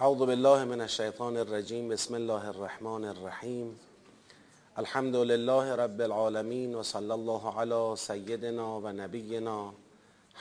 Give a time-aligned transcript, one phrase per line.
[0.00, 3.76] اعوذ بالله من الشیطان الرجیم بسم الله الرحمن الرحیم.
[4.76, 9.72] الحمد لله رب العالمین و صلی الله علی سیدنا و نبینا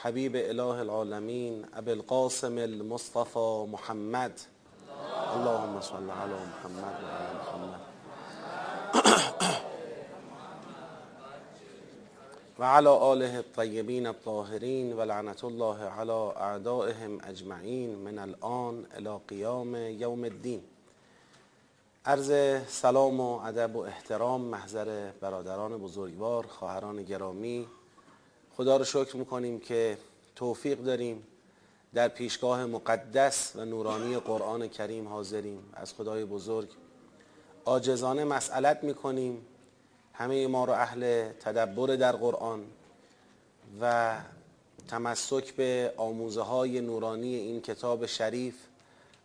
[0.01, 4.31] حبیب اله العالمین ابی القاسم المصطفى محمد.
[5.35, 7.81] اللهم صل علی محمد و محمد.
[12.59, 19.75] و علی آله الطیبین الطاهرین و لعنت الله علی اعدائهم اجمعین من الان الى قیام
[19.75, 20.63] یوم الدین.
[22.05, 27.67] عرض سلام و ادب و احترام محضر برادران بزرگوار خواهران گرامی.
[28.57, 29.97] خدا رو شکر می‌کنیم که
[30.35, 31.27] توفیق داریم.
[31.93, 35.69] در پیشگاه مقدس و نورانی قرآن کریم حاضریم.
[35.73, 36.69] از خدای بزرگ
[37.65, 39.45] عاجزانه مسئلت می‌کنیم.
[40.17, 42.65] همه ما رو اهل تدبر در قرآن
[43.81, 44.15] و
[44.87, 48.55] تمسک به آموزه های نورانی این کتاب شریف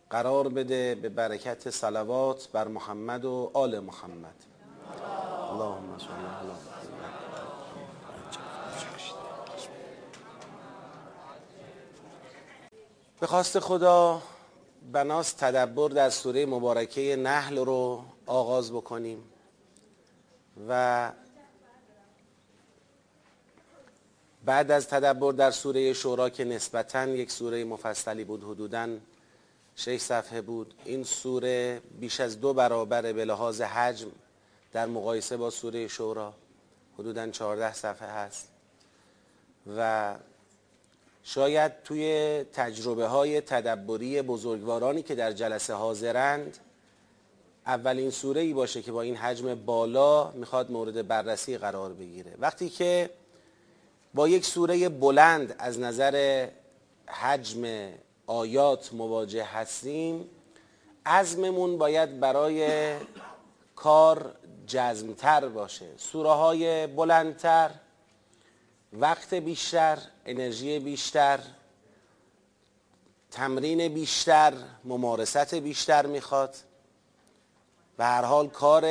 [0.09, 4.35] قرار بده به برکت صلوات بر محمد و آل محمد.
[5.51, 6.51] اللهم صل علی
[13.19, 14.21] به خواست خدا
[14.91, 19.30] بناس تدبر در سوره مبارکه نحل رو آغاز بکنیم.
[20.69, 21.11] و
[24.45, 28.87] بعد از تدبر در سوره شورا که نسبتا یک سوره مفصلی بود حدوداً
[29.75, 34.11] شش صفحه بود این سوره بیش از دو برابر به لحاظ حجم
[34.73, 36.33] در مقایسه با سوره شورا
[36.99, 38.47] حدوداً چهارده صفحه هست
[39.77, 40.15] و
[41.23, 42.05] شاید توی
[42.53, 46.57] تجربه های تدبری بزرگوارانی که در جلسه حاضرند
[47.71, 52.35] اولین سوره ای باشه که با این حجم بالا می‌خواد مورد بررسی قرار بگیره.
[52.39, 53.09] وقتی که
[54.13, 56.47] با یک سوره بلند از نظر
[57.07, 57.91] حجم
[58.27, 60.29] آیات مواجه هستیم
[61.05, 62.93] عزممون باید برای
[63.75, 64.35] کار
[64.67, 65.87] جزمتر باشه.
[65.97, 67.71] سوره های بلندتر
[68.93, 71.39] وقت بیشتر انرژی بیشتر
[73.31, 76.55] تمرین بیشتر ممارست بیشتر می‌خواد.
[78.01, 78.81] و هر حال کار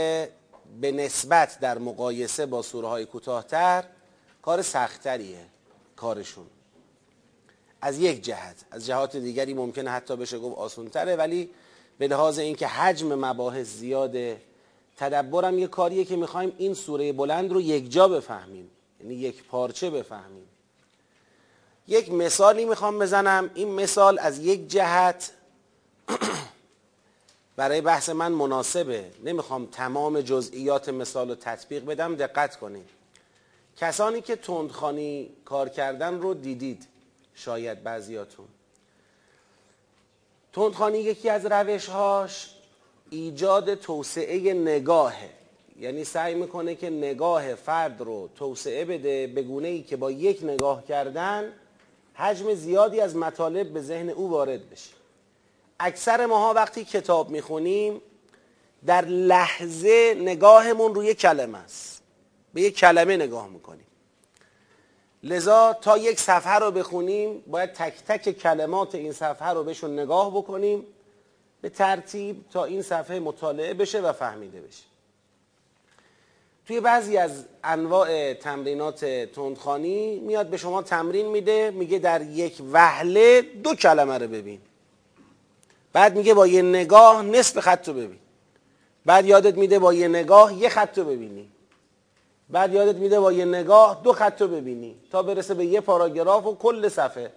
[0.81, 3.85] به نسبت در مقایسه با سوره های کوتاهتر
[4.43, 5.47] کار سختتریه
[5.97, 6.47] کارشون.
[7.81, 11.51] از یک جهت از جهات دیگری ممکنه حتی بشه گفت آسونتره ولی
[11.99, 14.41] به لحاظ اینکه حجم مباحث زیاده
[14.97, 18.71] تدبرم یه کاریه که می‌خوایم این سوره بلند رو یک جا بفهمیم
[19.01, 20.47] یعنی یک پارچه بفهمیم.
[21.89, 23.51] یک مثالی می‌خوام بزنم.
[23.55, 25.31] این مثال از یک جهت
[27.61, 29.11] برای بحث من مناسبه.
[29.25, 32.89] نمی‌خوام تمام جزئیات مثال رو تطبیق بدم دقت کنید
[33.77, 36.87] کسانی که تندخانی کار کردن رو دیدید
[37.35, 38.47] شاید بعضیاتون.
[40.53, 42.51] تندخانی یکی از روشهاش
[43.11, 45.31] ایجاد توسعه نگاهه.
[45.81, 50.45] یعنی سعی می‌کنه که نگاه فرد رو توسعه بده به گونه ای که با یک
[50.45, 51.53] نگاه کردن
[52.15, 55.00] حجم زیادی از مطالب به ذهن او وارد بشه.
[55.81, 58.01] اکثر ماها وقتی کتاب می‌خونیم
[58.87, 62.03] در لحظه نگاهمون روی کلمه است.
[62.55, 63.87] به یک کلمه نگاه می‌کنیم.
[65.23, 70.31] لذا تا یک صفحه رو بخونیم باید تک تک کلمات این صفحه رو بهشون نگاه
[70.31, 70.87] بکنیم
[71.61, 74.85] به ترتیب تا این صفحه مطالعه بشه و فهمیده بشه.
[76.67, 83.43] توی بعضی از انواع تمرینات تندخانی میاد به شما تمرین میده میگه در یک وهله
[83.43, 84.61] دو کلمه رو ببین.
[85.93, 88.19] بعد میگه با یه نگاه نصف خط رو ببین.
[89.07, 91.53] بعد یادت میده با یه نگاه یه خط رو ببینی.
[92.51, 94.97] بعد یادت میده با یه نگاه دو خط رو ببینی.
[95.13, 97.33] تا برسه به یه پاراگراف و کل صفحه.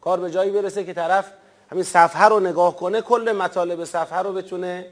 [0.00, 1.32] کار به جایی برسه که طرف
[1.70, 4.86] همین صفحه رو نگاه کنه کل مطالب صفحه رو بتونه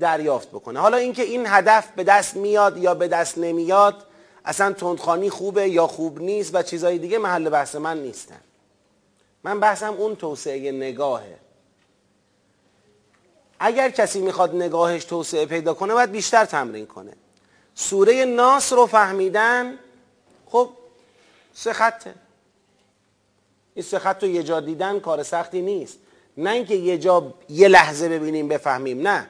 [0.00, 0.80] دریافت بکنه.
[0.80, 3.94] حالا اینکه این هدف به دست میاد یا به دست نمیاد
[4.44, 8.40] اصلا تندخانی خوبه یا خوب نیست و چیزهای دیگه محل بحث من نیستن.
[9.44, 11.38] من بحثم اون توسعه نگاهه.
[13.62, 17.12] اگر کسی می‌خواد نگاهش توسعه پیدا کنه باید بیشتر تمرین کنه.
[17.74, 19.78] سوره ناس رو فهمیدن
[20.46, 20.70] خب
[21.54, 22.14] سه خطه.
[23.74, 25.98] این سه خط رو یه جا دیدن کار سختی نیست.
[26.36, 29.26] نه اینکه یه جا یه لحظه ببینیم بفهمیم نه.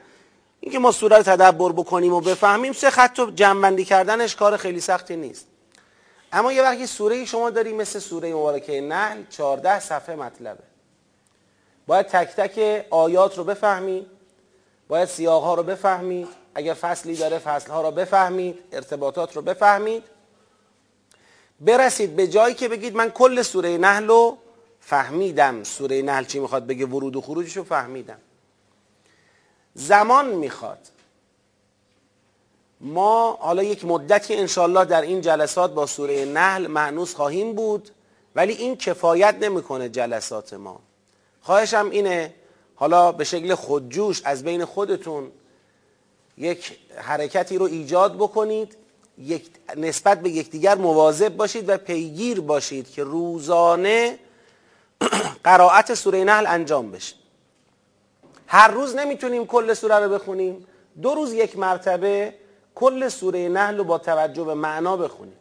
[0.59, 4.79] اینکه ما سوره رو تدبر بکنیم و بفهمیم سه خط رو جمعبندی کردنش کار خیلی
[4.79, 5.47] سختی نیست.
[6.33, 10.63] اما یه وقتی سوره شما داری مثل سوره مبارکه نحل 14 صفحه مطلبه.
[11.87, 14.07] باید تک تک آیات رو بفهمید
[14.91, 16.27] باید سیاق ها رو بفهمید.
[16.55, 18.59] اگر فصلی داره فصل ها رو بفهمید.
[18.71, 20.03] ارتباطات رو بفهمید.
[21.59, 24.37] برسید به جایی که بگید من کل سوره نحل رو
[24.79, 25.63] فهمیدم.
[25.63, 28.17] سوره نحل چی می‌خواد بگه؟ ورود و خروجش رو فهمیدم.
[29.73, 30.87] زمان می‌خواد.
[32.81, 37.89] ما حالا یک مدتی انشالله در این جلسات با سوره نحل معنوس خواهیم بود
[38.35, 40.79] ولی این کفایت نمی‌کنه جلسات ما.
[41.41, 42.33] خواهشم اینه
[42.81, 45.31] حالا به شکل خودجوش از بین خودتون
[46.37, 48.77] یک حرکتی رو ایجاد بکنید
[49.17, 54.19] یک نسبت به یکدیگر مواظب باشید و پیگیر باشید که روزانه
[55.43, 57.15] قرائت سوره نحل انجام بشه.
[58.47, 60.67] هر روز نمی‌تونیم کل سوره رو بخونیم
[61.01, 62.33] دو روز یک مرتبه
[62.75, 65.33] کل سوره نحل رو با توجه به معنا بخونید.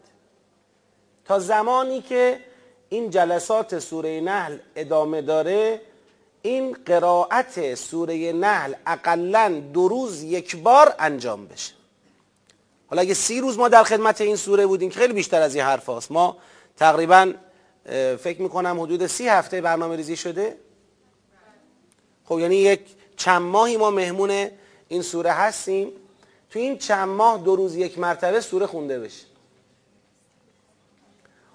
[1.25, 2.41] تا زمانی که
[2.89, 5.81] این جلسات سوره نحل ادامه داره
[6.43, 11.73] این قرائت سوره نحل اقلا دو روز یک بار انجام بشه.
[12.87, 15.89] حالا اگه سی روز ما در خدمت این سوره بودیم خیلی بیشتر از این حرف
[15.89, 16.13] هست.
[16.13, 16.37] ما
[16.77, 17.33] تقریبا
[18.19, 20.57] فکر می‌کنم حدود سی هفته برنامه ریزی شده.
[22.25, 22.81] خب یعنی یک
[23.17, 24.49] چند ماهی ما مهمون
[24.89, 25.93] این سوره هستیم.
[26.51, 29.30] تو این چند ماه دو روز یک مرتبه سوره خونده بشه.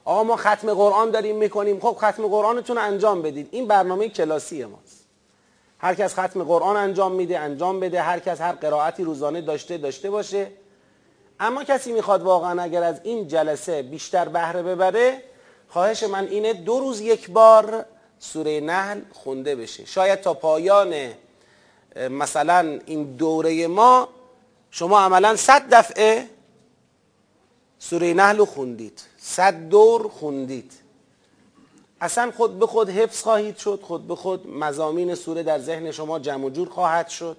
[0.06, 1.80] آقا ما ختم قرآن داریم می‌کنیم.
[1.80, 3.48] خب ختم قرآنتون انجام بدید.
[3.52, 5.06] این برنامه کلاسی ماست.
[5.80, 8.02] هر کس ختم قرآن انجام میده انجام بده.
[8.02, 10.48] هر کس هر قرائتی روزانه داشته داشته باشه.
[11.40, 15.24] اما کسی می‌خواد واقعا اگر از این جلسه بیشتر بهره ببره
[15.70, 17.86] خواهش من اینه دو روز یک بار
[18.20, 19.86] سوره نحل خونده بشه.
[19.86, 20.94] شاید تا پایان
[22.10, 24.10] مثلا این دوره ما
[24.72, 26.30] شما عملا صد دفعه
[27.80, 29.02] سوره نحل رو خوندید.
[29.28, 30.72] صد دور خوندید.
[32.02, 36.20] اصلا خود به خود حفظ خواهید شد خود به خود مزامین سوره در ذهن شما
[36.20, 37.38] جمع جور خواهد شد.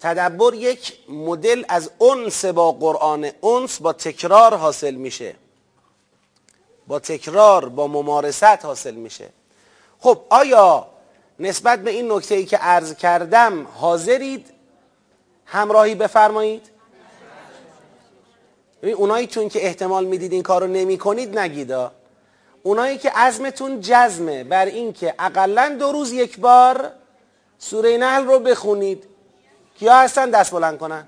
[0.00, 5.34] تدبر یک مدل از انس با قرآن انس با تکرار حاصل میشه.
[6.86, 9.28] با تکرار با ممارست حاصل میشه.
[10.00, 10.86] خب آیا
[11.38, 14.46] نسبت به این نکته ای که عرض کردم حاضرید
[15.46, 16.75] همراهی بفرمایید؟
[18.90, 21.92] اونایی چون که احتمال می‌دید این کارو نمی کنید نگیدا
[22.62, 26.92] اونایی که عزمتون جزمه بر اینکه اقلا دو روز یک بار
[27.58, 29.04] سوره نحل رو بخونید
[29.78, 31.06] کیا هستن؟ دست بلند کنن.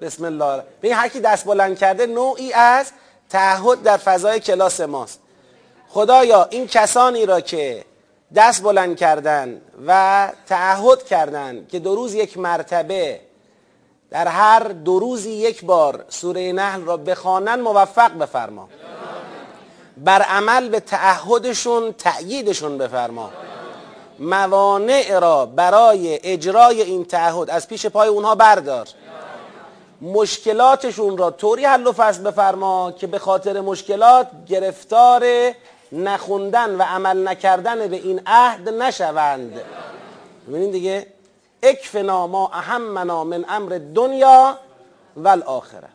[0.00, 0.62] بسم الله.
[0.82, 2.92] ببین هر کی دست بلند کرده نوعی از
[3.30, 5.20] تعهد در فضای کلاس ماست.
[5.88, 7.84] خدایا این کسانی را که
[8.34, 13.20] دست بلند کردن و تعهد کردن که دو روز یک مرتبه
[14.10, 18.68] در هر دو روزی یک بار سوره نحل را بخوانن موفق بفرما.
[19.96, 23.30] بر عمل به تعهدشون تأییدشون بفرما.
[24.18, 28.88] موانع را برای اجرای این تعهد از پیش پای اونها بردار.
[30.00, 35.24] مشکلاتشون را طوری حل و فصل بفرما که به خاطر مشکلات گرفتار
[35.92, 39.60] نخوندن و عمل نکردن به این عهد نشوند.
[40.48, 41.06] ببینید دیگه
[41.62, 44.58] اکفنا ما اهمنا من امر دنیا
[45.16, 45.88] و الاخره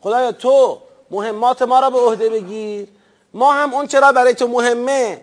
[0.00, 0.78] خدایا تو
[1.10, 2.88] مهمات ما را به عهده بگیر.
[3.34, 5.20] ما هم اون چرا برای تو مهمه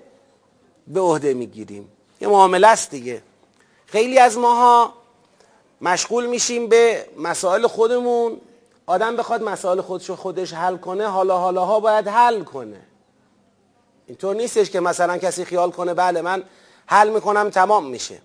[0.87, 1.91] به عهده می‌گیریم.
[2.21, 3.21] یه معامله است دیگه.
[3.85, 4.93] خیلی از ماها
[5.81, 8.41] مشغول میشیم به مسائل خودمون.
[8.85, 12.81] آدم بخواد مسائل خودش خودش حل کنه حالا حالاها باید حل کنه.
[14.11, 16.43] اینطور نیستش که مثلا کسی خیال کنه بله من
[16.85, 18.21] حل می‌کنم تمام میشه.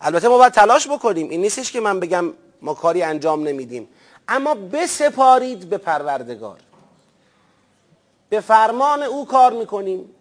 [0.00, 1.30] البته ما باید تلاش بکنیم.
[1.30, 2.32] این نیستش که من بگم
[2.62, 3.88] ما کاری انجام نمیدیم.
[4.28, 6.58] اما بسپارید به پروردگار.
[8.28, 10.14] به فرمان او کار می‌کنیم.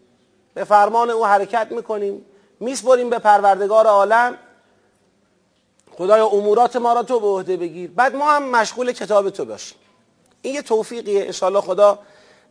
[0.53, 2.25] به فرمان او حرکت می‌کنیم.
[2.59, 4.37] میسپریم به پروردگار عالم.
[5.97, 7.91] خدایا امورات ما را تو به عهده بگیر.
[7.91, 9.77] بعد ما هم مشغول کتاب تو باشیم.
[10.41, 11.25] این یه توفیقیه.
[11.25, 11.99] انشاءالله خدا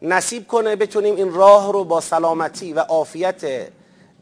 [0.05, 3.69] نصیب کنه بتونیم این راه رو با سلامتی و عافیت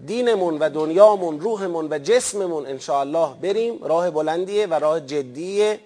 [0.07, 3.85] دینمون و دنیامون روحمون و جسممون انشاءالله بریم.
[3.85, 5.81] راه بلندیه و راه جدیه.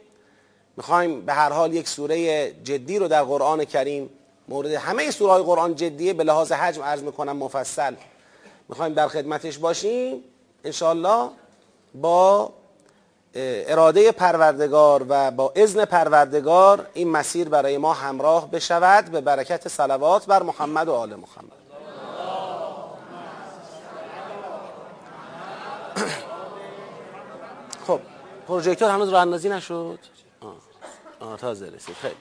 [0.76, 4.10] می‌خوایم به هر حال یک سوره جدی رو در قرآن کریم
[4.48, 7.94] مورد همه سوره های قرآن جدیه به لحاظ حجم عرض می‌کنم مفصل.
[8.68, 10.24] می‌خوایم در خدمتش باشیم.
[10.64, 11.28] انشاءالله
[11.94, 12.52] با
[13.38, 19.04] اراده پروردگار و با اذن پروردگار این مسیر برای ما همراه بشود.
[19.04, 21.52] به برکت صلوات بر محمد و آل محمد.
[27.86, 28.00] خب
[28.48, 29.98] پروژکتور هنوز راه اندازی نشد؟
[30.40, 30.56] آه.
[31.20, 31.96] آه تازه رسید.
[31.96, 32.14] خیلی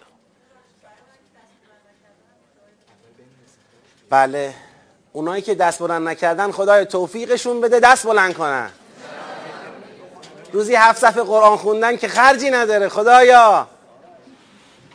[4.10, 4.54] بله.
[5.14, 8.72] اونایی که دست بلند نکردن خدای توفیقشون بده دست بلند کنن.
[10.56, 13.68] روزی هفت صفحه قرآن خوندن که خرجی نداره خدایا.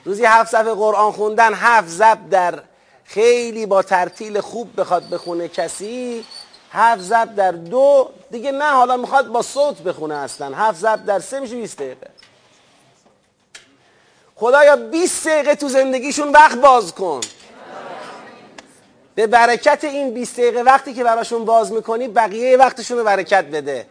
[0.04, 2.62] روزی هفت صفحه قرآن خوندن هفت زب در
[3.04, 6.24] خیلی با ترتیل خوب بخواد بخونه کسی
[6.72, 10.56] هفت ضرب در دو دیگه نه حالا می‌خواد با صوت بخونه اصلا.
[10.56, 12.06] هفت ضرب در سه میشه 20 دقیقه.
[14.36, 17.20] خدایا 20 دقیقه تو زندگیشون وقت باز کن.
[19.14, 23.86] به برکت این 20 دقیقه وقتی که براشون باز می‌کنی بقیه وقتشون رو برکت بده.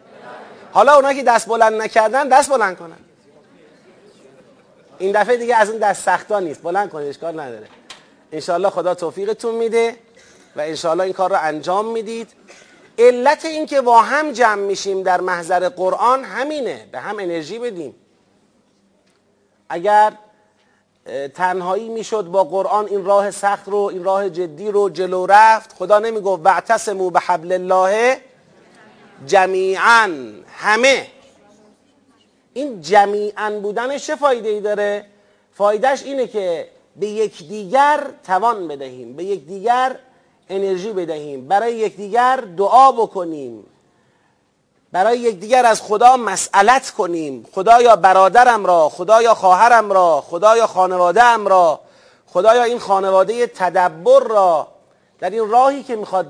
[0.72, 2.96] حالا اونا که دست بلند نکردن دست بلند کنن.
[4.98, 6.62] این دفعه دیگه از اون دست سختا نیست.
[6.62, 7.66] بلند کنید اشکال نداره.
[8.32, 9.96] انشاءالله خدا توفیقتون میده
[10.56, 12.28] و انشاءالله این کار رو انجام می‌دید.
[12.98, 17.94] علت این که با هم جمع میشیم در محضر قرآن همینه به هم انرژی بدیم.
[19.68, 20.12] اگر
[21.34, 25.98] تنهایی می‌شد با قرآن این راه سخت رو این راه جدی رو جلو رفت خدا
[25.98, 28.20] نمی‌گفت واعتصموا به حبل الله
[29.26, 31.06] جمیعا همه.
[32.54, 35.06] این جمیعا بودنش چه فایده ای داره؟
[35.54, 39.96] فایدهش اینه که به یکدیگر توان بدهیم به یکدیگر
[40.48, 43.66] انرژی بدهیم برای یکدیگر دعا بکنیم
[44.92, 51.46] برای یکدیگر از خدا مسئلت کنیم خدایا برادرم را خدایا خواهرم را خدایا خانواده ام
[51.46, 51.80] را
[52.26, 54.68] خدایا این خانواده تدبر را
[55.18, 56.26] در این راهی که می‌خواد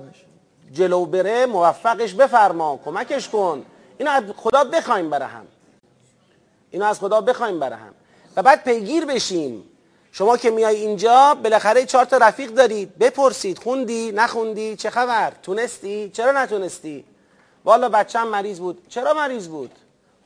[0.72, 3.64] جلو بره موفقش بفرما کمکش کن.
[3.98, 5.46] اینو از خدا بخوایم برای هم.
[6.70, 7.94] اینو از خدا بخوایم برای هم.
[8.36, 9.64] و بعد پیگیر بشیم.
[10.12, 12.98] شما که میای اینجا بالاخره چهار تا رفیق دارید.
[12.98, 17.04] بپرسید خوندی نخوندی؟ چه خبر؟ تونستی؟ چرا نتونستی؟
[17.64, 18.82] والا بچم مریض بود.
[18.88, 19.70] چرا مریض بود؟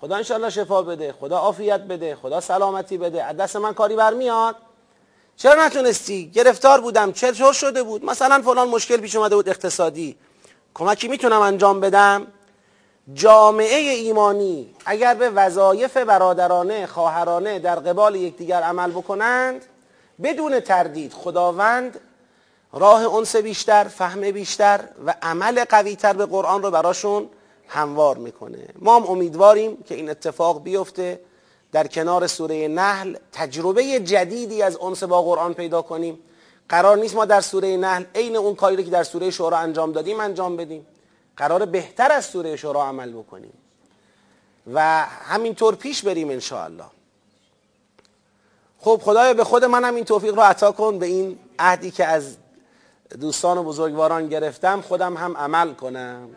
[0.01, 3.25] خدا انشالله شفا بده خدا عافیت بده خدا سلامتی بده.
[3.25, 4.57] از دست من کاری برمیاد.
[5.37, 10.17] چرا نتونستی؟ گرفتار بودم چطور شده بود؟ مثلا فلان مشکل پیش اومده بود اقتصادی.
[10.75, 12.27] کمکی می‌تونم انجام بدم؟
[13.15, 19.65] جامعه ایمانی اگر به وظایف برادرانه خواهرانه در قبال یکدیگر عمل بکنند
[20.23, 22.01] بدون تردید خداوند
[22.73, 27.29] راه انس بیشتر فهم بیشتر و عمل قویتر به قرآن رو براشون
[27.69, 28.69] هموار می‌کنه.
[28.79, 31.21] ما هم امیدواریم که این اتفاق بیفته.
[31.73, 36.19] در کنار سوره نحل تجربه جدیدی از انس با قرآن پیدا کنیم.
[36.69, 40.21] قرار نیست ما در سوره نحل عین اون کاری که در سوره شورا انجام دادیم
[40.21, 40.87] انجام بدیم.
[41.37, 43.53] قرار بهتر از سوره شورا عمل بکنیم.
[44.73, 46.85] و همینطور پیش بریم انشاءالله.
[48.79, 50.99] خب خدایا به خود منم این توفیق رو عطا کن.
[50.99, 52.37] به این عهدی که از
[53.21, 56.29] دوستان و بزرگواران گرفتم خودم هم عمل کنم.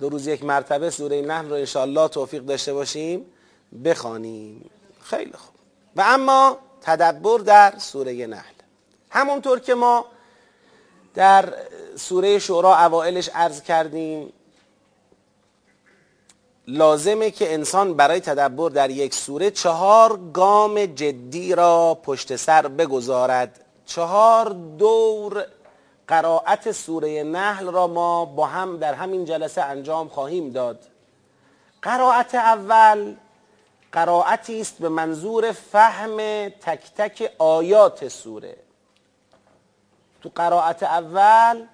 [0.00, 3.26] دو روز یک مرتبه سوره نحل رو انشاءالله توفیق داشته باشیم.
[3.84, 4.70] بخوانیم.
[5.02, 5.54] خیلی خوب.
[5.96, 8.53] و اما تدبر در سوره نحل.
[9.14, 10.04] همونطور که ما
[11.14, 11.54] در
[11.96, 14.32] سوره شورا اوائلش عرض کردیم
[16.68, 23.64] لازمه که انسان برای تدبر در یک سوره چهار گام جدی را پشت سر بگذارد.
[23.86, 25.46] چهار دور
[26.08, 30.78] قرائت سوره نحل را ما با هم در همین جلسه انجام خواهیم داد.
[31.82, 33.14] قرائت اول
[33.92, 38.63] قرائتی است به منظور فهم تک تک آیات سوره.
[40.24, 41.66] تو قرائت اول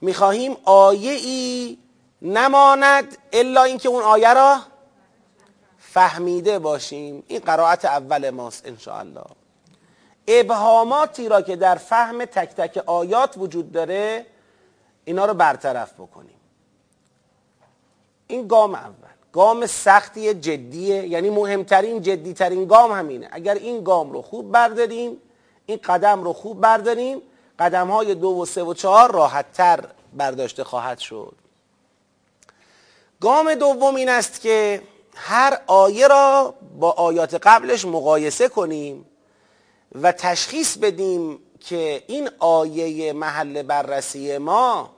[0.00, 1.78] می‌خواهیم آیه ای
[2.22, 4.58] نماند الا اینکه اون آیه را
[5.78, 7.22] فهمیده باشیم.
[7.28, 9.24] این قرائت اول ماست انشاءالله.
[10.28, 14.26] ابهاماتی را که در فهم تک تک آیات وجود داره
[15.04, 16.40] اینا رو برطرف بکنیم.
[18.26, 19.14] این گام اول.
[19.32, 21.06] گام سختی جدیه.
[21.06, 23.28] یعنی مهمترین جدیترین گام همینه.
[23.32, 25.16] اگر این گام رو خوب برداریم
[25.66, 27.22] این قدم رو خوب برداریم
[27.58, 31.34] قدم های دو و سه و چهار راحت تر برداشته خواهد شد.
[33.20, 34.82] گام دوم این است که
[35.14, 39.06] هر آیه را با آیات قبلش مقایسه کنیم
[39.94, 44.90] و تشخیص بدیم که این آیه محل بررسی ما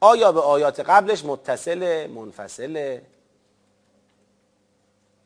[0.00, 3.02] آیا به آیات قبلش متصل منفصله؟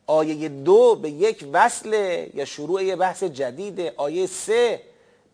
[0.07, 4.83] آیه دو به یک وصله یا شروع بحث جدیده؟ آیه سه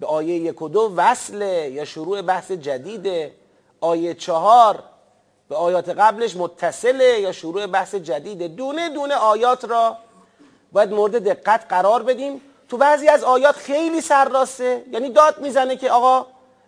[0.02, 3.34] به آیه یک و دو وصله یا شروع بحث جدیده.
[3.80, 4.82] آیه چهار
[5.48, 8.48] به آیات قبلش متصله یا شروع بحث جدیده.
[8.48, 9.96] دونه دونه آیات را
[10.72, 12.40] باید مورد دقت قرار بدیم.
[12.68, 14.84] تو بعضی از آیات خیلی سرراسته.
[14.92, 16.26] یعنی داد می‌زنه که آقا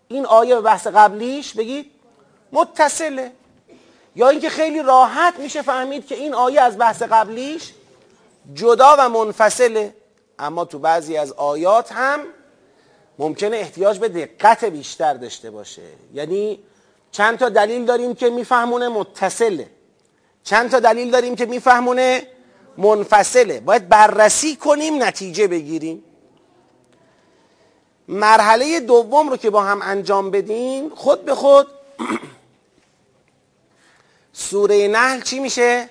[0.08, 1.90] این آیه به بحث قبلیش بگید
[2.52, 3.32] متصله.
[4.16, 7.72] یا اینکه خیلی راحت میشه فهمید که این آیه از بحث قبلیش
[8.54, 9.94] جدا و منفصله.
[10.38, 12.20] اما تو بعضی از آیات هم
[13.18, 15.82] ممکنه احتیاج به دقت بیشتر داشته باشه.
[16.14, 16.58] یعنی
[17.12, 19.70] چند تا دلیل داریم که میفهمونه متصله.
[20.44, 22.26] چند تا دلیل داریم که میفهمونه
[22.78, 23.60] منفصله.
[23.60, 26.04] باید بررسی کنیم نتیجه بگیریم.
[28.08, 31.66] مرحله دوم رو که با هم انجام بدیم خود به خود
[34.32, 35.88] سوره نحل چی میشه؟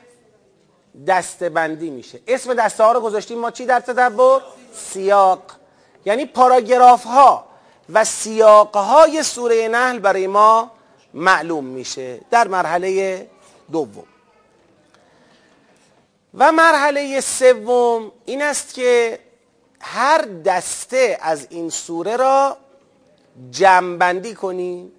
[1.08, 2.20] دستبندی میشه.
[2.28, 3.40] اسم دسته ها رو گذاشتیم.
[3.40, 4.42] ما چی در تدبر؟
[4.74, 5.63] سیاق.
[6.06, 7.46] یعنی پاراگراف ها
[7.90, 10.72] و سیاق های سوره نحل برای ما
[11.14, 13.28] معلوم میشه در مرحله
[13.72, 14.04] دوم.
[16.38, 19.20] و مرحله سوم این است که
[19.82, 22.58] هر دسته از این سوره را
[23.52, 24.92] جمعبندی کنیم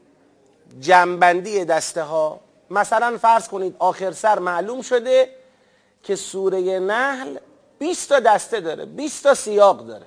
[0.81, 5.29] جمعبندی دسته ها مثلا فرض کنید آخر سر معلوم شده
[6.03, 7.37] که سوره نحل
[7.79, 10.07] 20 تا دسته داره 20 تا سیاق داره.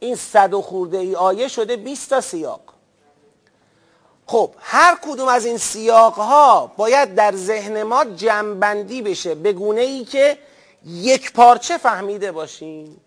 [0.00, 2.60] این صد و خورده ای آیه شده 20 تا سیاق.
[4.26, 9.80] خب هر کدوم از این سیاق ها باید در ذهن ما جمعبندی بشه به گونه
[9.80, 10.38] ای که
[10.86, 13.00] یک پارچه فهمیده باشیم.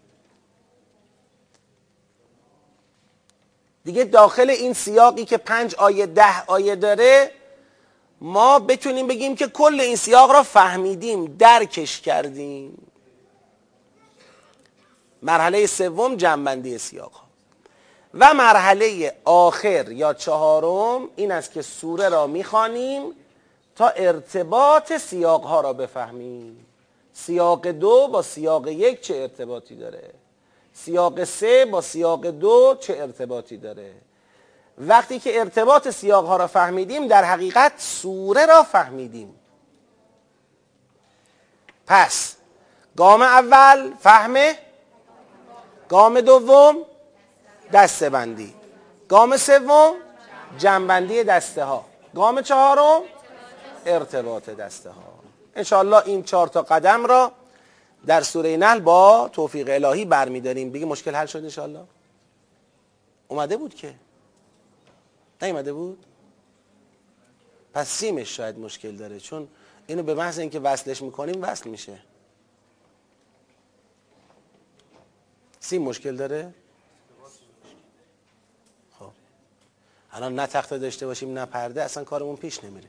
[3.86, 7.32] دیگه داخل این سیاقی که پنج آیه ده آیه داره
[8.22, 12.87] ما بتونیم بگیم که کل این سیاق را فهمیدیم درکش کردیم.
[15.22, 17.28] مرحله سوم جنبندی سیاق ها.
[18.14, 23.12] و مرحله آخر یا چهارم این است که سوره را می‌خوانیم
[23.76, 26.66] تا ارتباط سیاق ها را بفهمیم.
[27.14, 30.14] سیاق دو با سیاق یک چه ارتباطی داره؟
[30.74, 33.94] سیاق سه با سیاق دو چه ارتباطی داره؟
[34.78, 39.36] وقتی که ارتباط سیاق ها را فهمیدیم در حقیقت سوره را فهمیدیم.
[41.88, 42.36] پس
[42.98, 44.58] گام اول فهمه
[45.90, 46.78] گام دوم
[47.74, 48.54] دسته بندی
[49.10, 49.94] گام سوم
[50.58, 53.02] جنبندی دسته ها گام چهارم
[53.86, 55.04] ارتباط دسته ها
[55.56, 57.32] انشاءالله این چهار تا قدم را
[58.06, 60.70] در سوره نحل با توفیق الهی برمیداریم.
[60.70, 61.84] دیگه مشکل حل شد انشاءالله.
[63.28, 63.94] اومده بود که؟
[65.42, 66.06] نیومده بود؟
[67.74, 69.48] پس سیمش شاید مشکل داره چون
[69.88, 72.00] اینو به محض اینکه وصلش می‌کنیم وصل میشه.
[75.68, 76.54] سیم مشکل داره؟
[79.00, 79.10] خب.
[80.12, 82.88] الان نه تخته داشته باشیم نه پرده اصلا کارمون پیش نمیره.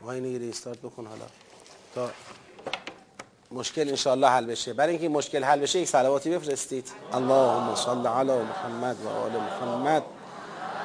[0.00, 1.24] ما اینو ریستارت بکن حالا.
[1.94, 2.10] تا
[3.50, 4.72] مشکل انشاءالله حل بشه.
[4.72, 6.92] برای اینکه مشکل حل بشه یک صلواتی بفرستید.
[7.12, 10.02] اللهم صل علی محمد و آل محمد.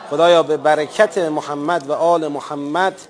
[0.10, 3.02] خدایا به برکت محمد و آل محمد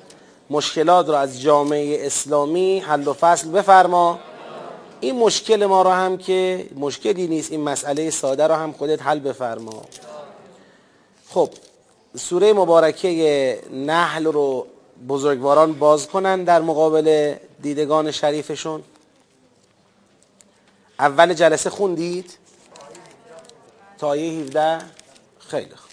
[0.50, 4.20] مشکلات رو از جامعه اسلامی حل و فصل بفرما.
[5.02, 9.20] این مشکل ما رو هم که مشکلی نیست این مسئله ساده رو هم خودت حل
[9.20, 9.82] بفرما.
[11.30, 11.50] خب
[12.18, 14.68] سوره مبارکه نحل رو
[15.08, 18.84] بزرگواران باز کنن در مقابل دیدگان شریفشون.
[21.00, 22.38] اول جلسه خوندید؟
[23.98, 24.82] تا آیه 17
[25.40, 25.92] خیلی خوب.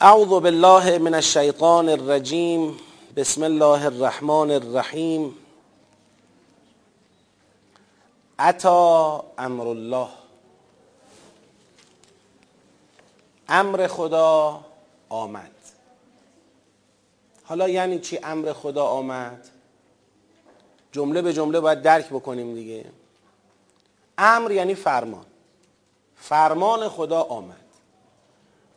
[0.00, 2.76] اعوذ بالله من الشیطان الرجیم.
[3.16, 5.38] بسم الله الرحمن الرحیم.
[8.38, 10.08] عطا امر الله.
[13.48, 14.60] امر خدا
[15.08, 15.50] آمد.
[17.44, 19.48] حالا یعنی چی امر خدا آمد؟
[20.92, 22.84] جمله به جمله باید درک بکنیم دیگه.
[24.18, 25.26] امر یعنی فرمان.
[26.16, 27.63] فرمان خدا آمد.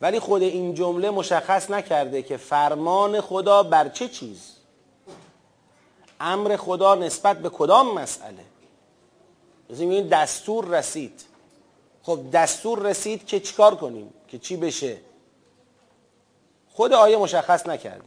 [0.00, 4.52] ولی خود این جمله مشخص نکرده که فرمان خدا بر چه چیز؟
[6.20, 8.44] امر خدا نسبت به کدام مسئله؟
[9.68, 11.24] این دستور رسید.
[12.02, 14.98] خب دستور رسید که چیکار کنیم؟ که چی بشه؟
[16.72, 18.04] خود آیه مشخص نکرده.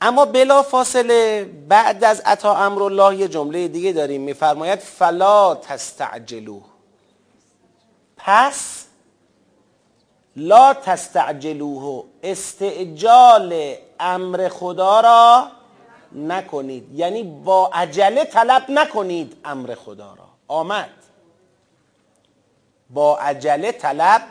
[0.00, 4.20] اما بلا فاصله بعد از عطا امر الله یه جمله دیگه داریم.
[4.20, 6.60] میفرماید فلا تستعجلو
[8.16, 8.79] پس
[10.36, 12.04] لا تستعجلوه.
[12.22, 15.48] استعجال امر خدا را
[16.12, 16.94] نکنید.
[16.94, 20.24] یعنی با عجله طلب نکنید امر خدا را.
[20.48, 20.90] آمد.
[22.90, 24.22] با عجله طلب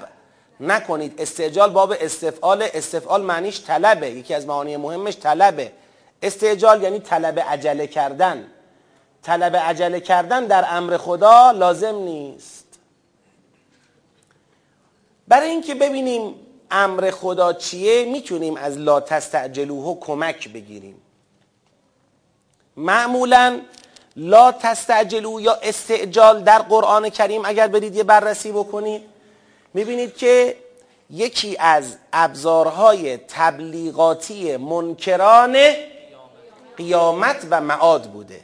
[0.59, 1.21] نکنید.
[1.21, 2.67] استعجال باب استفعال.
[2.73, 4.09] استفعال معنیش طلبه.
[4.09, 5.71] یکی از معانی مهمش طلبه.
[6.21, 8.47] استعجال یعنی طلب عجله کردن.
[9.23, 12.68] طلب عجله کردن در امر خدا لازم نیست.
[15.29, 16.35] برای اینکه ببینیم
[16.71, 21.01] امر خدا چیه می‌تونیم از لا تستعجلوه کمک بگیریم.
[22.77, 23.61] معمولا
[24.15, 29.01] لا تستعجلو یا استعجال در قرآن کریم اگر برید یه بررسی بکنید
[29.73, 30.55] می‌بینید که
[31.09, 35.57] یکی از ابزارهای تبلیغاتی منکران
[36.77, 38.41] قیامت و معاد بوده.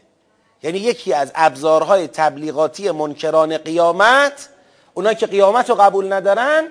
[0.63, 4.49] یعنی یکی از ابزارهای تبلیغاتی منکران قیامت
[4.95, 6.67] اونا که قیامت رو قبول ندارن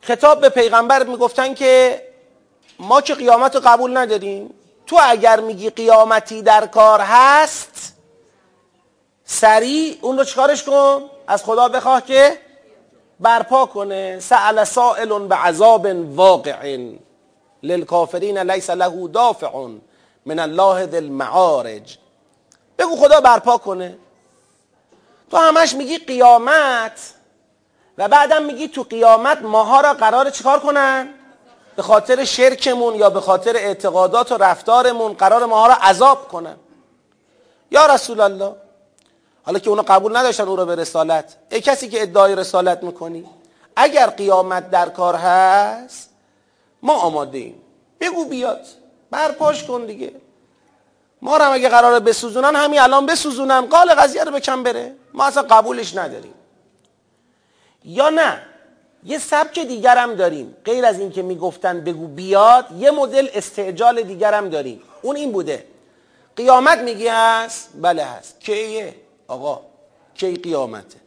[0.00, 2.02] خطاب به پیغمبر می‌گفتن که
[2.78, 4.54] ما که قیامت رو قبول نداریم
[4.86, 7.94] تو اگر میگی قیامتی در کار هست
[9.24, 12.38] سریع اون رو چکارش کن؟ از خدا بخواه که
[13.20, 14.18] برپا کنه.
[14.20, 16.78] سأل سائل به عذاب واقع
[17.62, 19.66] للکافرین لیس له دافع
[20.26, 21.98] من الله ذی المعارج.
[22.78, 23.98] بگو خدا برپا کنه.
[25.30, 27.14] تو همش میگی قیامت
[27.98, 31.08] و بعدم میگی تو قیامت ماها را قرار چیکار کنن؟
[31.76, 36.56] به خاطر شرکمون یا به خاطر اعتقادات و رفتارمون قرار ماها را عذاب کنن.
[37.70, 38.56] یا رسول الله
[39.42, 43.24] حالا که اونا قبول نداشتن او را به رسالت ای کسی که ادعای رسالت می‌کنی
[43.76, 46.10] اگر قیامت در کار هست
[46.82, 47.62] ما آماده ایم.
[48.00, 48.66] بگو بیاد.
[49.10, 50.12] برپاش کن دیگه.
[51.22, 53.60] ما رو اگه قراره بسوزونن همین الان بسوزونن.
[53.60, 54.96] قال قضیه رو بکن بره.
[55.14, 56.34] ما اصلا قبولش نداریم.
[57.84, 58.42] یا نه؟
[59.04, 60.56] یه سبک دیگرم داریم.
[60.64, 64.82] غیر از اینکه می‌گفتن بگو بیاد یه مدل استعجال دیگرم داریم.
[65.02, 65.66] اون این بوده.
[66.36, 68.40] قیامت میگی هست؟ بله هست.
[68.40, 68.94] کیه؟
[69.28, 69.60] آقا
[70.14, 70.98] کی قیامته؟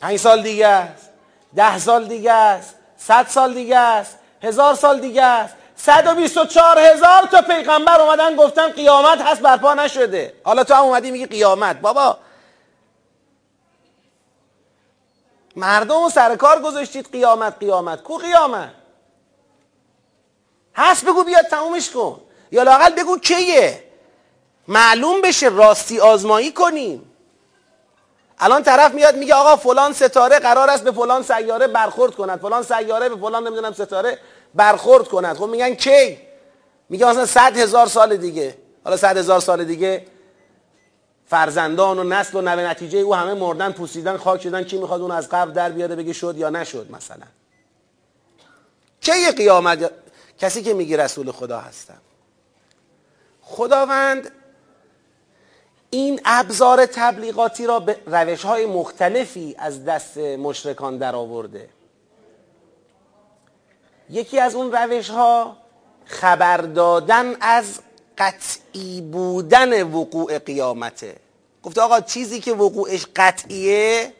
[0.00, 1.10] پنج سال دیگه است.
[1.56, 2.74] ده سال دیگه است.
[2.96, 4.18] صد سال دیگه است.
[4.42, 5.54] هزار سال دیگه است.
[5.76, 10.34] صد و بیست و چار هزار تا پیغمبر اومدن گفتن قیامت هست برپا نشده.
[10.44, 11.80] حالا تو هم اومدی میگی قیامت.
[11.80, 12.18] بابا
[15.58, 18.02] مردم سر کار گذاشتید قیامت قیامت.
[18.02, 18.70] کو قیامت؟
[20.76, 22.20] هست بگو بیاد تمومش کن.
[22.52, 23.84] یا لاقل بگو کیه؟
[24.68, 27.10] معلوم بشه راستی آزمایی کنیم.
[28.38, 32.40] الان طرف میاد میگه آقا فلان ستاره قرار است به فلان سیاره برخورد کند.
[32.40, 34.18] فلان سیاره به فلان نمی‌دونم ستاره
[34.54, 35.36] برخورد کند.
[35.36, 36.18] خب میگن کی؟
[36.88, 38.58] میگه مثلا صد هزار سال دیگه.
[38.84, 40.06] حالا صد هزار سال دیگه
[41.28, 45.10] فرزندان و نسل و نوه نتیجه او همه مردن پوسیدن خاک شدن کی می‌خواد اون
[45.10, 47.26] از قبل در بیاره بگه شد یا نشد مثلا.
[49.00, 49.90] کی قیامت؟
[50.38, 52.00] کسی که میگه رسول خدا هستم.
[53.42, 54.30] خداوند
[55.90, 61.68] این ابزار تبلیغاتی را به روش های مختلفی از دست مشرکان در آورده
[64.10, 65.56] یکی از اون روش ها
[66.04, 67.80] خبر دادن از
[68.18, 71.16] قطعی بودن وقوع قیامته.
[71.62, 74.12] گفته آقا چیزی که وقوعش قطعیه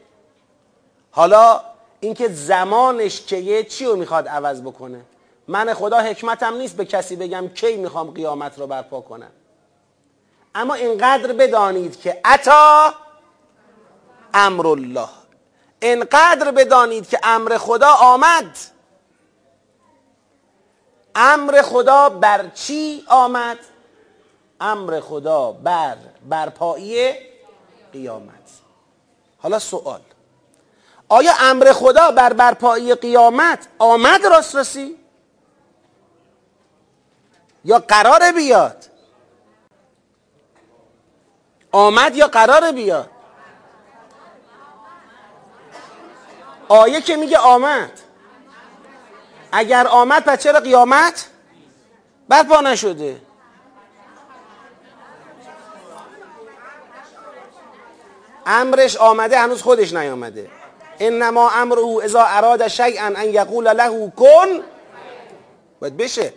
[1.11, 1.61] حالا
[2.01, 5.01] اینکه زمانش کیه چی رو می‌خواد عوض بکنه؟
[5.49, 9.31] من خدا حکمتم نیست به کسی بگم کی می‌خوام قیامت رو برپا کنم.
[10.55, 12.95] اما اینقدر بدانید که عطا
[14.35, 15.09] امر الله
[15.83, 18.57] اینقدر بدانید که امر خدا آمد.
[21.15, 23.59] امر خدا بر چی آمد؟
[24.61, 25.97] امر خدا بر
[26.29, 27.13] برپایی
[27.93, 28.51] قیامت.
[29.39, 30.01] حالا سوال.
[31.09, 34.97] آیا امر خدا بر برپایی قیامت آمد راست رسی؟
[37.65, 38.85] یا قرار بیاد؟
[41.73, 43.11] آمد یا قرار بیاد؟
[46.69, 48.01] آیه که میگه آمد.
[49.53, 51.27] اگر آمد پس چرا قیامت؟
[52.29, 53.28] برپا نشده.
[58.49, 60.51] امرش آمده هنوز خودش نیامده.
[61.01, 64.61] انما امره اذا اراد شیئا ان یقول له کن.
[65.81, 66.33] باید بشه.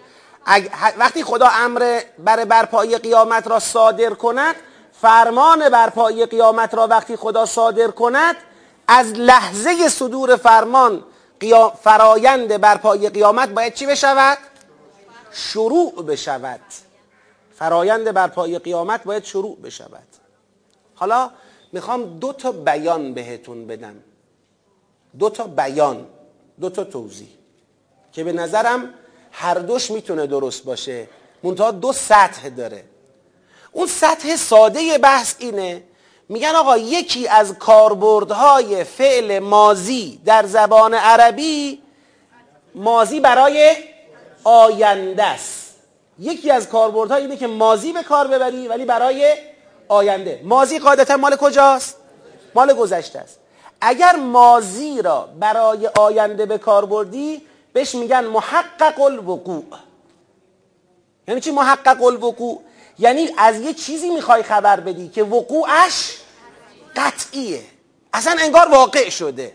[0.98, 4.56] وقتی خدا امر بر برپایی قیامت را صادر کند
[5.02, 8.36] فرمان برپایی قیامت را وقتی خدا صادر کند
[8.88, 11.04] از لحظه صدور فرمان
[11.84, 14.38] فرایند برپایی قیامت باید چی بشود؟
[15.32, 16.60] شروع بشود.
[17.56, 20.08] فرایند برپایی قیامت باید شروع بشود.
[20.96, 21.32] حالا
[21.74, 23.96] می‌خوام دو تا بیان بهتون بدم.
[25.20, 26.06] دو تا بیان
[26.62, 27.30] دو تا توضیح
[28.12, 28.94] که به نظرم
[29.32, 31.08] هر دوش می‌تونه درست باشه.
[31.44, 32.84] منتها دو سطح داره.
[33.72, 35.84] اون سطح ساده بحث اینه
[36.30, 41.82] میگن آقا یکی از کاربردهای فعل مازی در زبان عربی
[42.76, 43.76] مازی برای
[44.44, 45.76] آینده است.
[46.20, 49.36] یکی از کاربردها اینه که مازی به کار ببری ولی برای
[49.92, 50.42] آینده.
[50.44, 51.98] مازی قاعدتا مال کجاست؟
[52.56, 53.40] مال گذشته است.
[53.82, 57.42] اگر مازی را برای آینده به کار بردی
[57.74, 59.64] بهش میگن محقق الوقوع.
[61.28, 62.62] یعنی چی محقق الوقوع؟
[63.00, 66.18] یعنی از یه چیزی می‌خوای خبر بدی که وقوعش
[66.96, 67.62] قطعیه.
[68.14, 69.54] اصلا انگار واقع شده.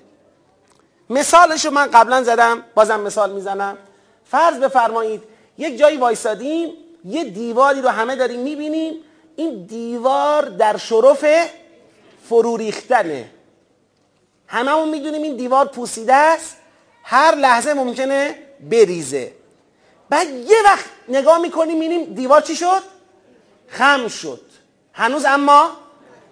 [1.10, 3.78] مثالشو من قبلا زدم بازم مثال می‌زنم.
[4.24, 5.22] فرض بفرمایید
[5.58, 6.72] یک جایی وایسادیم
[7.04, 8.94] یه دیواری رو همه داریم می‌بینیم
[9.36, 11.24] این دیوار در شرف
[12.28, 13.30] فرو ریختنه
[14.46, 16.56] هممون می‌دونیم این دیوار پوسیده است
[17.02, 18.38] هر لحظه ممکنه
[18.70, 19.32] بریزه.
[20.08, 22.82] بعد یه وقت نگاه می‌کنیم می‌بینیم دیوار چی شد؟
[23.68, 24.40] خم شد.
[24.92, 25.70] هنوز اما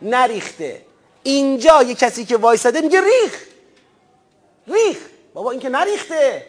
[0.03, 0.83] نریخته.
[1.23, 3.45] اینجا یه کسی که وایساده میگه ریخ!
[4.67, 4.99] ریخ!
[5.35, 6.47] بابا این که نریخته.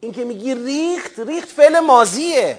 [0.00, 2.58] این که میگی ریخت ریخت فعل ماضیه.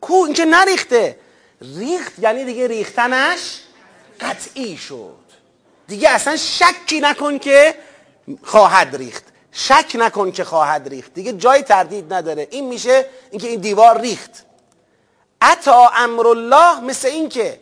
[0.00, 1.18] کو این که نریخته.
[1.60, 3.60] ریخت یعنی دیگه ریختنش
[4.20, 5.26] قطعی شد.
[5.86, 7.74] دیگه اصلا شکی نکن که
[8.42, 9.24] خواهد ریخت.
[9.52, 11.14] شک نکن که خواهد ریخت.
[11.14, 12.48] دیگه جای تردید نداره.
[12.50, 14.30] این میشه اینکه این دیوار ریخت.
[15.40, 17.60] اتا امر الله مثل این که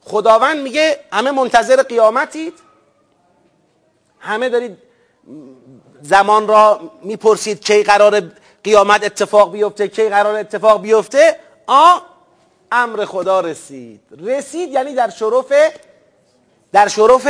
[0.00, 2.54] خداوند میگه همه منتظر قیامتید.
[4.18, 4.78] همه دارید
[6.02, 8.22] زمان را می‌پرسید کی قرار
[8.64, 11.40] قیامت اتفاق بیفته کی قرار اتفاق بیفته.
[11.66, 11.98] آ
[12.72, 14.00] امر خدا رسید.
[14.20, 15.52] رسید یعنی در شرف
[16.72, 17.28] در شرف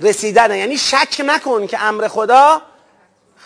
[0.00, 0.56] رسیدن.
[0.56, 2.62] یعنی شک نکن که امر خدا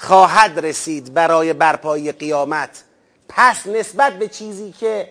[0.00, 2.84] خواهد رسید برای برپایی قیامت.
[3.28, 5.08] پس نسبت به چیزی که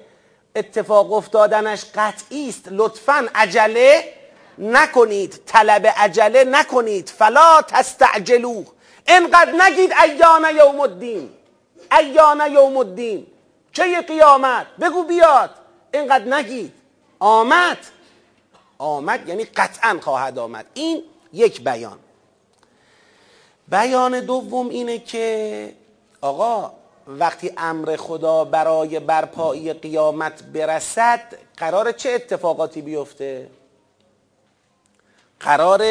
[0.55, 4.13] اتفاق افتادنش قطعی است لطفا عجله
[4.57, 5.41] نکنید.
[5.45, 7.09] طلب عجله نکنید.
[7.09, 8.65] فلا تستعجلوه.
[9.07, 11.29] انقدر نگید ایان یوم الدین.
[11.99, 13.27] ایان یوم الدین.
[13.73, 15.60] چه قیامت؟ بگو بیاد.
[15.93, 16.73] اینقدر نگید.
[17.19, 17.77] آمد.
[18.77, 20.65] آمد یعنی قطعا خواهد آمد.
[20.73, 21.99] این یک بیان.
[23.67, 25.73] بیان دوم اینه که
[26.21, 26.71] آقا
[27.07, 31.21] وقتی امر خدا برای برپایی قیامت برسد
[31.57, 33.49] قرار چه اتفاقاتی بیفته؟
[35.39, 35.81] قرار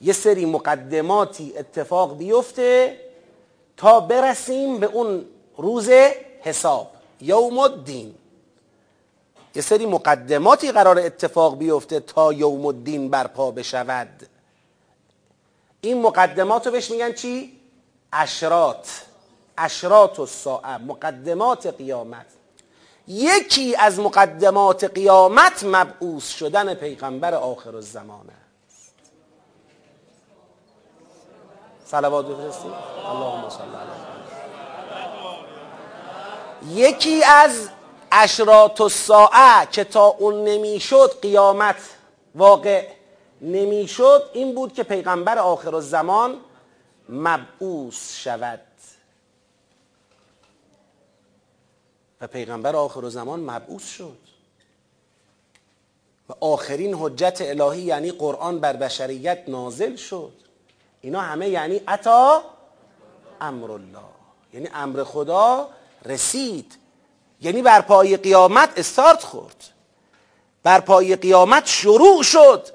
[0.00, 3.00] یه سری مقدماتی اتفاق بیفته
[3.76, 5.24] تا برسیم به اون
[5.56, 5.90] روز
[6.42, 6.90] حساب.
[7.20, 8.14] یوم الدین.
[9.56, 14.28] یه سری مقدماتی قرار اتفاق بیفته تا یوم الدین برپا بشود.
[15.80, 17.60] این مقدمات رو بهش میگن چی؟
[18.12, 19.02] اشرات
[19.58, 22.26] اشرات الساعه مقدمات قیامت.
[23.08, 28.94] یکی از مقدمات قیامت مبعوث شدن پیغمبر آخر الزمان است.
[31.84, 32.72] صلوات بفرستید.
[33.06, 34.06] اللهم صل علی
[36.82, 37.68] یکی از
[38.12, 41.76] اشرات الساعه که تا اون نمی‌شد قیامت
[42.34, 42.88] واقع
[43.40, 46.40] نمی‌شد این بود که پیغمبر آخر الزمان
[47.08, 48.60] مبعوث شود.
[52.20, 54.18] و پیغمبر آخر زمان مبعوث شد.
[56.28, 60.32] و آخرین حجت الهی یعنی قرآن بر بشریت نازل شد.
[61.00, 62.42] اینا همه یعنی عطا
[63.40, 63.98] امر الله
[64.52, 65.68] یعنی امر خدا
[66.04, 66.76] رسید.
[67.40, 69.64] یعنی بر پای قیامت استارت خورد.
[70.62, 72.66] بر پای قیامت شروع شد.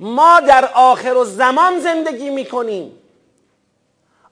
[0.00, 2.98] ما در آخر زمان زندگی می‌کنیم.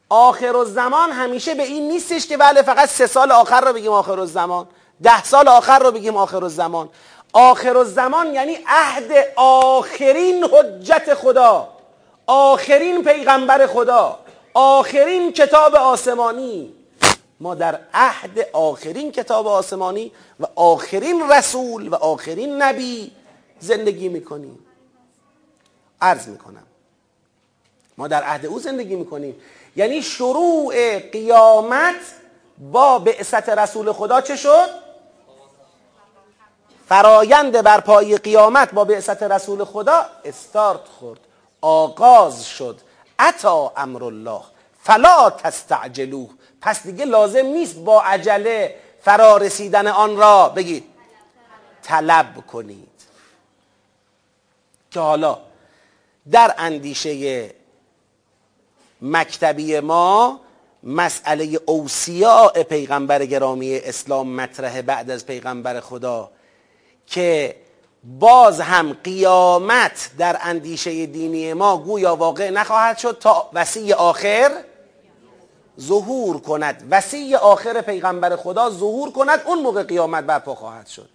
[0.09, 4.25] آخر زمان همیشه به این نیستش که بله فقط سه سال آخر رو بگیم آخر
[4.25, 4.69] زمان
[5.03, 6.88] ده سال آخر رو بگیم آخر زمان
[7.33, 11.69] آخر زمان یعنی عهد آخرین حجت خدا.
[12.27, 14.19] آخرین پیغمبر خدا.
[14.55, 16.73] آخرین کتاب آسمانی.
[17.40, 23.12] ما در عهد آخرین کتاب آسمانی و آخرین رسول و آخرین نبی
[23.61, 24.59] زندگی می‌کنیم.
[26.00, 26.66] عرض می‌کنم.
[27.98, 29.40] ما در عهد او زندگی می‌کنیم.
[29.76, 32.00] یعنی شروع قیامت
[32.59, 34.68] با بعثت رسول خدا چه شد؟
[36.88, 41.20] فرایند برپایی قیامت با بعثت رسول خدا استارت خورد
[41.61, 42.81] آغاز شد.
[43.18, 44.42] اتا امر الله
[44.83, 46.31] فلا تستعجلوه.
[46.61, 50.85] پس دیگه لازم نیست با عجله فرا رسیدن آن را بگید.
[51.83, 52.88] طلب کنید.
[54.90, 55.38] که حالا
[56.31, 57.51] در اندیشه
[59.03, 60.40] مکتبی ما
[60.83, 66.31] مسئله اوسیاء پیغمبر گرامی اسلام مطرح بعد از پیغمبر خدا
[67.07, 67.57] که
[68.05, 74.51] باز هم قیامت در اندیشه دینی ما گویا واقع نخواهد شد تا وسیع آخر
[75.81, 76.87] ظهور کند.
[76.91, 81.09] وسیع آخر پیغمبر خدا ظهور کند اون موقع قیامت برپا خواهد شد.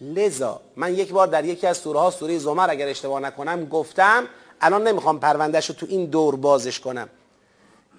[0.00, 4.28] لذا من یک بار در یکی از سوره ها سوره زمر اگر اشتباه نکنم گفتم
[4.60, 7.08] الان نمی‌خوام پروندهش رو تو این دور بازش کنم.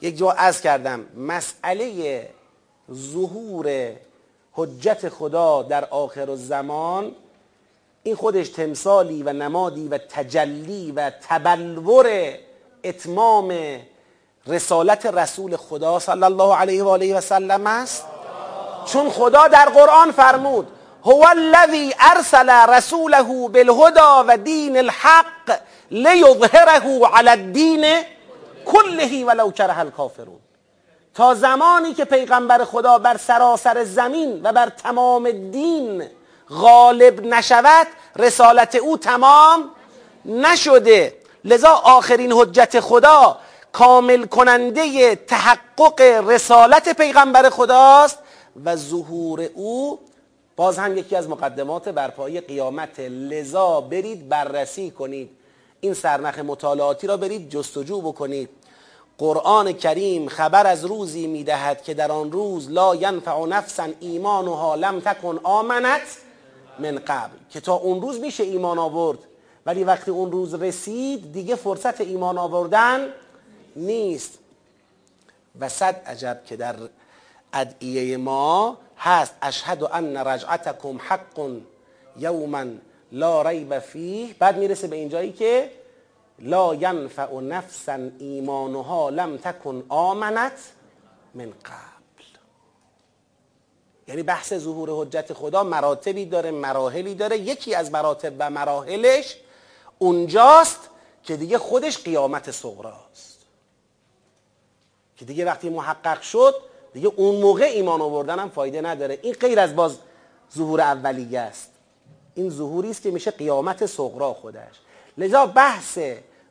[0.01, 2.29] یک جا از کردم مسئله
[2.93, 3.91] ظهور
[4.53, 7.15] حجت خدا در آخر الزمان
[8.03, 12.33] این خودش تمثالی و نمادی و تجلی و تبلور
[12.83, 13.79] اتمام
[14.49, 18.05] رسالت رسول خدا صلی الله علیه و آله و سلم است.
[18.85, 20.67] چون خدا در قرآن فرمود
[21.05, 25.59] هو الذی ارسل رسوله بالهدى و دین الحق
[25.91, 28.03] لیظهره علی الدین
[28.65, 30.39] کله ولو کره الکافرون.
[31.15, 36.03] تا زمانی که پیغمبر خدا بر سراسر زمین و بر تمام دین
[36.49, 39.69] غالب نشود رسالت او تمام
[40.25, 41.13] نشده.
[41.45, 43.37] لذا آخرین حجت خدا
[43.71, 48.19] کامل کننده تحقق رسالت پیغمبر خداست
[48.65, 49.99] و ظهور او
[50.55, 52.99] باز هم یکی از مقدمات برپایی قیامت.
[52.99, 55.29] لذا برید بررسی کنید
[55.81, 58.49] این سرنخ مطالعاتی را برید جستجو بکنید.
[59.17, 64.99] قرآن کریم خبر از روزی می‌دهد که در آن روز لا ینفع نفسا ایمانها لم
[64.99, 66.01] تکن آمنت
[66.79, 69.19] من قبل که تا اون روز میشه ایمان آورد.
[69.65, 73.07] ولی وقتی اون روز رسید دیگه فرصت ایمان آوردن
[73.75, 74.39] نیست.
[75.59, 76.75] و صد عجب که در
[77.53, 81.51] ادعیه ما هست اشهد ان رجعتکم حق
[82.17, 82.65] یوما
[83.11, 84.35] لا ریب فیه.
[84.39, 85.71] بعد می‌رسه به اینجایی که
[86.39, 90.59] لا ینفع نفسا ایمانها لم تکن آمنت
[91.33, 92.25] من قبل.
[94.07, 97.37] یعنی بحث ظهور حجت خدا مراتبی داره مراحلی داره.
[97.37, 99.37] یکی از مراتب و مراحلش
[99.99, 100.89] اونجاست
[101.23, 103.28] که دیگه خودش قیامت صغراست.
[105.19, 106.55] که دیگه وقتی محقق شد
[106.93, 109.19] دیگه اون موقع ایمان آوردن هم فایده نداره.
[109.21, 109.97] این غیر از باز
[110.55, 111.71] ظهور اولیه است.
[112.35, 114.75] این ظهوری است که میشه قیامت صغرا خودش.
[115.17, 115.99] لذا بحث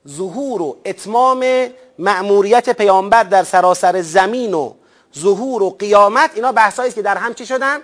[0.08, 4.72] ظهور و اتمام مأموریت پیامبر در سراسر زمین و
[5.18, 7.78] ظهور و قیامت اینا بحثایی که در هم چی شدن؟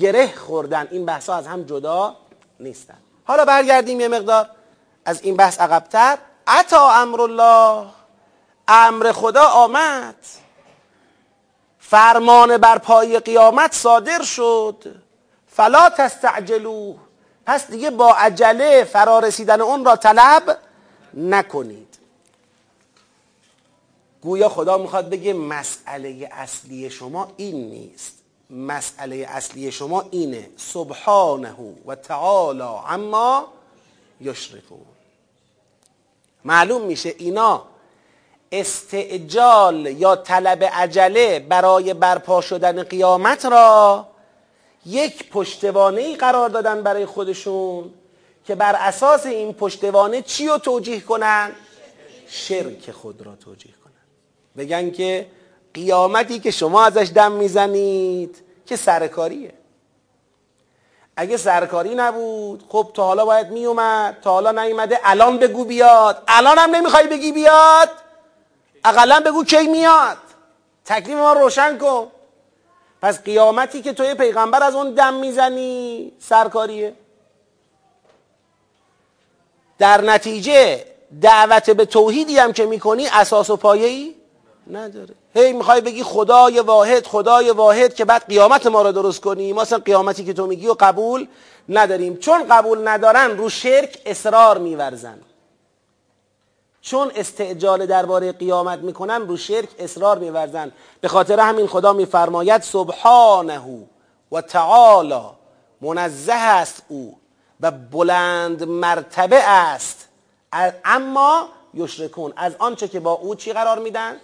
[0.00, 0.88] گره خوردن.
[0.90, 2.16] این بحث از هم جدا
[2.60, 2.98] نیستن.
[3.24, 4.46] حالا برگردیم یه مقدار.
[5.04, 6.18] از این بحث عقبتر.
[6.46, 7.86] عطا امر الله
[8.68, 10.16] امر خدا آمد.
[11.78, 15.02] فرمان بر پای قیامت صادر شد.
[15.46, 16.94] فلا تستعجلو
[17.46, 20.58] پس دیگه با عجله فرا رسیدن اون را طلب
[21.14, 21.98] نکنید.
[24.22, 28.12] گویا خدا می‌خواد بگه مسئله اصلی شما این نیست.
[28.50, 30.50] مسئله اصلی شما اینه.
[30.56, 31.54] سبحانه
[31.86, 33.48] و تعالی اما
[34.20, 34.86] یشرکون.
[36.44, 37.62] معلوم میشه اینا
[38.52, 44.06] استعجال یا طلب عجله برای برپا شدن قیامت را
[44.86, 47.90] یک پشتوانه ای قرار دادن برای خودشون
[48.46, 51.52] که بر اساس این پشتوانه چی رو توجیه کنن؟
[52.28, 53.92] شرک خود را توجیه کنن.
[54.64, 55.26] بگن که
[55.74, 59.52] قیامتی که شما ازش دم می‌زنید که سرکاریه.
[61.16, 66.22] اگه سرکاری نبود خب تا حالا باید میومد تا حالا نیومده الان بگو بیاد.
[66.28, 67.88] الان هم نمی‌خوای بگی بیاد؟
[68.88, 70.16] اقلا بگو کی میاد؟
[70.84, 72.06] تکلیف ما روشن کن.
[73.02, 76.94] پس قیامتی که توی پیغمبر از اون دم می‌زنی سرکاریه.
[79.78, 80.84] در نتیجه
[81.22, 84.14] دعوت به توحیدی هم که می‌کنی اساس و پایه ای
[84.70, 85.14] نداره.
[85.34, 89.52] هی می‌خوای بگی خدای واحد خدای واحد که بعد قیامت ما رو درست کنی.
[89.52, 91.26] ما اصلا قیامتی که تو میگی و قبول
[91.68, 92.16] نداریم.
[92.16, 95.18] چون قبول ندارن رو شرک اصرار میورزن.
[96.86, 100.72] چون استعجال درباره قیامت می‌کنن رو شرک اصرار میورزن.
[101.00, 103.60] به خاطر همین خدا میفرماید سبحانه
[104.32, 105.22] و تعالی
[105.80, 107.18] منزه است او
[107.60, 110.08] و بلند مرتبه است.
[110.84, 114.16] اما یشرکون از آنچه که با او چی قرار میدن؟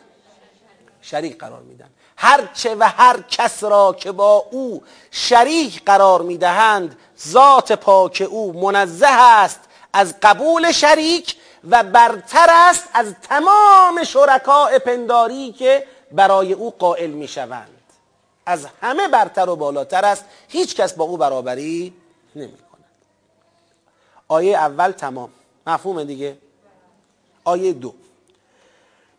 [1.00, 1.88] شریک قرار میدن.
[2.16, 6.96] هرچه و هر کس را که با او شریک قرار می‌دهند
[7.28, 9.60] ذات پاک او منزه است
[9.92, 11.36] از قبول شریک
[11.70, 17.68] و برتر است از تمام شرکاء پنداری که برای او قائل می‌شوند.
[18.46, 20.24] از همه برتر و بالاتر است.
[20.48, 21.94] هیچ کس با او برابری
[22.36, 22.84] نمی کند
[24.28, 25.30] آیه اول تمام.
[25.66, 26.38] مفهوم دیگه؟
[27.44, 27.94] آیه دو.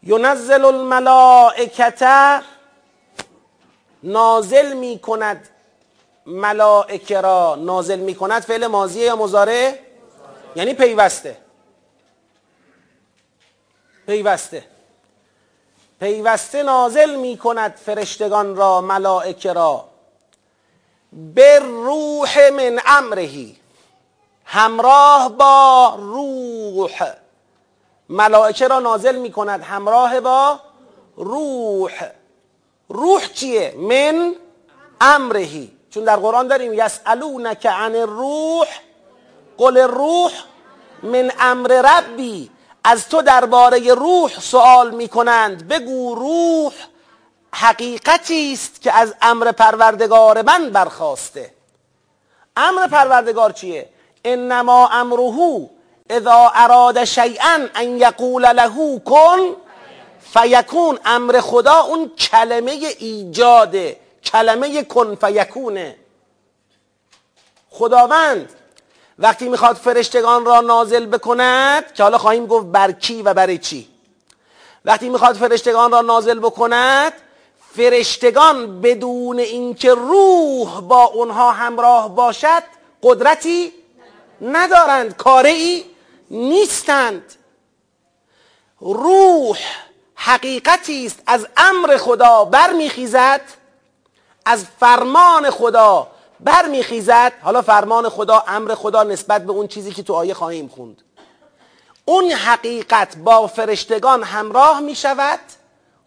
[0.03, 2.03] ینزل الملائکت
[4.03, 5.49] نازل می کند
[6.25, 9.79] ملائکه را نازل می کند فعل ماضیه یا مزاره
[10.55, 11.38] یعنی پیوسته.
[14.06, 14.64] پیوسته.
[15.99, 19.86] پیوسته نازل می کند فرشتگان را ملائکه را.
[21.36, 23.58] به روح من امرهی.
[24.45, 27.14] همراه با روح.
[28.10, 30.60] ملائکه را نازل می کند همراه با
[31.16, 31.91] روح.
[32.89, 34.36] روح چیه؟ من
[35.01, 35.72] امرهی.
[35.89, 38.68] چون در قرآن داریم یسالونک عن الروح.
[39.58, 40.32] قل الروح
[41.04, 42.51] من امر ربی.
[42.84, 46.73] از تو درباره روح سوال می کنند بگو روح
[47.53, 51.53] حقیقتی است که از امر پروردگار من برخواسته.
[52.57, 53.89] امر پروردگار چیه؟
[54.25, 55.69] انما امره
[56.09, 59.55] اذا اراد شیئا ان یقول له کن
[60.34, 60.99] فیکون.
[61.05, 63.99] امر خدا اون کلمه ایجاده.
[64.23, 65.95] کلمه کن فیکونه.
[67.69, 68.49] خداوند
[69.20, 73.88] وقتی می‌خواد فرشتگان را نازل بکند که حالا خواهیم گفت بر کی و برای چی.
[74.86, 77.14] وقتی می‌خواد فرشتگان را نازل بکند
[77.76, 82.64] فرشتگان بدون اینکه روح با اونها همراه باشد
[83.03, 83.72] قدرتی
[84.41, 85.86] ندارند کاری
[86.32, 87.34] نیستند.
[88.80, 89.57] روح
[90.16, 93.41] حقیقتی است از امر خدا برمیخیزد
[94.45, 96.07] از فرمان خدا
[96.43, 97.33] برمیخیزد.
[97.41, 101.01] حالا فرمان خدا امر خدا نسبت به اون چیزی که تو آیه خواهیم خوند.
[102.05, 105.39] اون حقیقت با فرشتگان همراه می شود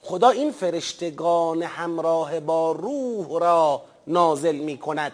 [0.02, 5.12] خدا این فرشتگان همراه با روح را نازل می کند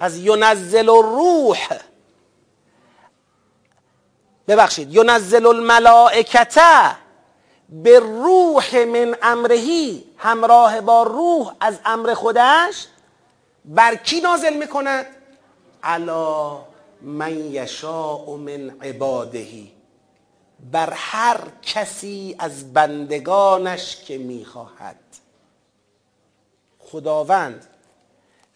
[0.00, 1.58] پس ینزل الروح.
[4.48, 6.96] ببخشید ینزل الملائکته
[7.68, 12.86] به روح من امرهی همراه با روح از امر خودش
[13.66, 15.06] بر کی نازل می‌کند؟
[15.82, 16.58] علا
[17.02, 19.72] من یشاء من عبادهی
[20.72, 24.96] بر هر کسی از بندگانش که می‌خواهد.
[26.78, 27.66] خداوند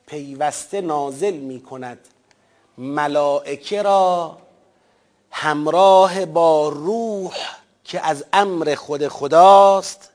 [0.06, 1.98] پیوسته نازل می‌کند
[2.78, 4.38] ملائکه را
[5.30, 7.34] همراه با روح
[7.84, 10.10] که از امر خود خداست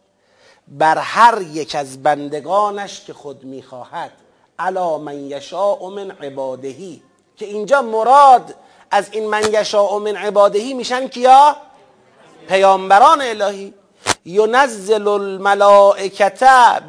[0.67, 4.11] بر هر یک از بندگانش که خود می‌خواهد.
[4.59, 7.01] علا من یشاء من عبادهی
[7.37, 8.55] که اینجا مراد
[8.91, 11.55] از این من یشاء من عبادهی میشن کیا؟
[12.47, 13.73] پیامبران الهی.
[14.25, 15.37] ینزل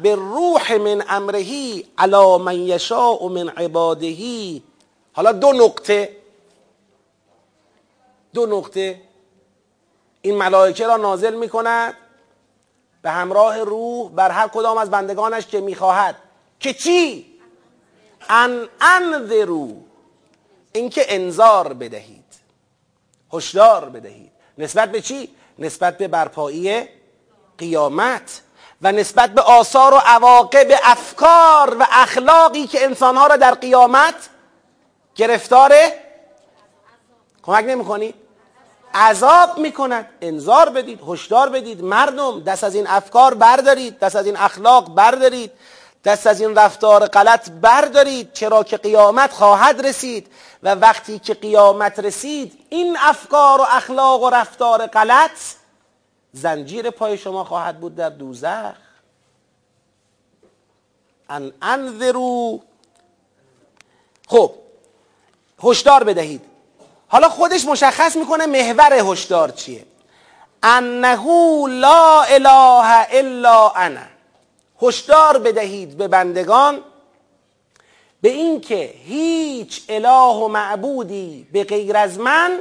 [0.01, 4.63] به روح من امرهی علا من یشاء من عبادهی
[5.13, 6.17] حالا دو نقطه.
[8.33, 9.01] دو نقطه.
[10.21, 11.93] این ملائکه را نازل می کند
[13.01, 16.15] به همراه روح بر هر کدام از بندگانش که می‌خواهد.
[16.59, 17.36] که چی؟
[18.29, 19.75] ان انذرو.
[20.73, 22.25] اینکه انذار بدهید.
[23.33, 24.31] هشدار بدهید.
[24.57, 26.87] نسبت به چی؟ نسبت به برپایی
[27.57, 28.41] قیامت
[28.81, 34.15] و نسبت به آثار و عواقب افکار و اخلاقی که انسانها را در قیامت
[35.15, 35.93] گرفتاره
[37.43, 38.13] کمک نمی
[38.93, 40.09] عذاب می‌کند.
[40.21, 41.83] انذار بدید هشدار بدید.
[41.83, 45.51] مردم دست از این افکار بردارید دست از این اخلاق بردارید.
[46.07, 50.27] دست از این رفتار غلط بردارید چرا که قیامت خواهد رسید
[50.63, 55.31] و وقتی که قیامت رسید این افکار و اخلاق و رفتار غلط
[56.33, 58.73] زنجیر پای شما خواهد بود در دوزخ.
[61.29, 62.61] ان انذرو.
[64.27, 64.51] خب
[65.63, 66.41] هشدار بدهید.
[67.07, 69.85] حالا خودش مشخص می‌کنه محور هشدار چیه.
[70.63, 71.25] انه
[71.67, 74.16] لا اله الا انا.
[74.81, 76.83] هشدار بدهید به بندگان
[78.21, 82.59] به اینکه هیچ اله و معبودی به غیر از من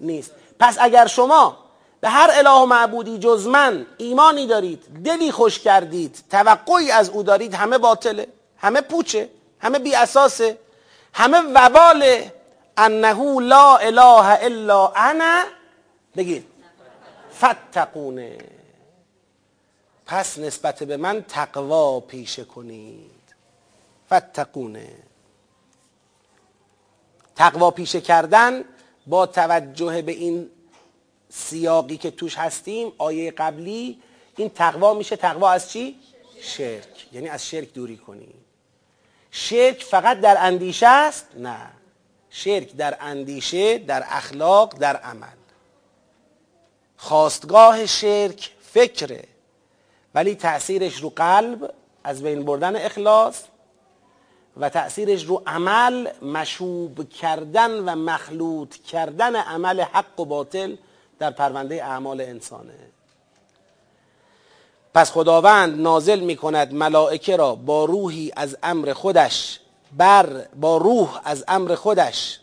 [0.00, 0.30] نیست.
[0.58, 1.58] پس اگر شما
[2.00, 7.22] به هر اله و معبودی جز من ایمانی دارید دلی خوش کردید توقعی از او
[7.22, 8.26] دارید همه باطله
[8.58, 9.30] همه پوچه
[9.60, 10.58] همه بی اساسه
[11.14, 12.32] همه وباله
[12.76, 15.42] انه لا اله الا انا
[16.16, 16.44] بگید.
[17.38, 18.38] فتقونه
[20.08, 23.10] پس نسبت به من تقوا پیشه کنید.
[24.12, 24.92] فتقونه
[27.36, 28.64] تقوا پیشه کردن
[29.06, 30.50] با توجه به این
[31.28, 34.02] سیاقی که توش هستیم آیه قبلی
[34.36, 35.98] این تقوا میشه تقوا از چی؟
[36.40, 37.06] شرک.
[37.12, 38.34] یعنی از شرک دوری کنید
[39.30, 41.70] شرک فقط در اندیشه است؟ نه.
[42.30, 45.38] شرک در اندیشه در اخلاق در عمل.
[46.96, 49.24] خواستگاه شرک فکره.
[50.18, 51.72] ولی تأثیرش رو قلب
[52.04, 53.42] از بین بردن اخلاص
[54.56, 60.76] و تأثیرش رو عمل مشوب کردن و مخلوط کردن عمل حق و باطل
[61.18, 62.74] در پرونده اعمال انسانه.
[64.94, 69.60] پس خداوند نازل می کند ملائکه را با روحی از امر خودش
[69.96, 72.40] بر با روح از امر خودش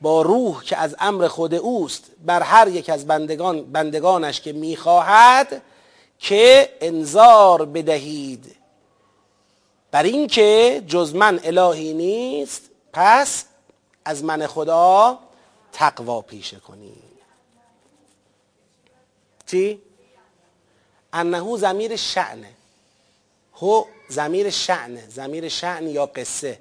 [0.00, 5.62] با روح که از امر خود اوست بر هر یک از بندگان بندگانش که می‌خواهد
[6.22, 8.56] که انذار بدهید.
[9.90, 12.62] بر اینکه جز من الهی نیست
[12.92, 13.44] پس
[14.04, 15.18] از من خدا
[15.72, 17.12] تقوا پیشه کنید.
[19.46, 19.82] چی؟
[21.12, 22.50] انهو زمیر شعنه
[23.54, 26.58] هو زمیر شعنه زمیر شعن یا قصه.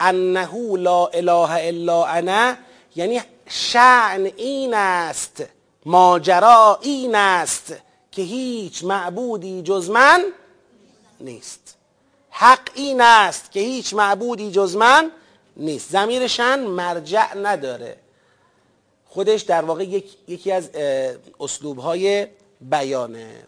[0.00, 2.56] انهو لا اله الا انا
[2.96, 5.44] یعنی شعن این است
[5.84, 7.74] ماجرا این است.
[8.12, 10.24] که هیچ معبودی جز من
[11.20, 11.76] نیست.
[12.30, 15.10] حق این است که هیچ معبودی جز من
[15.56, 15.90] نیست.
[15.90, 17.96] زمیر شن مرجع نداره.
[19.06, 19.84] خودش در واقع
[20.28, 20.70] یکی از
[21.40, 22.26] اسلوب های
[22.60, 23.42] بیانه.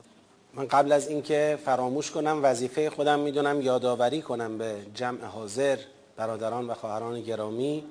[0.54, 5.78] من قبل از اینکه فراموش کنم وظیفه خودم می‌دونم یادآوری کنم به جمع حاضر
[6.16, 7.84] برادران و خواهران گرامی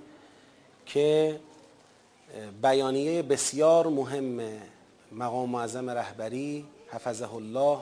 [0.85, 1.39] که
[2.61, 4.41] بیانیه بسیار مهم
[5.15, 7.77] مقام معظم رهبری حفظه الله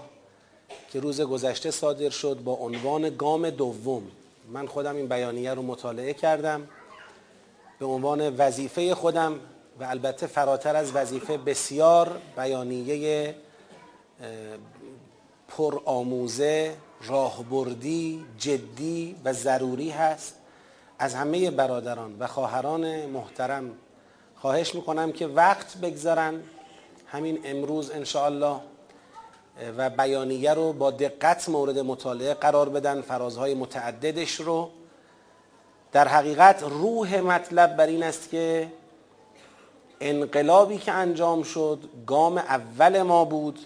[0.89, 4.03] که روز گذشته صادر شد با عنوان گام دوم.
[4.47, 6.67] من خودم این بیانیه رو مطالعه کردم.
[7.79, 9.39] به عنوان وظیفه خودم
[9.79, 13.35] و البته فراتر از وظیفه بسیار بیانیه
[15.47, 20.35] پر آموزه راهبردی جدی و ضروری هست.
[20.99, 23.71] از همه برادران و خواهران محترم
[24.35, 26.43] خواهش می‌کنم که وقت بگذارن.
[27.11, 28.55] همین امروز انشاءالله
[29.77, 34.69] و بیانیه رو با دقت مورد مطالعه قرار بدن فرازهای متعددش رو.
[35.91, 38.71] در حقیقت روح مطلب بر این است که
[40.01, 43.59] انقلابی که انجام شد گام اول ما بود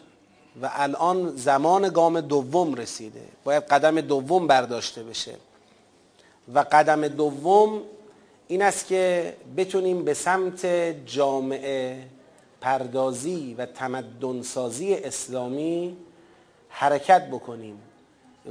[0.62, 3.24] و الان زمان گام دوم رسیده.
[3.43, 5.36] باید قدم دوم برداشته بشه.
[6.54, 7.82] و قدم دوم
[8.48, 10.66] این است که بتونیم به سمت
[11.06, 12.14] جامعه
[12.62, 15.97] پردازی و تمدنسازی اسلامی
[16.70, 17.80] حرکت بکنیم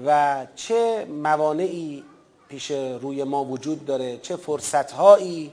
[0.06, 2.04] و چه موانعی
[2.48, 5.52] پیش روی ما وجود داره چه فرصتهایی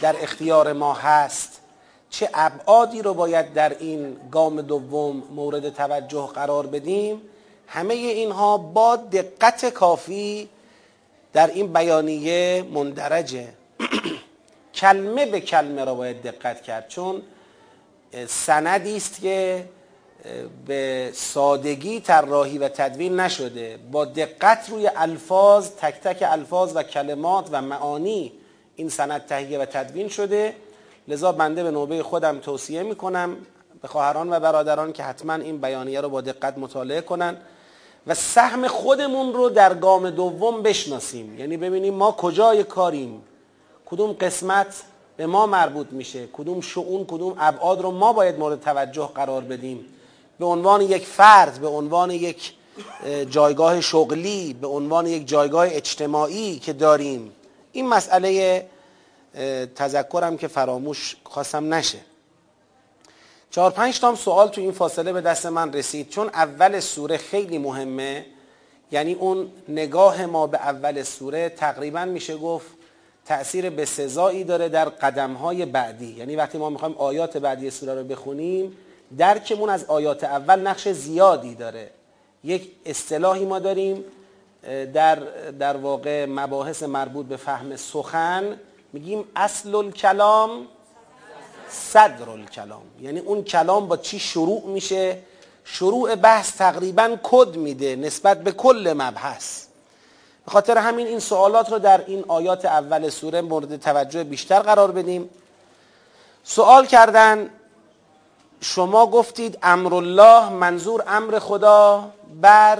[0.00, 1.62] در اختیار ما هست
[2.10, 7.22] چه ابعادی رو باید در این گام دوم مورد توجه قرار بدیم.
[7.66, 10.48] همه اینها با دقت کافی
[11.32, 13.48] در این بیانیه مندرجه.
[14.74, 17.22] کلمه به کلمه را باید دقت کرد چون
[18.28, 19.64] سندی است که
[20.66, 23.78] به سادگی طراحی و تدوین نشده.
[23.92, 28.32] با دقت روی الفاظ تک تک الفاظ و کلمات و معانی
[28.76, 30.54] این سند تهیه و تدوین شده.
[31.08, 33.36] لذا بنده به نوبه خودم توصیه می‌کنم
[33.82, 37.36] به خواهران و برادران که حتما این بیانیه رو با دقت مطالعه کنن
[38.06, 41.38] و سهم خودمون رو در گام دوم بشناسیم.
[41.38, 43.22] یعنی ببینیم ما کجای کاریم.
[43.86, 44.82] کدوم قسمت
[45.16, 46.26] به ما مربوط میشه.
[46.32, 49.84] کدوم شعون کدوم ابعاد رو ما باید مورد توجه قرار بدیم.
[50.38, 52.52] به عنوان یک فرد به عنوان یک
[53.30, 57.32] جایگاه شغلی به عنوان یک جایگاه اجتماعی که داریم.
[57.72, 58.66] این مسئله
[59.76, 61.98] تذکرم که فراموش خواستم نشه.
[63.50, 66.08] چهار پنج تام سوال تو این فاصله به دست من رسید.
[66.08, 68.26] چون اول سوره خیلی مهمه
[68.92, 72.66] یعنی اون نگاه ما به اول سوره تقریبا میشه گفت
[73.24, 76.14] تأثیر به سزایی داره در قدمهای بعدی.
[76.18, 78.76] یعنی وقتی ما می‌خوایم آیات بعدی سوره رو بخونیم
[79.18, 81.90] درکمون از آیات اول نقش زیادی داره.
[82.44, 84.04] یک اصطلاحی ما داریم
[84.94, 85.14] در,
[85.58, 88.60] در واقع مباحث مربوط به فهم سخن
[88.92, 90.66] میگیم اصل الکلام
[91.68, 95.18] صدر الکلام یعنی اون کلام با چی شروع میشه؟
[95.64, 99.64] شروع بحث تقریبا کد میده نسبت به کل مبحث.
[100.44, 104.90] به خاطر همین این سوالات رو در این آیات اول سوره مورد توجه بیشتر قرار
[104.90, 105.30] بدیم.
[106.44, 107.50] سوال کردن
[108.60, 112.78] شما گفتید امر الله منظور امر خدا بر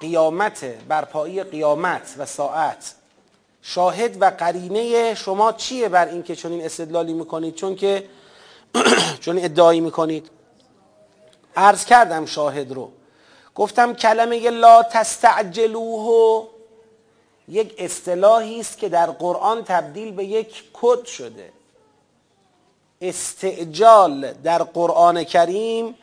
[0.00, 2.94] قیامت برپایی قیامت و ساعت.
[3.62, 8.08] شاهد و قرینه شما چیه بر اینکه چنین استدلالی می‌کنید؟ چون که
[9.24, 10.30] چون ادعایی می‌کنید.
[11.56, 12.90] عرض کردم شاهد رو.
[13.54, 16.46] گفتم کلمه لا تستعجلوه
[17.48, 21.52] یک اصطلاحی است که در قرآن تبدیل به یک کد شده.
[23.00, 25.94] استعجال در قرآن کریم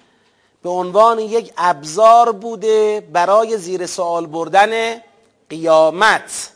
[0.63, 5.01] به عنوان یک ابزار بوده برای زیر سوال بردن
[5.49, 6.51] قیامت.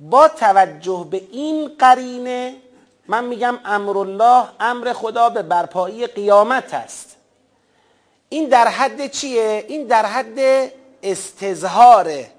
[0.00, 2.56] با توجه به این قرینه
[3.08, 7.15] من میگم امر الله امر خدا به برپایی قیامت است.
[8.28, 10.70] این در حد چیه؟ این در حد
[11.02, 12.30] استظهاره.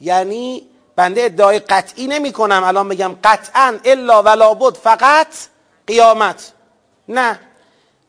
[0.00, 0.62] یعنی
[0.96, 5.26] بنده ادعای قطعی نمی کنم الان بگم قطعا الا ولا بود فقط
[5.86, 6.52] قیامت.
[7.08, 7.40] نه.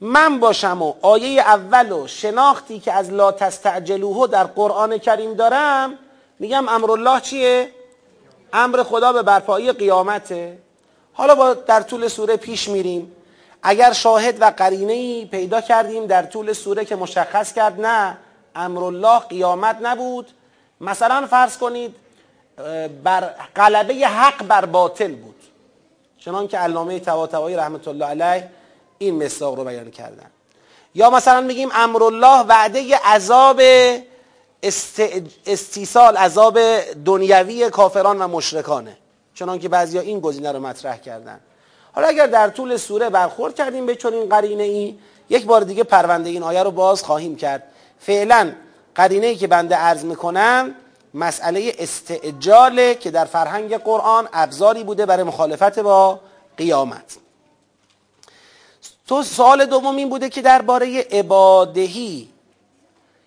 [0.01, 5.97] من باشم و آیه اول و شناختی که از لا تستعجلوه در قرآن کریم دارم
[6.39, 7.71] میگم امر الله چیه؟
[8.53, 10.57] امر خدا به برپایی قیامته.
[11.13, 13.15] حالا با در طول سوره پیش میریم.
[13.67, 18.17] اگر شاهد و قرینه پیدا کردیم در طول سوره که مشخص کرد نه
[18.55, 20.31] امر الله قیامت نبود.
[20.81, 21.95] مثلا فرض کنید
[23.03, 23.21] بر
[23.55, 25.35] غلبه حق بر باطل بود.
[26.19, 28.49] چنان که علامه طباطبایی رحمت الله علیه
[28.97, 30.29] این مصداق رو بیان کردن.
[30.95, 33.61] یا مثلا میگیم امرالله وعده عذاب
[35.45, 36.59] استیصال عذاب
[37.05, 38.97] دنیوی کافران و مشرکانه.
[39.33, 41.39] چنان که بعضیا این گزینه رو مطرح کردن.
[41.95, 44.95] حالا اگر در طول سوره برخورد کردیم به چنین قرینه ای
[45.29, 47.63] یک بار دیگه پرونده این آیه رو باز خواهیم کرد.
[47.99, 48.51] فعلا
[48.95, 50.75] قرینه ای که بنده عرض می‌کنم
[51.13, 56.19] مسئله استعجاله که در فرهنگ قرآن ابزاری بوده برای مخالفت با
[56.57, 57.17] قیامت.
[59.07, 62.29] تو سوال دوم این بوده که درباره عبادهی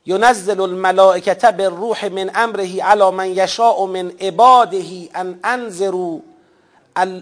[0.07, 6.19] ینزل الملائکه بالروح من امره علی من یشاء من عباده ان انذروا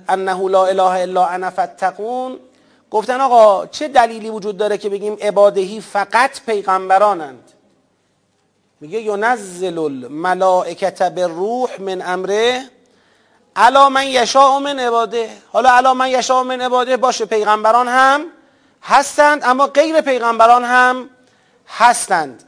[0.09, 2.39] انه لا اله الا انا فاتقون.
[2.91, 7.53] گفتن آقا چه دلیلی وجود داره که بگیم عبادهی فقط پیغمبرانند؟
[8.81, 12.63] میگه ینزل الملائکه بالروح من امره
[13.57, 15.31] علا من یشاء من عباده.
[15.53, 18.25] حالا علا من یشاء من عباده باشه پیغمبران هم
[18.83, 21.11] هستند اما غیر پیغمبران هم
[21.69, 22.43] هستند.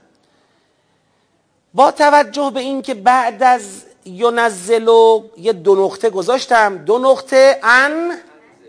[1.74, 6.78] با توجه به اینکه بعد از ینزلو یه دو نقطه گذاشتم.
[6.78, 8.18] دو نقطه ان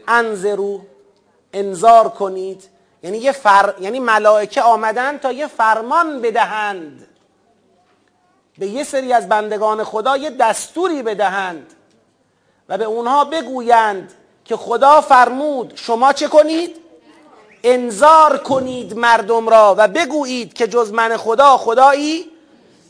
[0.07, 0.81] انذرو
[1.53, 2.69] انذار کنید.
[3.03, 3.73] یعنی یه فر...
[3.79, 7.07] یعنی ملائکه آمدن تا یه فرمان بدهند.
[8.57, 11.73] به یه سری از بندگان خدا یه دستوری بدهند
[12.69, 14.13] و به اونها بگویند
[14.45, 16.75] که خدا فرمود شما چه کنید؟
[17.63, 22.25] انذار کنید مردم را و بگویید که جز من خدا خدایی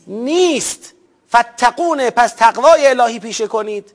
[0.06, 0.94] نیست.
[1.36, 3.94] فتقونه پس تقوای الهی پیشه کنید.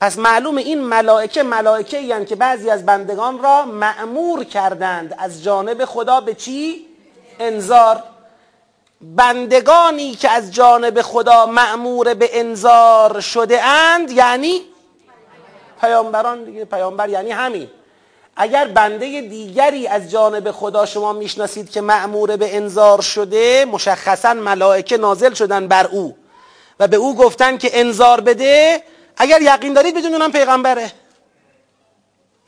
[0.00, 5.14] پس معلوم این ملائکه ملائکه یعنی که بعضی از بندگان را معمور کردند.
[5.18, 6.86] از جانب خدا به چی؟
[7.40, 8.02] انذار.
[9.00, 14.60] بندگانی که از جانب خدا معمور به انذار شده اند یعنی
[15.80, 17.68] پیامبران دیگه پیامبر یعنی همین.
[18.36, 24.96] اگر بنده دیگری از جانب خدا شما می‌شناسید که معمور به انذار شده مشخصا ملائکه
[24.96, 26.16] نازل شدن بر او.
[26.80, 28.82] و به او گفتن که انذار بده
[29.16, 30.92] اگر یقین دارید بدون اونم پیغمبره.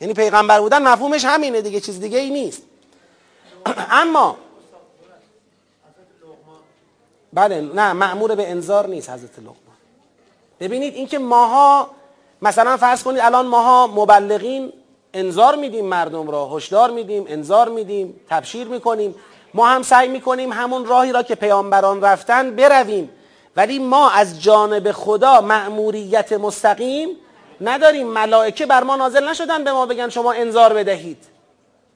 [0.01, 2.61] یعنی پیغمبر بودن مفهومش همینه دیگه چیز دیگه ای نیست.
[4.01, 4.37] اما
[7.33, 9.55] بله نه معمور به انذار نیست حضرت لقمان.
[10.59, 11.89] ببینید اینکه ماها
[12.41, 14.73] مثلا فرض کنید الان ماها مبلغین
[15.13, 19.15] انذار میدیم مردم را هشدار میدیم انذار میدیم تبشیر می‌کنیم.
[19.53, 23.09] ما هم سعی می‌کنیم همون راهی را که پیامبران رفتن برویم.
[23.55, 27.09] ولی ما از جانب خدا مأموریت مستقیم
[27.61, 28.07] نداریم.
[28.07, 31.17] ملائکه بر ما نازل نشدن به ما بگن شما انذار بدهید.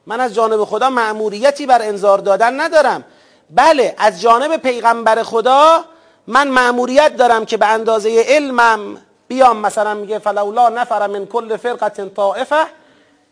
[0.05, 3.03] من از جانب خدا مأموریتی بر انذار دادن ندارم.
[3.49, 5.85] بله از جانب پیغمبر خدا
[6.27, 8.97] من مأموریت دارم که به اندازه علمم
[9.27, 9.57] بیام.
[9.57, 12.65] مثلا میگه فلولا نفر من کل فرقه طائفه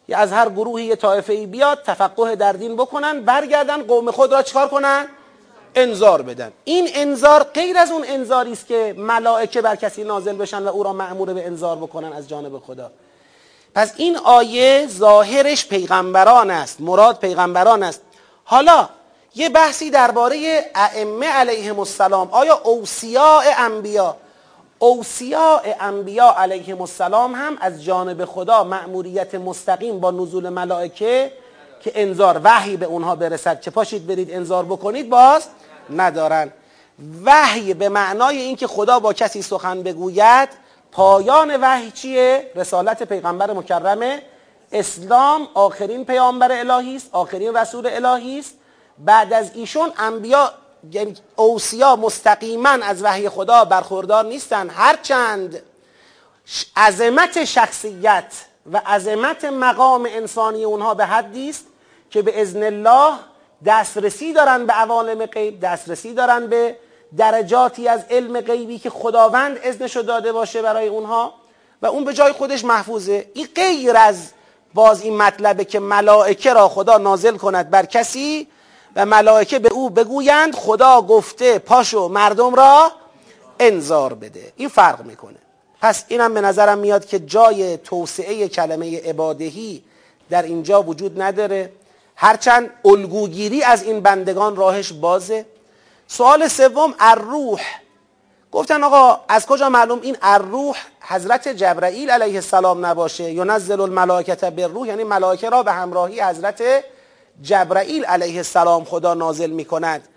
[0.07, 4.31] یا از هر گروهی یه طایفه ای بیاد تفقه در دین بکنن برگردن قوم خود
[4.33, 5.07] را چکار کنن؟
[5.75, 6.51] انذار بدن.
[6.63, 10.83] این انذار غیر از اون انذاری است که ملائکه بر کسی نازل بشن و او
[10.83, 12.91] را مأمور به انذار بکنن از جانب خدا.
[13.75, 18.01] پس این آیه ظاهرش پیغمبران است مراد پیغمبران است.
[18.43, 18.89] حالا
[19.35, 22.29] یه بحثی درباره ائمه علیهم السلام.
[22.31, 24.15] آیا اوصیاء انبیا
[24.79, 31.31] اوصیاء انبیا علیهم السلام هم از جانب خدا مأموریت مستقیم با نزول ملائکه
[31.83, 35.47] که انذار وحی به اونها برسد؟ که پاشید برید انذار بکنید باز
[35.89, 36.51] ندارن.
[37.25, 40.49] وحی به معنای اینکه خدا با کسی سخن بگوید
[40.91, 44.19] پایان وحی چیه؟ رسالت پیغمبر مکرم
[44.71, 48.53] اسلام آخرین پیامبر الهی است آخرین رسول الهی است.
[48.97, 50.53] بعد از ایشون انبیا
[50.91, 54.69] یعنی اوسیا مستقیما از وحی خدا برخوردار نیستن.
[54.69, 55.61] هرچند
[56.77, 58.33] عظمت شخصیت
[58.71, 61.65] و عظمت مقام انسانی اونها به حدی است
[62.09, 63.13] که به اذن الله
[63.65, 66.75] دسترسی دارن به عوالم غیب دسترسی دارن به
[67.17, 71.33] درجاتی از علم غیبی که خداوند اذنشو داده باشه برای اونها
[71.81, 73.25] و اون به جای خودش محفوظه.
[73.33, 74.31] این غیر از
[74.73, 78.47] باز این مطلبه که ملائکه را خدا نازل کند بر کسی
[78.95, 82.91] و ملائکه به او بگویند خدا گفته پاشو مردم را
[83.59, 84.53] انذار بده.
[84.55, 85.37] این فرق می‌کنه.
[85.81, 89.83] پس اینم به نظرم میاد که جای توسعه کلمه عبادهی
[90.29, 91.71] در اینجا وجود نداره.
[92.15, 95.45] هرچند الگوگیری از این بندگان راهش بازه.
[96.07, 97.61] سوال سوم الروح.
[98.51, 104.87] گفتن آقا از کجا معلوم این الروح حضرت جبرائیل علیه السلام نباشه؟ ینزل الملائکه بالروح
[104.87, 106.63] یعنی ملائکه را به همراهی حضرت
[107.41, 110.07] جبرائیل علیه السلام خدا نازل می کند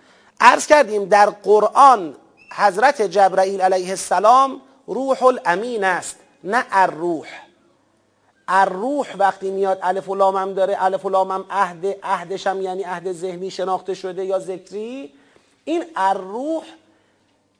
[0.40, 2.16] عرض کردیم در قرآن
[2.57, 7.26] حضرت جبرائیل علیه السلام روح الامین است نه الروح.
[8.49, 12.62] الروح وقتی میاد الف و لام هم داره الف و لام هم عهد عهدش هم
[12.62, 15.12] یعنی عهد ذهنی شناخته شده یا ذکری.
[15.64, 16.64] این الروح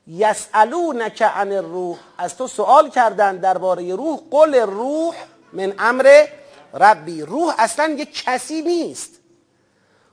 [0.07, 1.97] یسالونک عن الروح.
[2.17, 4.19] از تو سوال کردن درباره روح.
[4.31, 5.15] قل روح
[5.53, 6.25] من امر
[6.73, 7.21] ربی.
[7.21, 9.11] روح اصلا یه کسی نیست.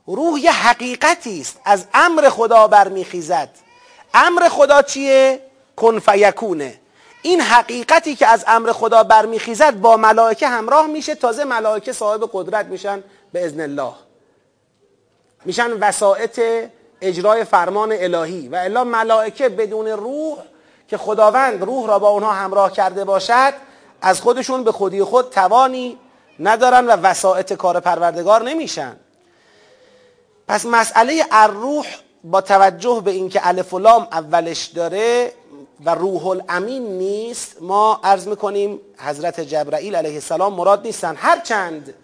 [0.06, 1.60] روح یه حقیقتی است.
[1.64, 3.50] از امر خدا برمیخیزد.
[4.14, 5.40] امر خدا چیه؟
[5.76, 6.80] کن فیکونه.
[7.26, 12.66] این حقیقتی که از امر خدا برمیخیزد با ملائکه همراه میشه تازه ملائکه صاحب قدرت
[12.66, 13.02] میشن
[13.32, 13.92] به ازن الله.
[15.44, 16.40] میشن وسائط
[17.00, 20.38] اجرای فرمان الهی و الا ملائکه بدون روح
[20.88, 23.54] که خداوند روح را با اونها همراه کرده باشد
[24.02, 25.98] از خودشون به خودی خود توانی
[26.40, 28.96] ندارن و وسائط کار پروردگار نمیشن.
[30.48, 31.86] پس مسئله الروح
[32.24, 35.32] با توجه به اینکه الف و لام اولش داره
[35.84, 41.16] و روح الامین نیست ما عرض می‌کنیم حضرت جبرائیل علیه السلام مراد نیستن.
[41.16, 41.94] هرچند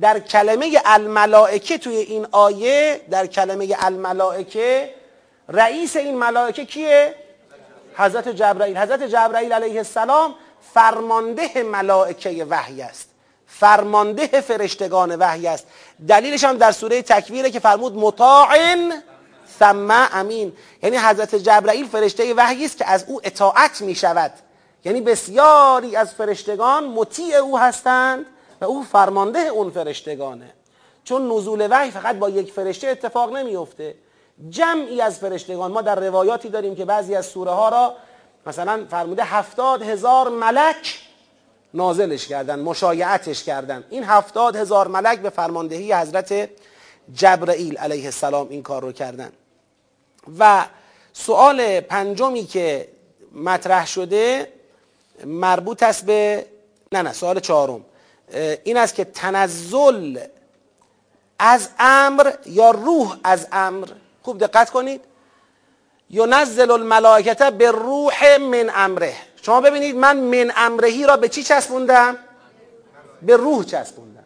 [0.00, 4.90] در کلمه الملائکه توی این آیه در کلمه الملائکه
[5.48, 7.14] رئیس این ملائکه کیه؟
[7.96, 10.34] حضرت جبرائیل حضرت جبرائیل علیه السلام
[10.74, 13.08] فرمانده ملائکه وحی است.
[13.46, 15.66] فرمانده فرشتگان وحی است.
[16.08, 19.02] دلیلش هم در سوره تکویره که فرمود مطاعن
[19.58, 20.52] ثم امین.
[20.82, 24.32] یعنی حضرت جبرائیل فرشته وحی است که از او اطاعت می شود
[24.84, 28.26] یعنی بسیاری از فرشتگان مطیع او هستند
[28.60, 30.52] و او فرمانده اون فرشتگانه.
[31.04, 33.94] چون نزول وحی فقط با یک فرشته اتفاق نمیفته
[34.50, 37.94] جمعی از فرشتگان ما در روایاتی داریم که بعضی از سوره ها را
[38.46, 41.00] مثلا فرموده هفتاد هزار ملک
[41.74, 43.84] نازلش کردن مشایعتش کردن.
[43.90, 46.50] این هفتاد هزار ملک به فرماندهی حضرت
[47.14, 49.32] جبرائیل علیه السلام این کار رو کردن.
[50.38, 50.66] و
[51.12, 52.88] سوال پنجمی که
[53.32, 54.52] مطرح شده
[55.24, 56.46] مربوط است به
[56.92, 57.84] نه نه سوال چهارم.
[58.64, 60.18] این است که تنزل
[61.38, 63.88] از امر یا روح از امر؟
[64.22, 65.00] خوب دقت کنید.
[66.10, 69.14] ینزل الملائکت به روح من امره.
[69.42, 72.16] شما ببینید من من امرهی را به چی چسبوندم؟
[73.22, 74.24] به روح چسبوندم.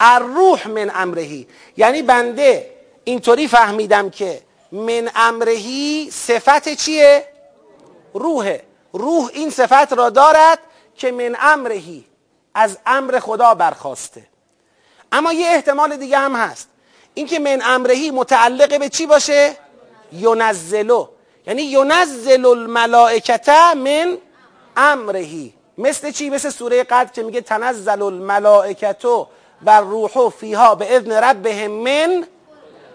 [0.00, 1.46] الروح من امرهی.
[1.76, 2.70] یعنی بنده
[3.04, 4.40] اینطوری فهمیدم که
[4.72, 7.28] من امرهی صفت چیه?
[8.14, 8.62] روحه.
[8.92, 10.58] روح این صفت را دارد
[10.96, 12.04] که من امرهی
[12.54, 14.26] از امر خدا برخواسته.
[15.12, 16.68] اما یه احتمال دیگه هم هست.
[17.14, 19.56] اینکه من امرهی متعلق به چی باشه؟
[20.12, 21.08] ینزلو
[21.46, 24.18] یعنی ینزل الملائکت من
[24.76, 25.54] امرهی.
[25.78, 29.28] مثل چی؟ مثل سوره قدر که میگه تنزل الملائکتو
[29.66, 32.26] و روحو فیها به اذن ربهم من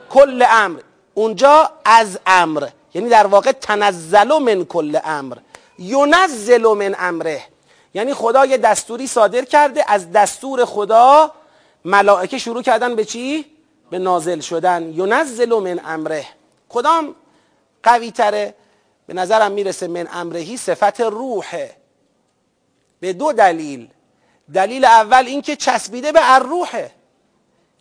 [0.09, 0.79] کل امر.
[1.15, 2.67] اونجا از امر.
[2.93, 5.37] یعنی در واقع تنزل من کل امر.
[5.79, 7.41] ینزل من امره.
[7.93, 11.31] یعنی خدا یه دستوری صادر کرده از دستور خدا
[11.85, 13.45] ملائکه شروع کردن به چی؟
[13.89, 14.93] به نازل شدن.
[14.93, 16.25] ینزل من امره.
[16.69, 17.15] کدام
[17.83, 18.53] قوی تره؟
[19.07, 21.75] به نظرم می‌رسه من امرهی صفت روحه.
[22.99, 23.87] به دو دلیل.
[24.53, 26.91] دلیل اول اینکه چسبیده به الروحه.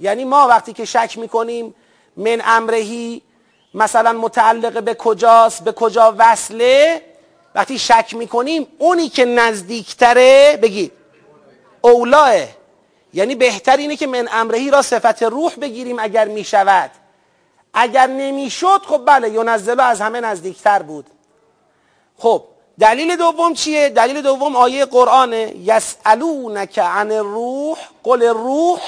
[0.00, 1.74] یعنی ما وقتی که شک می‌کنیم
[2.16, 3.22] من امرهی
[3.74, 7.02] مثلا متعلق به کجاست به کجا وصله؟
[7.54, 10.92] وقتی شک می‌کنیم اونی که نزدیکتره بگید
[11.80, 12.34] اولاه
[13.14, 16.90] یعنی بهتر اینه که من امرهی را صفت روح بگیریم اگر می‌شود.
[17.74, 21.06] اگر نمی‌شد خب بله ینزلو از همه نزدیکتر بود.
[22.18, 22.44] خب
[22.80, 25.54] دلیل دوم چیه؟ دلیل دوم آیه قرآنه.
[25.56, 28.80] یسالونک عن الروح قل الروح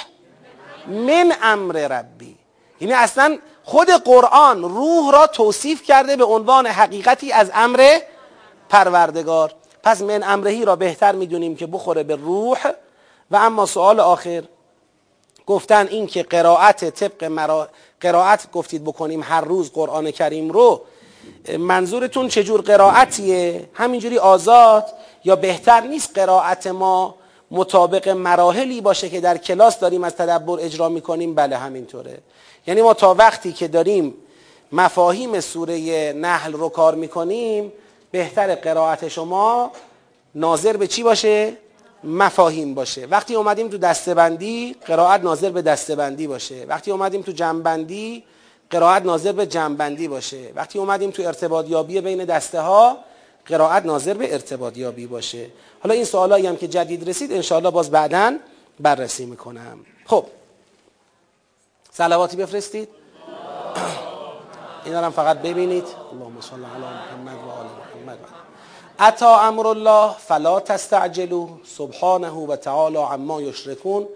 [0.87, 2.37] من امر ربی.
[2.81, 7.99] یعنی اصلا خود قرآن روح را توصیف کرده به عنوان حقیقتی از امر
[8.69, 9.53] پروردگار.
[9.83, 12.59] پس من امرهی را بهتر می‌دونیم که بخوره به روح.
[13.31, 14.43] و اما سوال آخر
[15.47, 17.69] گفتن این که قرائت طبق مرا...
[18.01, 20.81] قرائت گفتید بکنیم هر روز قرآن کریم رو
[21.59, 24.87] منظورتون چجور قرائتیه؟ همینجوری آزاد
[25.25, 27.15] یا بهتر نیست قرائت ما
[27.51, 32.19] مطابق مراحلی باشه که در کلاس داریم از تدبر اجرا می‌کنیم؟ بله همینطوره.
[32.67, 34.15] یعنی ما تا وقتی که داریم
[34.73, 37.73] مفاهیم سوره نحل رو کار می‌کنیم
[38.11, 39.73] بهتر قرائت شما
[40.35, 41.53] ناظر به چی باشه؟
[42.05, 43.07] مفاهیم باشه.
[43.07, 46.65] وقتی اومدیم تو دستبندی قرائت ناظر به دستبندی باشه.
[46.69, 48.25] وقتی اومدیم تو جنبندی
[48.71, 50.53] قرائت ناظر به جنبندی باشه.
[50.55, 52.97] وقتی اومدیم تو ارتباط یابی بین دسته ها
[53.47, 55.47] قرائت ناظر به ارتباط یابی باشه.
[55.81, 58.37] حالا این سوالایی هم که جدید رسید انشاءالله باز بعدا
[58.81, 59.79] بررسی می‌کنم.
[60.05, 60.25] خب
[61.97, 62.89] سلواتی بفرستید.
[64.85, 65.85] اینا هم فقط ببینید.
[66.13, 68.19] اللهم صل علی محمد و آل محمد.
[68.99, 74.09] اتا امر الله فلا تستعجلوا سبحانه و تعالی عما یشرکون.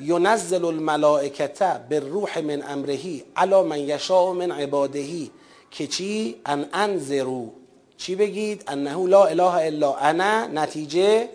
[0.00, 1.48] ینزل الملائکه
[1.90, 2.98] بالروح من امره
[3.36, 5.30] علی من یشاء من عباده.
[5.70, 6.40] که چی?
[6.46, 7.50] ان انذرو
[7.96, 10.46] چی بگید؟ انه لا اله الا انا.
[10.46, 11.28] نتیجه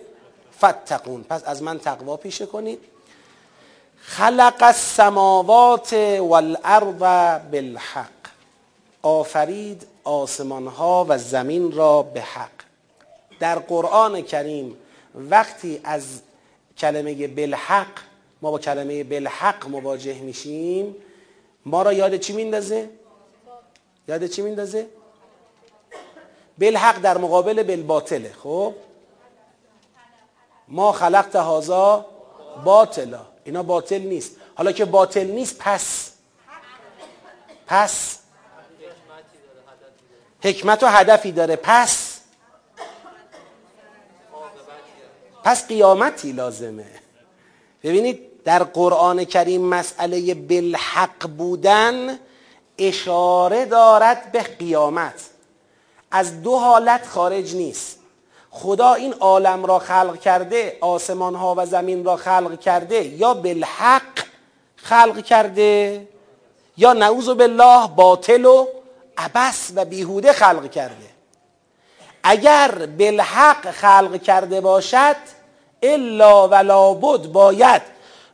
[0.62, 1.24] فتقون.
[1.24, 2.91] پس از من تقوا پیشه کنید.
[4.02, 8.10] خلق السماوات والارض بالحق
[9.02, 12.50] آفرید آسمان ها و زمین را به حق
[13.40, 14.78] در قرآن کریم
[15.16, 16.22] وقتی از
[16.78, 17.88] کلمه بالحق
[18.42, 20.96] ما با کلمه بالحق مواجه میشیم
[21.66, 22.90] ما را یاد چی میندازه؟
[24.08, 24.88] یاد چی میندازه؟
[26.60, 28.74] بالحق در مقابل بالباطله خب
[30.68, 32.06] ما خلقت هازا
[32.66, 34.32] باطلا اینا باطل نیست.
[34.56, 36.12] حالا که باطل نیست پس.
[37.68, 38.20] پس.
[40.44, 41.56] حکمت و هدفی داره.
[41.56, 42.20] پس.
[45.44, 46.86] پس قیامتی لازمه.
[47.84, 52.20] ببینید در قرآن کریم مسئله بالحق بودن
[52.78, 55.30] اشاره دارد به قیامت.
[56.12, 58.01] از دو حالت خارج نیست.
[58.52, 64.20] خدا این عالم را خلق کرده آسمان ها و زمین را خلق کرده یا بالحق
[64.76, 66.08] خلق کرده
[66.78, 68.68] یا نعوذ بالله باطل و
[69.18, 71.12] عبس و بیهوده خلق کرده.
[72.24, 75.16] اگر بالحق خلق کرده باشد
[75.84, 77.82] الا و لابد باید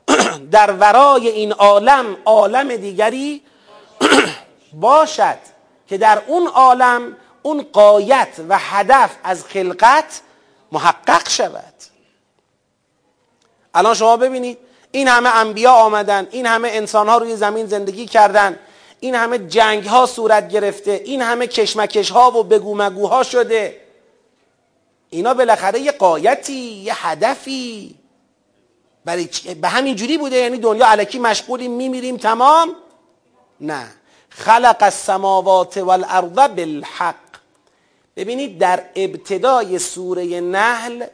[0.51, 3.41] در ورای این عالم عالم دیگری
[4.81, 5.37] باشد
[5.87, 7.15] که در اون عالم
[7.47, 10.21] اون قایت و هدف از خلقت
[10.71, 11.73] محقق شود.
[13.73, 14.57] الان شما ببینید
[14.91, 18.59] این همه انبیا آمدن این همه انسان ها روی زمین زندگی کردن
[18.99, 23.81] این همه جنگ ها صورت گرفته این همه کشمکش ها و بگو مگوها شده.
[25.09, 27.95] اینا بالاخره یه قایتی یه هدفی.
[29.05, 29.29] برای
[29.61, 32.75] به همین جوری بوده یعنی دنیا علکی مشغولیم میمیریم تمام؟
[33.61, 33.87] نه.
[34.29, 37.26] خلق السماوات والارض بالحق.
[38.17, 41.05] ببینید در ابتدای سوره نحل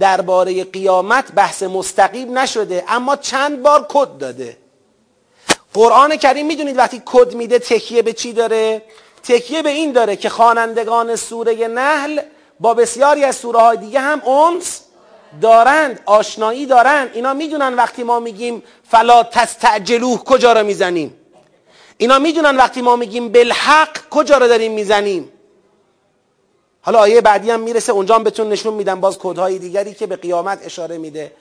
[0.00, 4.56] درباره قیامت بحث مستقیم نشده اما چند بار کد داده.
[5.74, 8.82] قرآن کریم می‌دونید وقتی کد میده تکیه به چی داره؟
[9.22, 12.20] تکیه به این داره که خوانندگان سوره نحل
[12.60, 14.80] با بسیاری از سوره های دیگه هم اونس
[15.40, 17.10] دارند آشنایی دارند.
[17.14, 21.14] اینا می‌دونن وقتی ما میگیم فلا تستعجلوه کجا رو می‌زنیم؟
[21.98, 25.32] اینا می‌دونن وقتی ما میگیم بالحق کجا رو داریم می‌زنیم؟
[26.88, 30.16] حالا آیه بعدی هم می‌رسه اونجا هم بهتون نشون میدم باز کدهای دیگری که به
[30.16, 31.32] قیامت اشاره میده.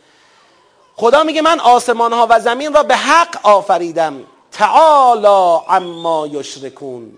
[0.96, 4.24] خدا میگه من آسمان ها و زمین را به حق آفریدم.
[4.52, 7.12] تعالی عما یشرکون.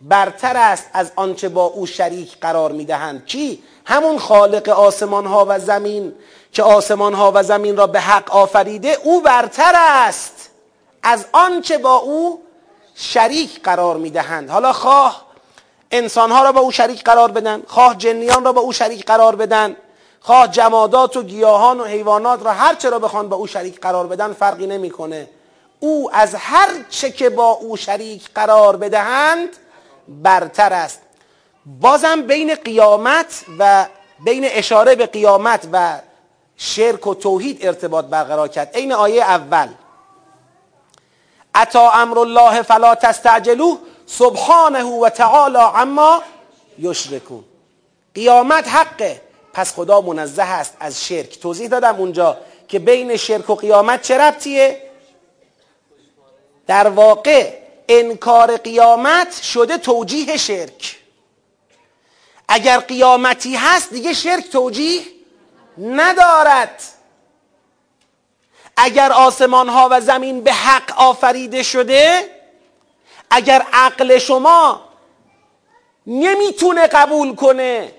[0.00, 3.26] برتر است از آنچه با او شریک قرار می‌دهند.
[3.26, 6.12] کی همون خالق آسمان ها و زمین
[6.52, 10.50] که آسمان ها و زمین را به حق آفریده او برتر است
[11.02, 12.42] از آنچه با او
[12.94, 14.50] شریک قرار می‌دهند.
[14.50, 15.29] حالا خواه
[15.90, 17.62] انسانها را با او شریک قرار بدن.
[17.66, 19.76] خواه جنیان را با او شریک قرار بدن.
[20.20, 24.06] خواه جمادات و گیاهان و حیوانات را هر چه را بخوان با او شریک قرار
[24.06, 25.28] بدن فرقی نمی‌کنه.
[25.80, 29.48] او از هر چه که با او شریک قرار بدهند
[30.08, 31.00] برتر است.
[31.66, 33.86] بازم بین قیامت و
[34.24, 35.98] بین اشاره به قیامت و
[36.56, 38.70] شرک و توحید ارتباط برقرار کرد.
[38.74, 39.68] عین آیه اول.
[41.54, 43.78] اتا امر الله فلا تستعجلوه؟
[44.18, 46.22] سبحانه و تعالی عما
[46.78, 47.44] یشرکون.
[48.14, 49.20] قیامت حقه.
[49.52, 51.38] پس خدا منزه است از شرک.
[51.40, 52.38] توضیح دادم اونجا
[52.68, 54.82] که بین شرک و قیامت چه ربطیه؟
[56.66, 57.52] در واقع
[57.88, 60.96] انکار قیامت شده توجیه شرک.
[62.48, 65.02] اگر قیامتی هست دیگه شرک توجیه
[65.78, 66.82] ندارد.
[68.76, 72.39] اگر آسمان ها و زمین به حق آفریده شده
[73.30, 74.80] اگر عقل شما
[76.06, 77.92] نمی‌تونه قبول کنه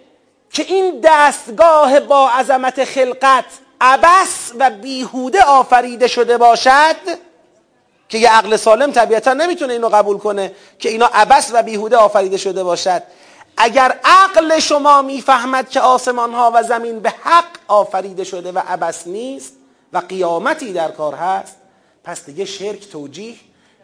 [0.49, 3.45] که این دستگاه با عظمت خلقت
[3.81, 6.95] عبس و بیهوده آفریده شده باشد
[8.09, 12.37] که یه عقل سالم طبیعتا نمی‌تونه اینو قبول کنه که اینا عبس و بیهوده آفریده
[12.37, 13.03] شده باشد.
[13.57, 19.07] اگر عقل شما می‌فهمد که آسمان ها و زمین به حق آفریده شده و عبس
[19.07, 19.53] نیست
[19.93, 21.55] و قیامتی در کار هست
[22.03, 23.35] پس دیگه شرک توجیه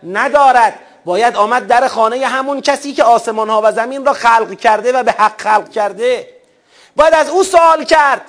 [0.04, 0.80] ندارد.
[1.08, 5.04] باید آمد در خانه همون کسی که آسمان ها و زمین را خلق کرده و
[5.04, 6.30] به حق خلق کرده.
[6.96, 8.22] باید از او سوال کرد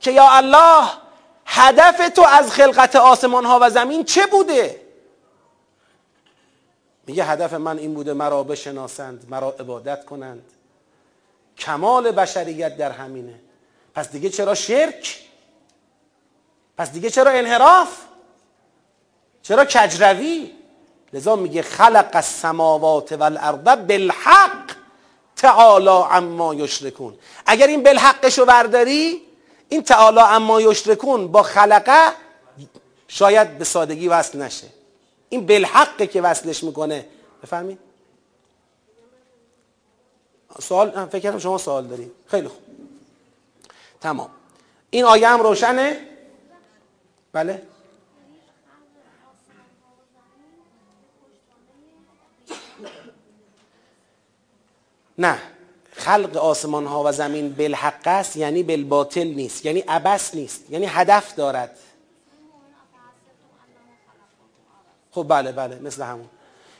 [0.00, 0.88] که یا الله
[1.46, 4.80] هدف تو از خلقت آسمان ها و زمین چه بوده؟
[7.06, 10.44] میگه هدف من این بوده مرا بشناسند مرا عبادت کنند.
[11.58, 13.40] کمال بشریت در همینه.
[13.94, 15.18] پس دیگه چرا شرک؟
[16.78, 17.96] پس دیگه چرا انحراف؟
[19.42, 20.61] چرا کجروی؟
[21.12, 24.72] لذا میگه خلق السماوات والارض بالحق
[25.36, 27.18] تعالی عما یشرکون.
[27.46, 29.22] اگر این بالحقش رو برداری
[29.68, 32.12] این تعالی عما یشرکون با خلقه
[33.08, 34.66] شاید به سادگی وصل نشه.
[35.28, 37.06] این بالحقه که وصلش می‌کنه.
[37.42, 37.78] بفهمید؟
[40.60, 42.12] سوال فکر کنم شما سوال دارید.
[42.26, 42.62] خیلی خوب.
[44.00, 44.30] تمام.
[44.90, 46.08] این آیه هم روشنه؟
[47.32, 47.62] بله.
[55.18, 55.38] نه.
[55.96, 61.34] خلق آسمان ها و زمین بالحق است یعنی بالباطل نیست یعنی عبس نیست یعنی هدف
[61.34, 61.78] دارد.
[65.10, 66.28] خب بله بله مثل همون.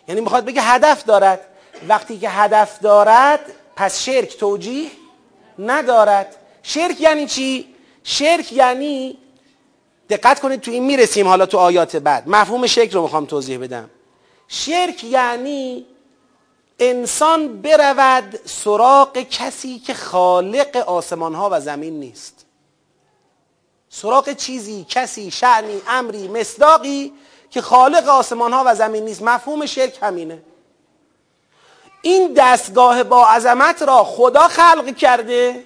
[0.09, 1.41] یعنی می‌خواد بگه هدف دارد.
[1.89, 3.41] وقتی که هدف دارد
[3.77, 4.91] پس شرک توجیه
[5.59, 6.37] ندارد.
[6.63, 7.75] شرک یعنی چی؟
[8.05, 9.19] شرک یعنی
[10.09, 12.29] دقت کنید تو این می‌رسیم حالا تو آیات بعد.
[12.29, 13.91] مفهوم شرک رو می‌خوام توضیح بدم.
[14.49, 15.87] شرک یعنی
[16.91, 22.47] انسان برود سراغ کسی که خالق آسمان ها و زمین نیست.
[23.89, 27.13] سراغ چیزی کسی شعنی امری مصداقی
[27.51, 29.23] که خالق آسمان ها و زمین نیست.
[29.23, 30.43] مفهوم شرک همینه.
[32.03, 35.65] این دستگاه با عظمت را خدا خلق کرده.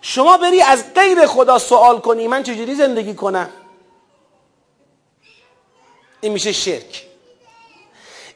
[0.00, 3.48] شما بری از غیر خدا سوال کنی من چجوری زندگی کنم؟
[6.20, 7.05] این میشه شرک.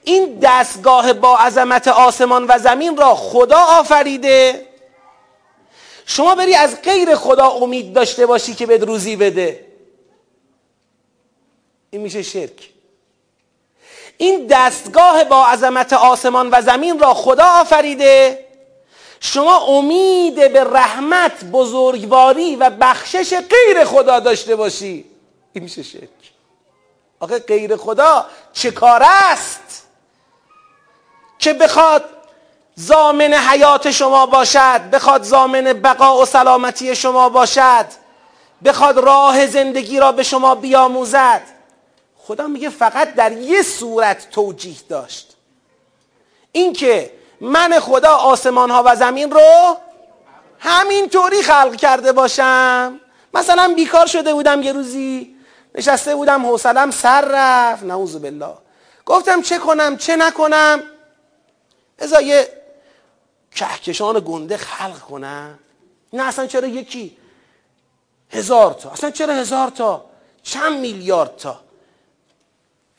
[0.05, 4.67] این دستگاه با عظمت آسمان و زمین را خدا آفریده.
[6.07, 9.67] شما بری از غیر خدا امید داشته باشی که بهت روزی بده.
[11.91, 12.71] این میشه شرک.
[14.17, 18.47] این دستگاه با عظمت آسمان و زمین را خدا آفریده.
[19.21, 25.05] شما امید به رحمت بزرگواری و بخشش غیر خدا داشته باشی.
[25.53, 26.09] این میشه شرک.
[27.21, 29.70] آخه غیر خدا چه کار است؟
[31.41, 32.05] که بخواد
[32.75, 37.87] زامن حیات شما باشد بخواد زامن بقا و سلامتی شما باشد
[38.65, 41.43] بخواد راه زندگی را به شما بیاموزد.
[42.19, 45.37] خدا میگه فقط در یه صورت توجیه داشت.
[46.53, 49.77] اینکه من خدا آسمان ها و زمین رو
[50.59, 53.01] همینطوری خلق کرده باشم.
[53.35, 55.37] مثلا بیکار شده بودم یه روزی
[55.75, 58.55] نشسته بودم حوصلم سر رفت نعوذ بالله.
[59.07, 60.83] گفتم چه کنم چه نکنم؟
[62.01, 62.49] ازا یه
[63.55, 65.59] کهکشان گنده خلق کنم
[66.13, 67.17] نه اصلا چرا یکی
[68.31, 70.05] هزار تا؟ اصلا چرا هزار تا؟
[70.43, 71.61] چند میلیارد تا؟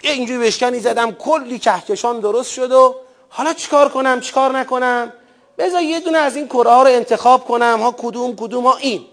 [0.02, 2.96] اینجوری بشکنی زدم کلی کهکشان درست شد و
[3.30, 5.14] حالا چیکار کنم چیکار نکنم؟
[5.58, 7.80] بذار یه دونه از این کره ها رو انتخاب کنم.
[7.82, 9.06] ها کدوم کدوم؟ ها این.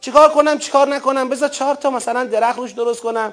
[0.00, 3.32] چیکار کنم چیکار نکنم؟ بذار چهار تا مثلا درخت روش درست کنم.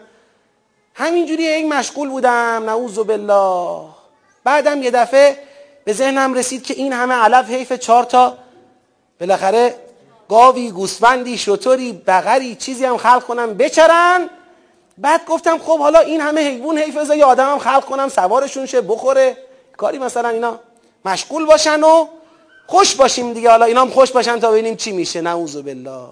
[0.94, 2.64] همینجوری این مشغول بودم.
[2.66, 3.89] نعوذ بالله.
[4.44, 5.39] بعدم یه دفعه
[5.86, 8.38] به ذهنم رسید که این همه علف حیف چهار تا
[9.19, 9.75] بالاخره
[10.29, 14.29] گاوی گوسفندی شطوری بغری چیزی هم خلق کنم بچرن.
[14.97, 18.65] بعد گفتم خب حالا این همه حیوان حیف از یه آدم هم خلق کنم سوارشون
[18.65, 19.38] شه بخوره.
[19.77, 20.59] کاری مثلا اینا
[21.05, 22.07] مشغول باشن و
[22.67, 23.49] خوش باشیم دیگه.
[23.49, 25.21] حالا اینا هم خوش باشن تا ببینیم چی میشه.
[25.21, 26.07] نعوذ بالله.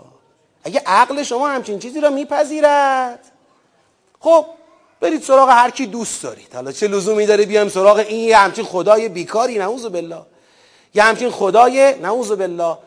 [0.63, 3.19] اگه عقل شما همچین چیزی رو میپذیرد.
[4.19, 4.45] خب
[5.01, 6.55] برید سراغ هر کی دوست دارید.
[6.55, 10.21] حالا چه لزومی داره بیام سراغ این یه همچین خدای بیکاری نعوذ بالله.
[10.93, 12.77] یه همچین خدای نعوذ بالله.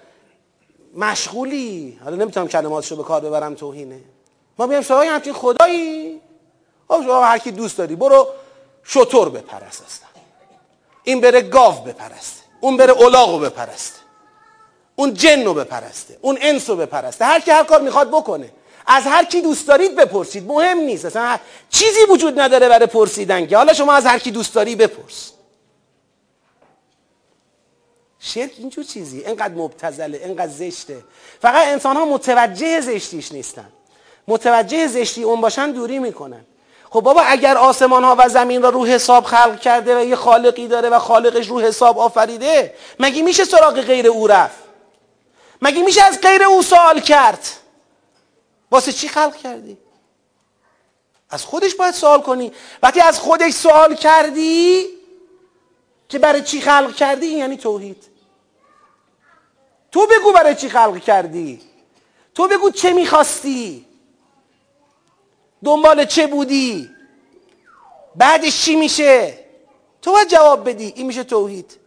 [0.97, 1.99] مشغولی.
[2.05, 4.01] حالا نمی‌تونم کلماتشو به کار ببرم توهینه.
[4.59, 6.21] ما بیایم سراغ همچین خدایی.
[6.89, 8.29] خب شما هر کی دوست داری برو
[8.85, 10.09] شطور بپرست اصلا.
[11.05, 13.99] این بره گاو بپرسته اون بره الاغو بپرسته
[14.97, 18.51] اون جن رو بپرسته اون انس رو بپرسته هر کی هر کار می‌خواد بکنه.
[18.87, 20.47] از هر کی دوست دارید بپرسید.
[20.47, 21.05] مهم نیست.
[21.05, 21.39] اصلا
[21.71, 23.57] چیزی وجود نداره برای پرسیدن که.
[23.57, 25.33] حالا شما از هر کی دوست داری بپرس.
[28.19, 29.25] شرک اینجور چیزی.
[29.25, 31.05] اینقدر مبتزله اینقدر زشته.
[31.43, 33.69] فقط انسان ها متوجه زشتیش نیستن.
[34.29, 36.45] متوجه زشتی اون باشن دوری می‌کنن.
[36.91, 40.69] خب بابا اگر آسمان ها و زمین را رو حساب خلق کرده و یه خالقی
[40.69, 44.59] داره و خالقش رو حساب آفریده مگه میشه سراغ غیر او رفت؟
[45.63, 47.47] مگه میشه از غیر او سوال کرد؟
[48.75, 49.79] واسه چی خلق کردی؟
[51.31, 52.53] از خودش باید سوال کنی.
[52.83, 54.87] وقتی از خودش سوال کردی
[56.09, 58.05] که برای چی خلق کردی؟ یعنی توحید.
[59.93, 61.61] تو بگو برای چی خلق کردی.
[62.35, 63.87] تو بگو چه می‌خواستی.
[65.65, 66.91] دنبال چه بودی؟
[68.17, 69.39] بعدش چی میشه؟
[70.03, 70.93] تو باید جواب بدی.
[70.97, 71.79] این میشه توحید.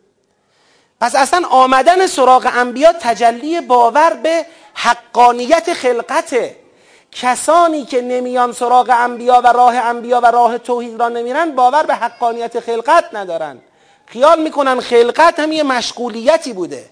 [1.01, 6.66] پس اصلا آمدن سراغ انبیا تجلی باور به حقانیت خلقته.
[7.21, 11.95] کسانی که نمیان سراغ انبیا و راه انبیا و راه توحید را نمیرن باور به
[11.95, 13.61] حقانیت خلقت ندارن.
[14.05, 16.89] خیال می‌کنن خلقت هم یه مشغولیتی بوده.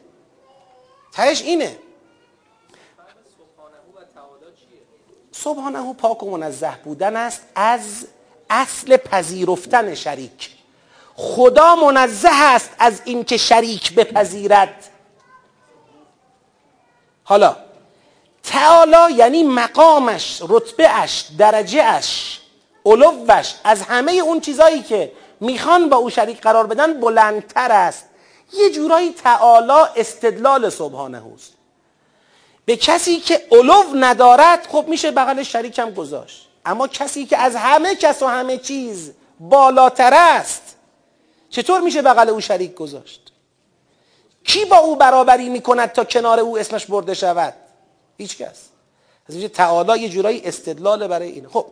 [1.13, 1.77] تهش اینه.
[5.31, 8.07] سبحانه پاک و منزه بودن است از
[8.49, 10.49] اصل پذیرفتن شریک.
[11.15, 14.83] خدا منزه است از اینکه شریک بپذیرد.
[17.23, 17.64] حالا
[18.45, 22.39] تعالی یعنی مقامش رتبهش درجهش
[22.85, 28.05] علوش از همه اون چیزایی که می‌خوان با او شریک قرار بدن بلندتر است.
[28.53, 31.53] یه جورایی تعالی استدلال سبحانه است.
[32.65, 36.47] به کسی که علو ندارد خب میشه بغل شریکم گذاشت.
[36.65, 40.75] اما کسی که از همه کس و همه چیز بالاتر است
[41.49, 43.31] چطور میشه بغل او شریک گذاشت؟
[44.43, 47.53] کی با او برابری می‌کند تا کنار او اسمش برده شود؟
[48.17, 48.69] هیچ کس
[49.29, 51.65] از اینجا تعالی یه جورایی استدلال برای این خب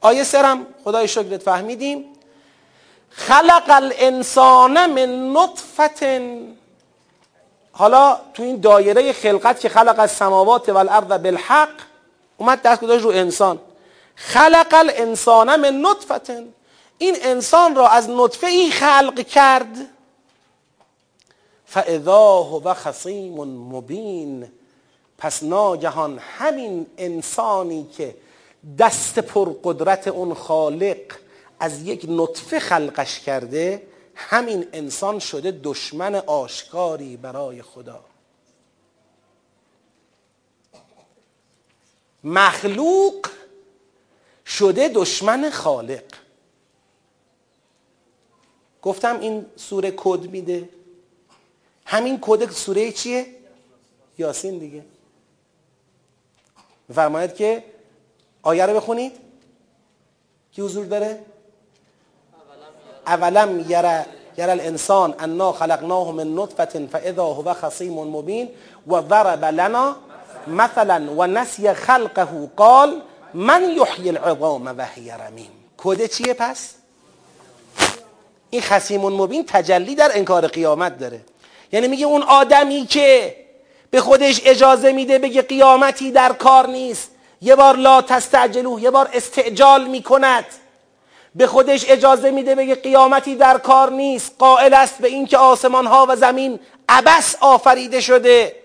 [0.00, 2.04] آیه سرم خدای شکرت فهمیدیم.
[3.10, 6.02] خلق الانسان من نطفت
[7.72, 11.68] حالا تو این دایره خلقت که خلق از سماوات و الارض بالحق
[12.36, 13.60] اومد دست گذاشت رو انسان.
[14.14, 16.30] خلق الانسان من نطفت
[16.98, 19.76] این انسان را از نطفه ای خلق کرد.
[21.66, 24.52] فاذا هو خصیم مبین
[25.20, 28.14] پس ناگهان همین انسانی که
[28.78, 30.96] دست پرقدرت اون خالق
[31.60, 38.04] از یک نطفه خلقش کرده همین انسان شده دشمن آشکاری برای خدا.
[42.24, 43.26] مخلوق
[44.46, 46.04] شده دشمن خالق.
[48.82, 50.68] گفتم این سوره کد میده.
[51.86, 53.26] همین کد سوره چیه؟
[54.18, 54.84] یاسین دیگه.
[56.94, 57.64] فرماید که
[58.42, 59.12] آیه رو بخونید.
[60.52, 61.18] کی حضور داره؟
[63.06, 64.02] اولم یرا
[64.38, 68.48] یرا الانسان انا خلقناه من نطفه فاذا هو خصیم مبین
[68.86, 69.96] و ضرب لنا
[70.46, 72.46] مثلا و نسی خلقه.
[72.56, 73.02] قال
[73.34, 75.50] من یحیی العظام و هی رمیم.
[75.76, 76.74] کد چیه پس؟
[78.50, 81.20] این خصیم مبین تجلی در انکار قیامت داره.
[81.72, 83.36] یعنی میگه اون آدمی که
[83.90, 87.10] به خودش اجازه میده بگه قیامتی در کار نیست.
[87.42, 90.44] یه بار لا تستعجلو یه بار استعجال می‌کند.
[91.34, 94.34] به خودش اجازه میده بگه قیامتی در کار نیست.
[94.38, 98.56] قائل است به اینکه آسمان ها و زمین عبس آفریده شده.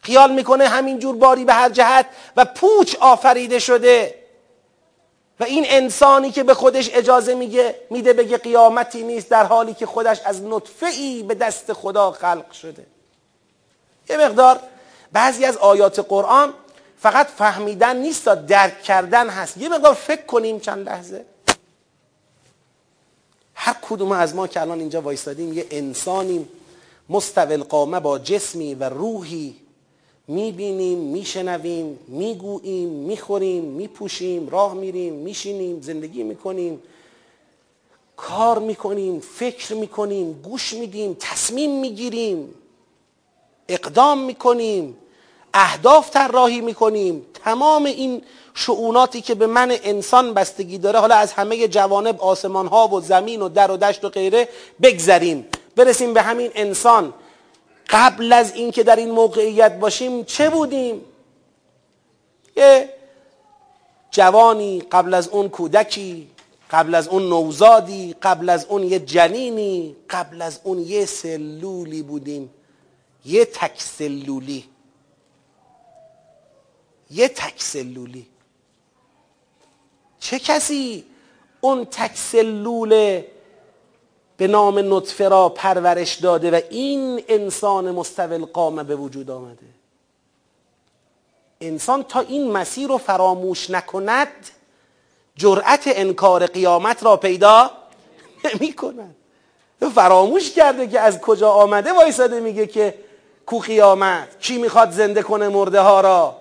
[0.00, 2.06] خیال می‌کنه همینجور باری به هر جهت
[2.36, 4.14] و پوچ آفریده شده.
[5.40, 9.86] و این انسانی که به خودش اجازه میگه میده بگه قیامتی نیست در حالی که
[9.86, 12.86] خودش از نطفه ای به دست خدا خلق شده.
[14.08, 14.60] یه مقدار
[15.12, 16.54] بعضی از آیات قرآن
[16.98, 19.56] فقط فهمیدن نیست درک کردن هست.
[19.56, 21.24] یه مقدار فکر کنیم چند لحظه.
[23.54, 26.48] هر کدوم از ما که الان اینجا وایستادیم یه انسانیم.
[27.08, 29.56] مستول قامه با جسمی و روحی
[30.28, 36.82] می‌بینیم میشنویم می‌گوییم می‌خوریم میپوشیم راه میریم میشینیم زندگی می‌کنیم.
[38.16, 42.54] کار می‌کنیم فکر می‌کنیم گوش میدیم تصمیم می‌گیریم.
[43.68, 44.96] اقدام می‌کنیم
[45.54, 47.26] اهداف طراحی می‌کنیم.
[47.44, 48.22] تمام این
[48.54, 53.42] شعوناتی که به من انسان بستگی داره حالا از همه جوانب آسمان ها و زمین
[53.42, 54.48] و در و دشت و غیره
[54.82, 55.46] بگذریم.
[55.76, 57.14] برسیم به همین انسان.
[57.90, 61.00] قبل از اینکه در این موقعیت باشیم چه بودیم؟
[62.56, 62.88] یه
[64.10, 66.28] جوانی قبل از اون کودکی
[66.70, 72.50] قبل از اون نوزادی قبل از اون یه جنینی قبل از اون یه سلولی بودیم.
[73.24, 74.64] یه تک سلولی.
[77.10, 78.26] یه تک سلولی.
[80.20, 81.04] چه کسی
[81.60, 83.22] اون تک سلول
[84.36, 89.66] به نام نطفه را پرورش داده و این انسان مستول قامه به وجود آمده؟
[91.60, 94.28] انسان تا این مسیر رو فراموش نکند
[95.36, 97.70] جرأت انکار قیامت را پیدا
[98.44, 99.16] نمی کند
[99.94, 102.94] فراموش کرده که از کجا آمده وایساده میگه که
[103.46, 106.36] کو قیامت؟ کی می‌خواد زنده کنه مرده ها را؟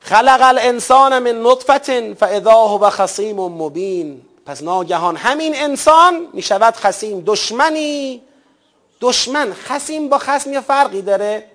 [0.00, 4.22] خلق الانسان من نطفت فاذا هو خصیم مبین.
[4.46, 7.22] پس ناگهان همین انسان می شود خصیم.
[7.26, 8.22] دشمنی
[9.00, 11.50] دشمن خصیم با خصم یه فرقی داره.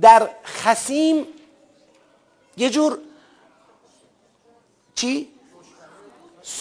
[0.00, 1.26] در خصیم
[2.56, 2.98] یه جور
[4.94, 5.28] چی؟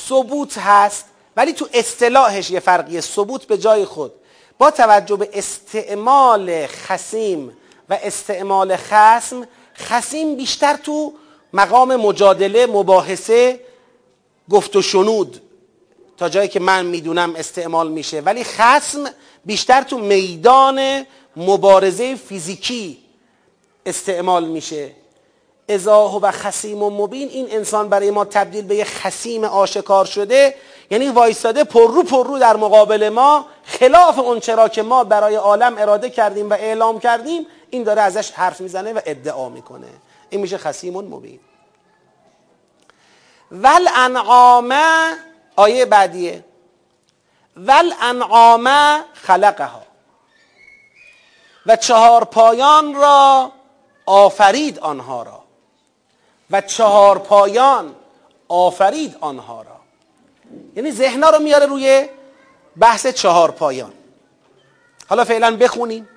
[0.07, 1.05] ثبوت هست.
[1.37, 4.11] ولی تو اصطلاحش یه فرقی ثبوت به جای خود.
[4.57, 7.57] با توجه به استعمال خسیم
[7.89, 9.47] و استعمال خسم
[9.77, 11.13] خسیم بیشتر تو
[11.53, 13.59] مقام مجادله مباحثه
[14.49, 15.41] گفت و شنود.
[16.17, 18.21] تا جایی که من می‌دونم استعمال میشه.
[18.21, 19.09] ولی خسم
[19.45, 21.05] بیشتر تو میدان
[21.35, 22.97] مبارزه فیزیکی
[23.85, 24.91] استعمال میشه.
[25.69, 30.55] ازاه و خسیم و مبین این انسان برای ما تبدیل به یه خسیم آشکار شده.
[30.89, 36.09] یعنی وایستاده پررو پررو در مقابل ما خلاف اون چرا که ما برای عالم اراده
[36.09, 39.87] کردیم و اعلام کردیم این داره ازش حرف می‌زنه و ادعا می‌کنه.
[40.29, 41.39] این میشه خسیم مبین.
[43.51, 44.75] ول انعام
[45.55, 46.43] آیه بعدیه.
[47.57, 48.69] ول انعام
[49.13, 49.81] خلقها.
[51.65, 53.51] و چهار پایان را
[54.05, 55.43] آفرید آنها را.
[56.51, 57.95] و چهار پایان
[58.47, 59.76] آفرید آنها را.
[60.75, 62.07] یعنی ذهنا رو میاره روی
[62.77, 63.93] بحث چهار پایان.
[65.09, 66.09] حالا فعلا بخونیم.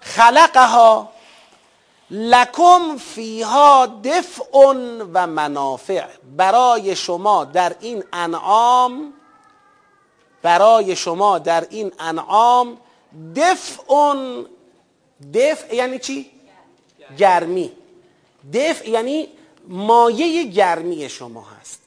[0.00, 1.12] خلقها
[2.10, 4.44] لکم فیها دفع
[5.12, 6.06] و منافع.
[6.36, 9.12] برای شما در این انعام
[10.42, 12.78] برای شما در این انعام
[13.36, 14.14] دفع
[15.34, 16.30] دفع یعنی چی؟
[17.18, 17.72] گرمی.
[18.54, 19.28] دفع یعنی
[19.68, 21.79] مایه گرمی شما هست.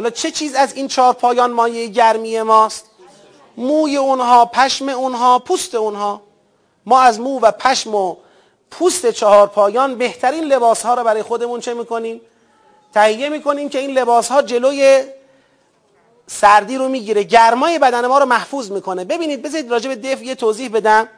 [0.00, 2.90] حالا چه چیز از این چهار پایان مایه گرمی ماست؟
[3.56, 6.22] موی اونها، پشم اونها، پوست اونها.
[6.86, 8.16] ما از مو و پشم و
[8.70, 12.20] پوست چهار پایان بهترین لباس ها رو برای خودمون چه می‌کنیم؟
[12.94, 15.04] تهیه می‌کنیم که این لباس ها جلوی
[16.26, 17.22] سردی رو می‌گیره.
[17.22, 19.04] گرمای بدن ما رو محفوظ می‌کنه.
[19.04, 21.08] ببینید بذارید راجع به دفع یه توضیح بدم.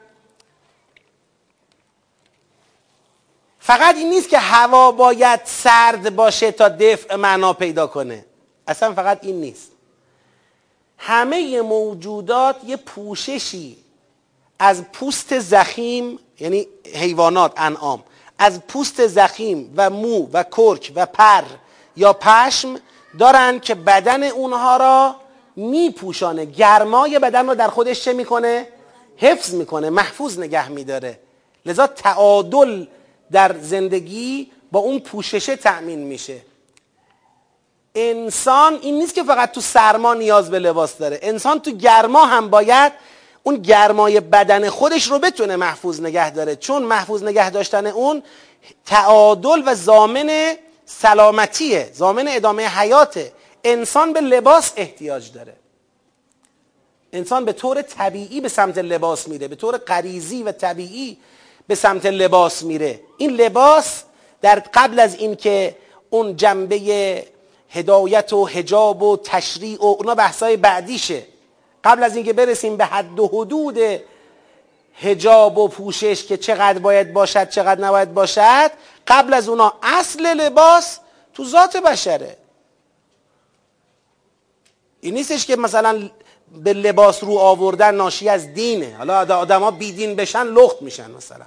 [3.60, 8.24] فقط این نیست که هوا باید سرد باشه تا دفع معنا پیدا کنه.
[8.66, 9.72] اصلا فقط این نیست.
[10.98, 13.76] همه موجودات یه پوششی
[14.58, 18.02] از پوست زخیم یعنی حیوانات انعام.
[18.38, 21.42] از پوست زخیم و مو و کرک و پر
[21.96, 22.78] یا پشم
[23.18, 25.16] دارن که بدن اونها را
[25.56, 26.44] میپوشانه.
[26.44, 28.68] گرمای بدن رو در خودش چه می‌کنه؟
[29.16, 31.20] حفظ می‌کنه محفوظ نگه میداره.
[31.66, 32.86] لذا تعادل
[33.32, 36.40] در زندگی با اون پوششه تأمین میشه.
[37.94, 41.18] انسان این نیست که فقط تو سرما نیاز به لباس داره.
[41.22, 42.92] انسان تو گرما هم باید
[43.42, 46.56] اون گرمای بدن خودش رو بتونه محفوظ نگه داره.
[46.56, 48.22] چون محفوظ نگه داشتن اون
[48.86, 50.54] تعادل و زامن
[50.86, 53.32] سلامتیه زامن ادامه حیاته.
[53.64, 55.56] انسان به لباس احتیاج داره.
[57.12, 61.18] انسان به طور طبیعی به سمت لباس میره به طور غریزی و طبیعی
[61.66, 63.00] به سمت لباس میره.
[63.16, 64.02] این لباس
[64.42, 65.76] در قبل از اینکه
[66.10, 67.24] اون جنبه
[67.72, 71.22] هدایت و حجاب و تشریع و اونا بحثای بعدیشه.
[71.84, 73.78] قبل از اینکه برسیم به حد و حدود
[74.94, 78.70] هجاب و پوشش که چقدر باید باشد چقدر نباید باشد
[79.06, 80.98] قبل از اونا اصل لباس
[81.34, 82.36] تو ذات بشره.
[85.00, 86.10] این نیستش که مثلا
[86.54, 88.96] به لباس رو آوردن ناشی از دینه.
[88.96, 91.44] حالا آدما بیدین بشن لخت میشن مثلا.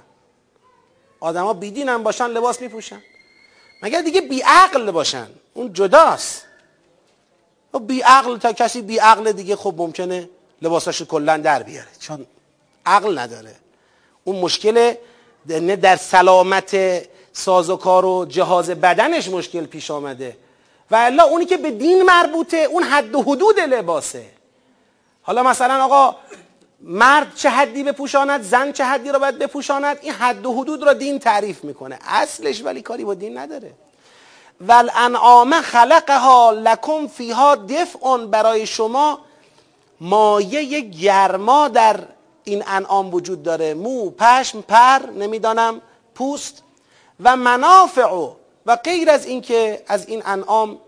[1.20, 3.02] آدما بیدین هم باشن لباس میپوشن.
[3.82, 6.42] مگر دیگه بیعقل باشن؟ اون جداست.
[7.80, 10.28] بی عقل تا کسی بی عقل دیگه خب ممکنه
[10.62, 11.88] لباساشو کلا در بیاره.
[12.00, 12.26] چون
[12.86, 13.54] عقل نداره.
[14.24, 14.94] اون مشکل
[15.82, 16.76] در سلامت
[17.32, 20.36] سازوکار و جهاز بدنش مشکل پیش آمده.
[20.90, 24.26] و الا اونی که به دین مربوطه اون حد و حدود لباسه.
[25.22, 26.16] حالا مثلا آقا
[26.88, 30.92] مرد چه حدی بپوشاند زن چه حدی رو باید بپوشاند این حد و حدود را
[30.92, 31.98] دین تعریف می‌کنه.
[32.06, 33.72] اصلش ولی کاری با دین نداره.
[34.60, 39.18] والانعام خلقها لکم فیها دفع برای شما
[40.00, 42.00] مایه گرما در
[42.44, 43.74] این انعام وجود داره.
[43.74, 45.80] مو پشم پر نمی‌دانم
[46.14, 46.62] پوست
[47.20, 48.34] و منافع
[48.66, 50.78] و غیر از اینکه از این انعام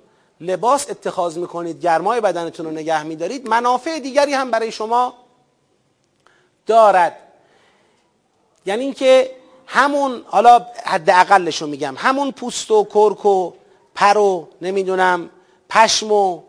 [0.40, 5.14] لباس اتخاذ می‌کنید گرمای بدنتون رو نگه میدارید منافع دیگری هم برای شما
[6.69, 7.16] دارد.
[8.66, 9.31] یعنی اینکه
[9.66, 13.53] همون حالا حداقلش رو میگم همون پوست و کرک و
[13.95, 15.31] پر و نمی‌دونم
[15.70, 16.43] پشم و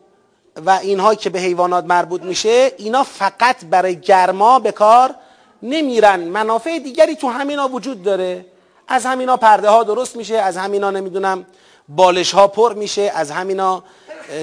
[0.65, 5.15] و اینها که به حیوانات مربوط میشه اینا فقط برای گرما به کار
[5.63, 6.19] نمیرن.
[6.19, 8.45] منافع دیگری تو همینا وجود داره.
[8.87, 11.45] از همینا پرده ها درست میشه از همینا نمی‌دونم
[11.89, 13.83] بالش ها پر میشه از همینا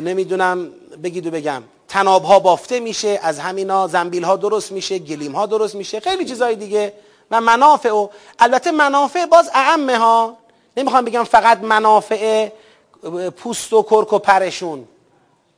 [0.03, 0.71] نمی‌دونم
[1.03, 1.63] بگید و بگم.
[1.89, 6.25] تناب ها بافته میشه از همینا زنبیل ها درست میشه گلیم ها درست میشه خیلی
[6.25, 6.93] چیزای دیگه.
[7.31, 8.09] و منافع و
[8.39, 10.37] البته منافع باز اعمه ها.
[10.77, 12.49] نمی‌خوام بگم فقط منافع
[13.37, 14.89] پوست و کرک و پرشون.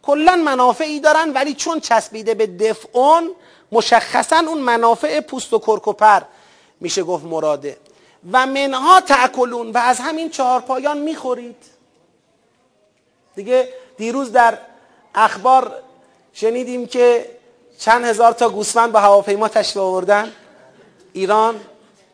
[0.02, 3.30] کلا منافعی دارن ولی چون چسبیده به دفعون
[3.72, 6.20] مشخصا اون منافع پوست و کرک و پر
[6.80, 7.76] میشه گفت مراده.
[8.32, 11.56] و منها تأکلون و از همین چهار پایان می‌خورید.
[13.36, 14.58] دیگه دیروز در
[15.14, 15.82] اخبار
[16.40, 17.26] شنیدیم که
[17.78, 20.32] چند هزار تا گوسفند با هواپیما تشریف آوردن.
[21.12, 21.60] ایران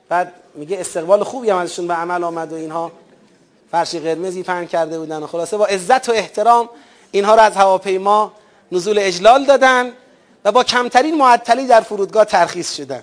[0.09, 2.93] بعد میگه استقبال خوبی هم ازشون به عمل آمد و اینها.
[3.71, 6.69] فرشی قرمزی پهن کرده بودن و خلاصه با عزت و احترام
[7.11, 8.33] اینها رو از هواپیما
[8.73, 9.93] نزول اجلال دادن
[10.45, 13.03] و با کمترین معطلی در فرودگاه ترخیص شدن.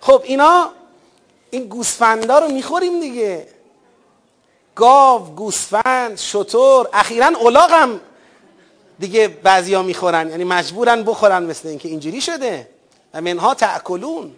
[0.00, 0.70] خب اینا
[1.50, 3.46] این گوسفندا رو می‌خوریم دیگه.
[4.74, 8.00] گاو گوسفند شطور اخیرا الاغ هم
[9.00, 10.30] دیگه بعضیا می‌خورن.
[10.30, 12.68] یعنی مجبورن بخورن مثل اینکه اینجوری شده.
[13.14, 14.32] و منها تاکلون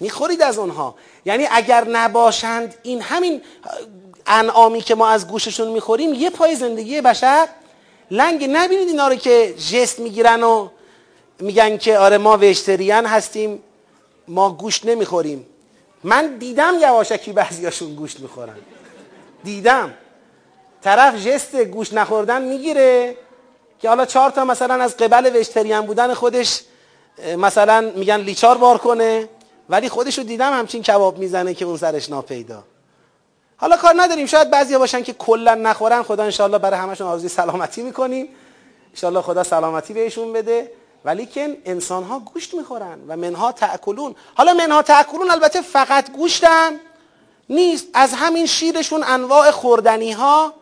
[0.00, 0.94] می‌خورید از اونها.
[1.24, 3.42] یعنی اگر نباشند این همین
[4.26, 7.48] انعامی که ما از گوششون می‌خوریم یه پای زندگی بشر.
[8.10, 10.68] لنگ نبینید اینا رو که جست می‌گیرن و
[11.40, 13.62] میگن که آره ما وشتریان هستیم
[14.28, 15.46] ما گوشت نمی‌خوریم.
[16.04, 18.56] من دیدم یواشکی بعضیاشون گوشت می‌خورن.
[19.44, 19.94] دیدم.
[20.82, 23.16] طرف جست گوشت نخوردن می‌گیره.
[23.80, 26.60] که حالا چهار تا مثلا از قبل وشتریان بودن خودش
[27.38, 29.28] مثلا میگن لیچار بار کنه
[29.68, 32.62] ولی خودشو دیدم همچین کباب می‌زنه که اون سرش ناپیدا.
[33.56, 37.82] حالا کار نداریم شاید بعضیا باشن که کلا نخورن خدا انشالله برای همشون آرزوی سلامتی
[37.82, 38.28] می‌کنیم.
[38.90, 40.70] انشالله خدا سلامتی بهشون بده.
[41.04, 46.80] ولی که انسان ها گوشت می‌خورن و منها تاکلون حالا منها تاکلون البته فقط گوشتن
[47.48, 47.86] نیست.
[47.94, 50.52] از همین شیرشون انواع خوردنی ها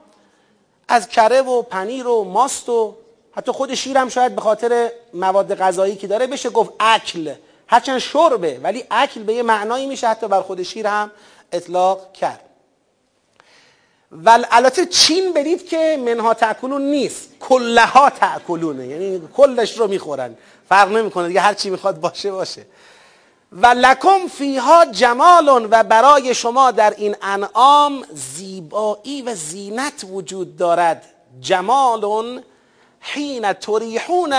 [0.88, 2.94] از کره و پنیر و ماست و
[3.36, 7.34] حتی خود شیرم شاید به خاطر مواد غذایی که داره بشه گفت اکل.
[7.66, 11.10] هرچند شربه ولی اکل به یه معنایی میشه حتی بر خود شیر هم
[11.52, 12.40] اطلاق کرد.
[14.24, 20.36] و البته چین برید که منها تاکلون نیست کلها تاکلونه یعنی کلش رو می‌خورن.
[20.68, 22.66] فرق نمی‌کنه دیگه هر چی می‌خواد باشه باشه.
[23.52, 31.04] و لکم فیها جمال و برای شما در این انعام زیبایی و زینت وجود دارد.
[31.40, 32.04] جمال
[33.04, 34.32] حین تریحون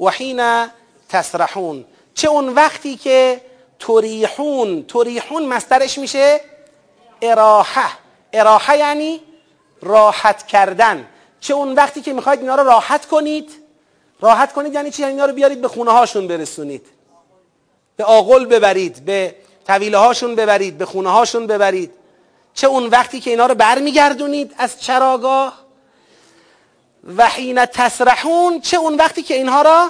[0.00, 0.66] و حین
[1.08, 1.84] تسرحون.
[2.14, 3.40] چه اون وقتی که
[3.78, 6.40] تریحون تریحون مسترش میشه
[7.22, 7.90] اراحه.
[8.32, 9.20] اراحه یعنی
[9.82, 11.08] راحت کردن.
[11.40, 13.50] چه اون وقتی که می‌خواید اینا رو راحت کنید.
[14.20, 16.86] راحت کنید یعنی چی؟ یعنی اینا رو بیارید به خونه هاشون برسونید.
[17.96, 19.34] به آقل ببرید به
[19.66, 21.90] طویله هاشون ببرید به خونه هاشون ببرید.
[22.54, 25.67] چه اون وقتی که اینا رو برمیگردونید از چراگاه
[27.16, 29.88] و حین تسرحون چه اون وقتی که اینها را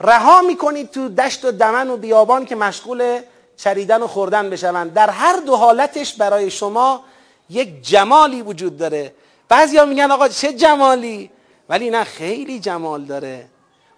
[0.00, 3.20] رها می‌کنید تو دشت و دمن و بیابان که مشغول
[3.56, 4.94] چریدن و خوردن بشوند.
[4.94, 7.04] در هر دو حالتش برای شما
[7.50, 9.14] یک جمالی وجود داره.
[9.48, 11.30] بعضیا میگن آقا چه جمالی؟
[11.68, 13.46] ولی نه خیلی جمال داره.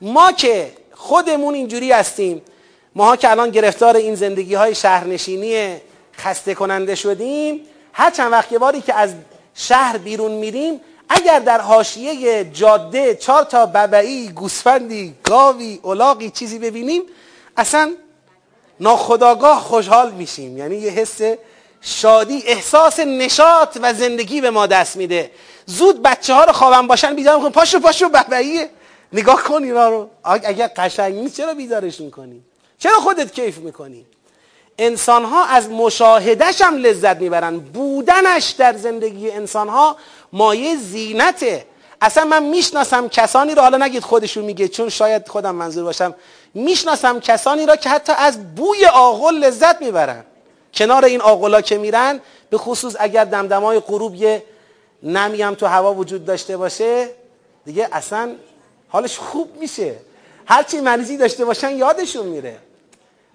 [0.01, 2.43] ما که خودمون اینجوری هستیم
[2.95, 5.77] ماها که الان گرفتار این زندگی های شهرنشینی
[6.17, 7.61] خسته کننده شدیم
[7.93, 9.15] هر چند وقت باری که از
[9.55, 10.81] شهر بیرون میریم
[11.15, 17.03] اگر در حاشیه جاده چهار تا ببعی گوسفندی گاوی الاغی چیزی ببینیم
[17.57, 17.93] اصلا
[18.81, 20.59] ناخداگاه خوشحال میشیم.
[20.59, 21.21] یعنی یه حس
[21.81, 25.31] شادی احساس نشاط و زندگی به ما دست میده.
[25.67, 28.71] زود بچه ها رو خوابم باشن بیدار می‌کنیم پاشو پاشو ببعیه
[29.13, 30.09] نگاه کن اینا رو.
[30.25, 32.43] اگر قشنگ نیست چرا بیدارش می‌کنی؟
[32.79, 34.07] چرا خودت کیف می‌کنی؟
[34.79, 37.59] انسان ها از مشاهدش هم لذت می‌برن.
[37.59, 39.97] بودنش در زندگی انسان ها
[40.35, 41.67] مایه زینته.
[42.01, 46.15] اصلا من می‌شناسم کسانی رو حالا نگید خودشون میگه چون شاید خودم منظور باشم.
[46.55, 50.25] می‌شناسم کسانی را که حتی از بوی آغل لذت می‌برن.
[50.75, 52.21] کنار این آغلا که میرن
[52.51, 54.43] به خصوص اگر دمدمای غروب یه
[55.03, 57.09] نمی هم تو هوا وجود داشته باشه
[57.65, 58.35] دیگه اصلا
[58.89, 59.95] حالش خوب میشه.
[60.47, 62.59] هرچی مریضی داشته باشن یادشون میره.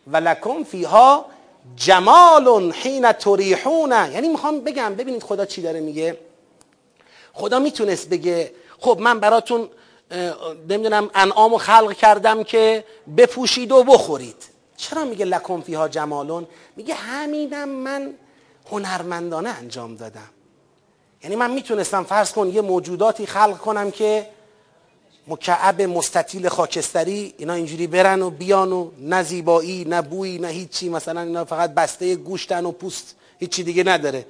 [0.08, 1.26] ولکم فیها
[1.76, 3.92] جمال حین تریحون.
[3.92, 6.18] یعنی می‌خوام بگم ببینید خدا چی داره میگه.
[7.40, 9.70] خدا می‌تونست بگه خب من براتون
[10.70, 12.84] نمی‌دونم انعام و خلق کردم که
[13.18, 14.36] بپوشید و بخورید.
[14.78, 18.14] چرا میگه لکم فیها جمالون؟ میگه همینم من
[18.72, 20.30] هنرمندانه انجام دادم.
[21.24, 24.28] یعنی من می‌تونستم فرض کن یه موجوداتی خلق کنم که
[25.28, 30.90] مکعب مستطیل خاکستری اینا اینجوری برن و بیان و نه زیبایی نه بویی نه هیچی.
[30.90, 34.26] مثلا اینا فقط بسته گوشتن و پوست هیچی دیگه نداره.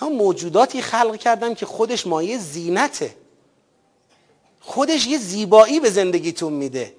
[0.00, 3.14] هم موجوداتی خلق کردم که خودش مایه زینته.
[4.60, 6.94] خودش یه زیبایی به زندگیتون میده.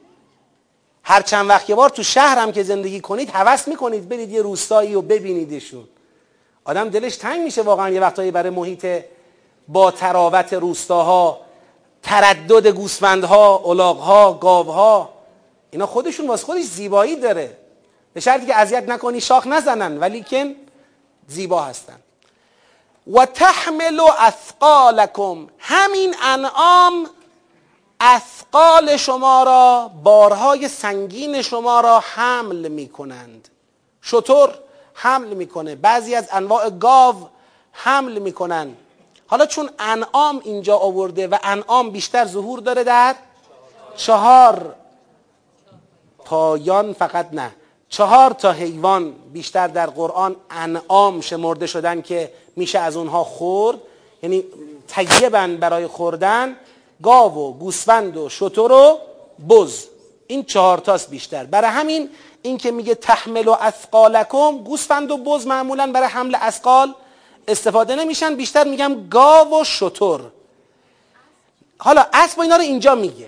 [1.04, 4.96] هر چند وقت یه بار تو شهرم که زندگی کنید هوس می‌کنید برید یه روستایی
[4.96, 5.88] و ببینیدشون.
[6.64, 8.88] آدم دلش تنگ میشه واقعا یه وقتایی برای محیط
[9.68, 11.42] با تراوت روستاها
[12.04, 15.10] تردد گوسفندها الاغها گاوها.
[15.72, 17.58] اینا خودشون واسه خودش زیبایی داره.
[18.14, 20.56] به شرطی که اذیت نکنی شاخ نزنن ولی کن
[21.28, 22.00] زیبا هستن.
[23.08, 27.08] و تحمل اثقالکم همین انعام
[28.00, 33.50] اثقال شما را بارهای سنگین شما را حمل می کنند
[34.02, 34.54] شطور
[34.94, 35.76] حمل می‌کنه.
[35.76, 37.16] بعضی از انواع گاو
[37.72, 38.76] حمل می‌کنن.
[39.28, 43.16] حالا چون انعام اینجا آورده و انعام بیشتر ظهور داره در
[43.96, 44.76] چهار
[46.26, 47.52] پایان فقط نه
[47.90, 53.78] چهار تا حیوان بیشتر در قرآن انعام شمرده شدن که میشه از اونها خورد.
[54.24, 54.44] یعنی
[54.88, 56.56] طیبن برای خوردن
[57.04, 59.00] گاو و گوسفند و شتر و
[59.50, 59.86] بز.
[60.28, 61.46] این چهار تاست بیشتر.
[61.46, 62.10] برای همین
[62.42, 66.94] این که میگه تحمل و اثقالکم گوسفند و بز معمولا برای حمل اثقال
[67.48, 68.36] استفاده نمیشن.
[68.36, 70.20] بیشتر میگم گاو و شتر
[71.78, 73.28] حالا اسب اینا رو اینجا میگه.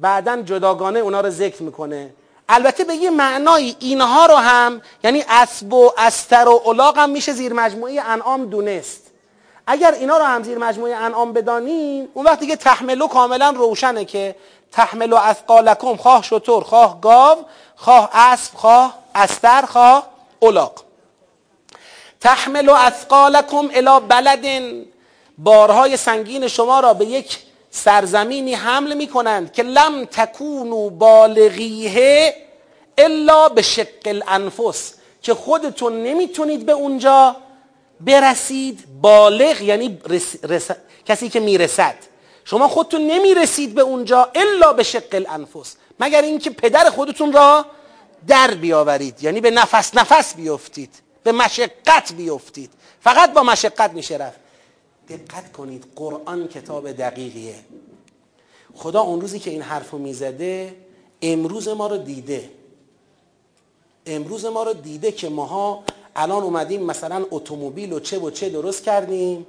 [0.00, 2.14] بعدا جداگانه اونا رو ذکر می‌کنه.
[2.48, 7.32] البته به یه معنای اینها رو هم یعنی اسب و استر و الاغ هم میشه
[7.32, 9.02] زیر مجموعه انعام دونست.
[9.66, 14.36] اگر اینا رو هم زیر مجموعه انعام بدانیم اون وقت دیگه تحملو کاملا روشنه که
[14.72, 17.38] تحملو اثقالکم خواه شطور خواه گاو
[17.76, 20.06] خواه اسب خواه استر خواه
[20.42, 20.72] الاغ.
[22.20, 24.84] تحملو اثقالکم الی بلدن.
[25.38, 27.38] بارهای سنگین شما را به یک
[27.74, 32.34] سرزمینی حمل می کنند که لم تکونو بالغیه
[32.98, 37.36] الا به شق الانفس که خودتون نمی‌تونید به اونجا
[38.00, 38.84] برسید.
[39.00, 39.98] بالغ یعنی
[40.44, 40.70] رس...
[41.06, 41.94] کسی که می‌رسد.
[42.44, 47.66] شما خودتون نمی‌رسید به اونجا الا به شق الانفس مگر اینکه پدر خودتون را
[48.28, 50.94] در بیاورید یعنی به نفس نفس بیفتید
[51.24, 52.70] به مشقت بیفتید
[53.00, 54.41] فقط با مشقت میشه رفت.
[55.08, 57.54] دقت کنید قرآن کتاب دقیقیه.
[58.74, 60.74] خدا اون روزی که این حرفو می‌زده
[61.22, 62.50] امروز ما رو دیده.
[64.06, 65.84] امروز ما رو دیده که ماها
[66.16, 69.46] الان اومدیم مثلا اتومبیل و چه و چه درست کردیم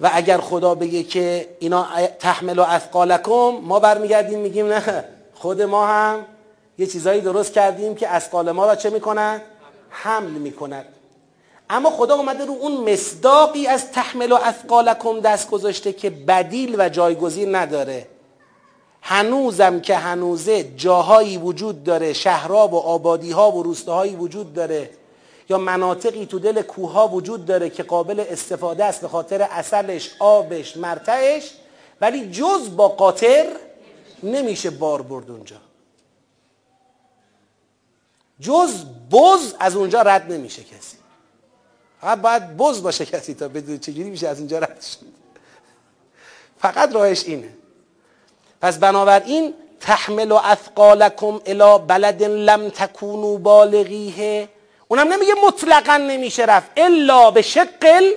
[0.00, 1.86] و اگر خدا بگه که اینا
[2.18, 5.04] تحمل و اثقالکم ما برمیگردیم میگیم نه
[5.34, 6.26] خود ما هم
[6.78, 9.42] یه چیزایی درست کردیم که اثقال ما را چه می‌کنن؟
[9.88, 10.84] حمل می‌کند.
[11.70, 16.88] اما خدا اومده رو اون مصداقی از تحمل و اثقالکم دست گذاشته که بدیل و
[16.88, 18.06] جایگزین نداره.
[19.02, 24.90] هنوزم که هنوزه جاهایی وجود داره شهرها و آبادی ها و روستاهایی وجود داره
[25.50, 30.76] یا مناطقی تو دل کوه وجود داره که قابل استفاده است به خاطر اصلش آبش
[30.76, 31.52] مرتعش
[32.00, 33.46] ولی جز با قاطر
[34.22, 35.56] نمیشه بار برد اونجا.
[38.40, 40.99] جز بز از اونجا رد نمیشه کسی.
[42.00, 45.06] فقط باید بز باشه کسی تا بدون چجوری میشه از اونجا رد شد.
[46.58, 47.56] فقط راهش اینه.
[48.60, 54.48] پس بنابراین تحمل و اثقالکم الى بلد لم تکونوا بالغیه.
[54.88, 58.12] اونم نمیگه مطلقا نمیشه رفت الا به شقل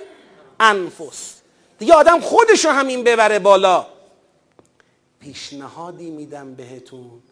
[0.60, 1.34] انفس
[1.78, 3.86] دیگه آدم خودشو همین ببره بالا.
[5.20, 7.22] پیشنهادی میدم بهتون.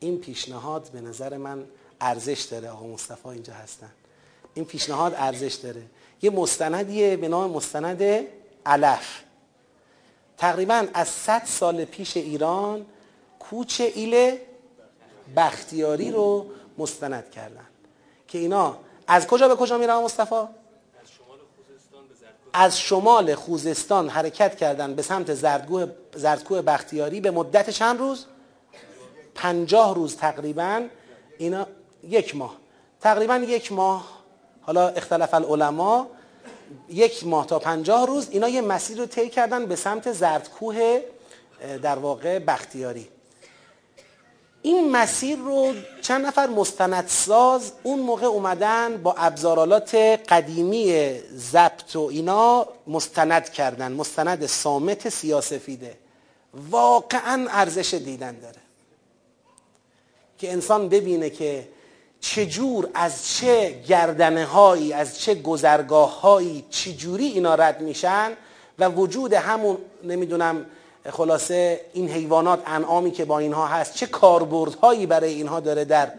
[0.00, 1.64] این پیشنهاد به نظر من
[2.00, 2.70] ارزش داره.
[2.70, 3.92] آقا مصطفی اینجا هستن.
[4.54, 5.82] این پیشنهاد ارزش داره.
[6.22, 8.02] یه مستندیه به نام مستند
[8.66, 9.20] علف
[10.38, 12.86] تقریبا از 100 سال پیش ایران
[13.38, 14.36] کوچ ایل
[15.36, 16.46] بختیاری رو
[16.78, 17.66] مستند کردن
[18.28, 18.76] که اینا
[19.06, 20.48] از کجا به کجا میرن مصطفی؟
[22.52, 28.26] از شمال خوزستان حرکت کردن به سمت زردگوه, زردگوه بختیاری به مدت چند روز؟
[29.34, 30.82] پنجاه روز تقریبا
[31.38, 31.66] اینا
[32.02, 32.56] یک ماه
[33.00, 34.19] تقریبا یک ماه
[34.62, 36.06] حالا اختلاف العلماء
[36.88, 41.00] یک ماه تا پنجاه روز اینا یه مسیر رو طی کردن به سمت زردکوه
[41.82, 43.08] در واقع بختیاری.
[44.62, 49.94] این مسیر رو چند نفر مستندساز اون موقع اومدن با ابزارالات
[50.28, 53.92] قدیمی ضبط و اینا مستند کردن.
[53.92, 55.96] مستند سامت سیاسفیده.
[56.70, 58.60] واقعا ارزش دیدن داره.
[60.38, 61.68] که انسان ببینه که
[62.20, 68.32] چجور از چه گردنه هایی از چه گذرگاه هایی چجوری اینا رد میشن
[68.78, 70.66] و وجود همون نمی‌دونم
[71.10, 76.12] خلاصه این حیوانات انعامی که با اینها هست چه کاربردهایی برای اینها داره در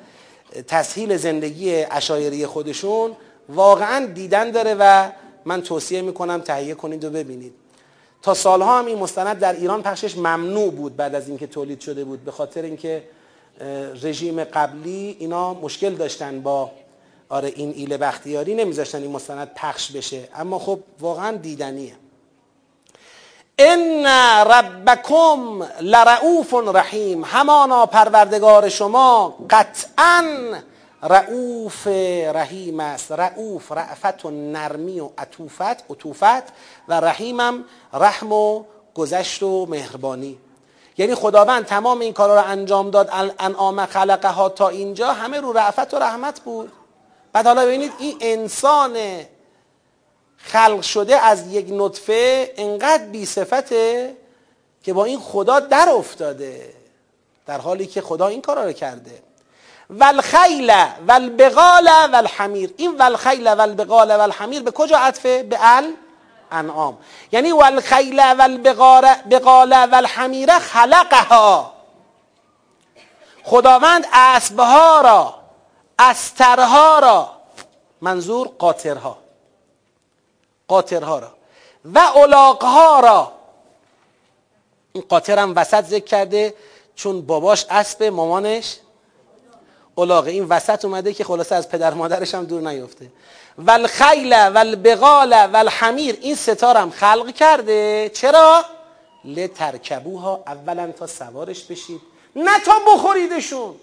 [0.68, 3.16] تسهیل زندگی اشایری خودشون
[3.50, 5.10] واقعا دیدن داره و
[5.46, 7.54] من توصیه می‌کنم تهیه کنید و ببینید.
[8.22, 12.04] تا سالها هم این مستند در ایران پخشش ممنوع بود بعد از اینکه تولید شده
[12.04, 13.04] بود به خاطر اینکه
[14.04, 16.72] رژیم قبلی اینا مشکل داشتن با
[17.30, 18.56] آره این ایل بختیاری.
[18.56, 20.30] نمیذاشتن این مستند پخش بشه.
[20.36, 21.94] اما خب واقعا دیدنیه.
[23.60, 24.06] ان
[24.48, 27.26] ربکم لرعوف رحیم.
[27.26, 30.24] همانا پروردگار شما قطعا
[31.04, 31.88] رعوف
[32.34, 33.12] رحیم است.
[33.12, 36.54] رعوف رعفت و نرمی و عطوفت عطوفت
[36.88, 37.64] و رحیمم
[37.94, 38.64] رحم و
[38.94, 40.38] گذشت و مهربانی.
[40.98, 43.10] یعنی خداوند تمام این کارا رو انجام داد
[43.40, 46.72] انعام خلقه ها تا اینجا همه رو رعفت و رحمت بود.
[47.34, 48.98] بعد حالا ببینید این انسان
[50.38, 54.16] خلق شده از یک نطفه انقدر بی صفته
[54.84, 56.74] که با این خدا در افتاده
[57.46, 59.24] در حالی که خدا این کارا رو کرده.
[59.90, 60.74] والخیل
[61.08, 62.74] والبغال والحمیر.
[62.78, 65.94] این والخیل والبغال والحمیر به کجا عطفه؟ به ال؟
[66.52, 66.98] انعام
[67.32, 71.74] یعنی والخیل والبغال والحمیر خلقها.
[73.44, 75.36] خداوند اسبها را
[76.00, 77.30] استرها را
[78.02, 79.18] منظور قاطرها.
[80.68, 81.32] قاطرها را.
[81.86, 83.32] و علاقها را.
[84.94, 86.54] این قاطر هم وسط ذکر کرده
[86.96, 88.78] چون باباش اسب مامانش.
[89.98, 93.12] علاقه این وسط اومده که خلاصه از پدر مادرش هم دور نیفته.
[93.58, 98.12] والخیل والبغال والحمیر این ستارم خلق کرده.
[98.14, 98.66] چرا؟
[99.26, 102.02] لترکبوها اولا تا سوارش بشید.
[102.36, 103.76] نه تا بخوریدشون.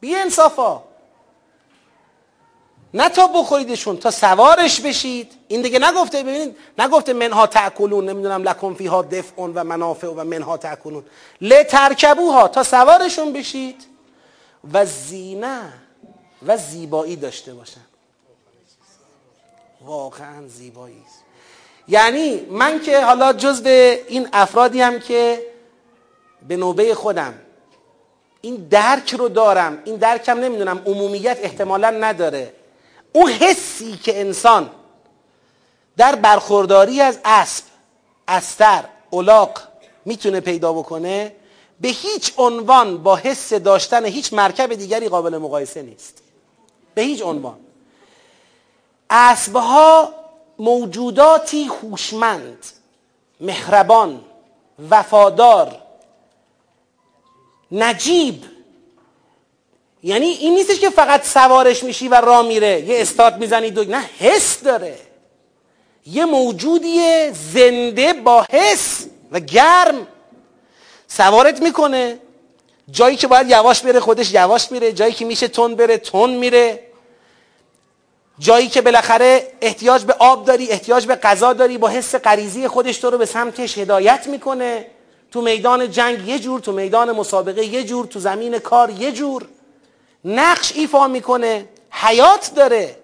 [0.00, 0.82] بی انصافا
[2.94, 5.32] نه تا بخوریدشون تا سوارش بشید.
[5.48, 10.56] این دیگه نگفته ببینید نگفته منها تاکلون نمی‌دونم لکن فیها دفع و منافع و منها
[10.56, 11.04] تاکلون
[11.40, 13.84] لترکبوها تا سوارشون بشید.
[14.72, 15.72] و زینه
[16.46, 17.80] و زیبایی داشته باشن.
[19.80, 21.02] واقعا زیبایی.
[21.06, 21.24] است
[21.88, 25.46] یعنی من که حالا جز این افرادی هم که
[26.48, 27.34] به نوبه خودم
[28.40, 32.52] این درک رو دارم این درکم نمی‌دونم عمومیت احتمالا نداره.
[33.12, 34.70] اون حسی که انسان
[35.96, 37.64] در برخورداری از اسب
[38.28, 39.60] استر الاق
[40.04, 41.32] می‌تونه پیدا بکنه
[41.80, 46.23] به هیچ عنوان با حس داشتن هیچ مرکب دیگری قابل مقایسه نیست.
[46.94, 47.58] به هیچ عنوان.
[49.10, 50.14] اسبها
[50.58, 52.66] موجوداتی هوشمند
[53.40, 54.20] مهربان
[54.90, 55.82] وفادار
[57.72, 58.44] نجیب.
[60.02, 64.10] یعنی این نیستش که فقط سوارش میشی و راه میره یه استارت می‌زنی دو نه
[64.18, 64.98] حس داره.
[66.06, 70.06] یه موجودی زنده با حس و گرم
[71.08, 72.18] سوارت می‌کنه.
[72.90, 76.80] جایی که باید یواش بره خودش یواش میره جایی که میشه تون بره تون میره.
[78.38, 82.98] جایی که بالاخره احتیاج به آب داری احتیاج به غذا داری با حس غریزی خودش
[82.98, 84.86] تو رو به سمتش هدایت می‌کنه.
[85.32, 89.46] تو میدان جنگ یه جور تو میدان مسابقه یه جور تو زمین کار یه جور.
[90.24, 92.96] نقش ایفا می‌کنه حیات داره.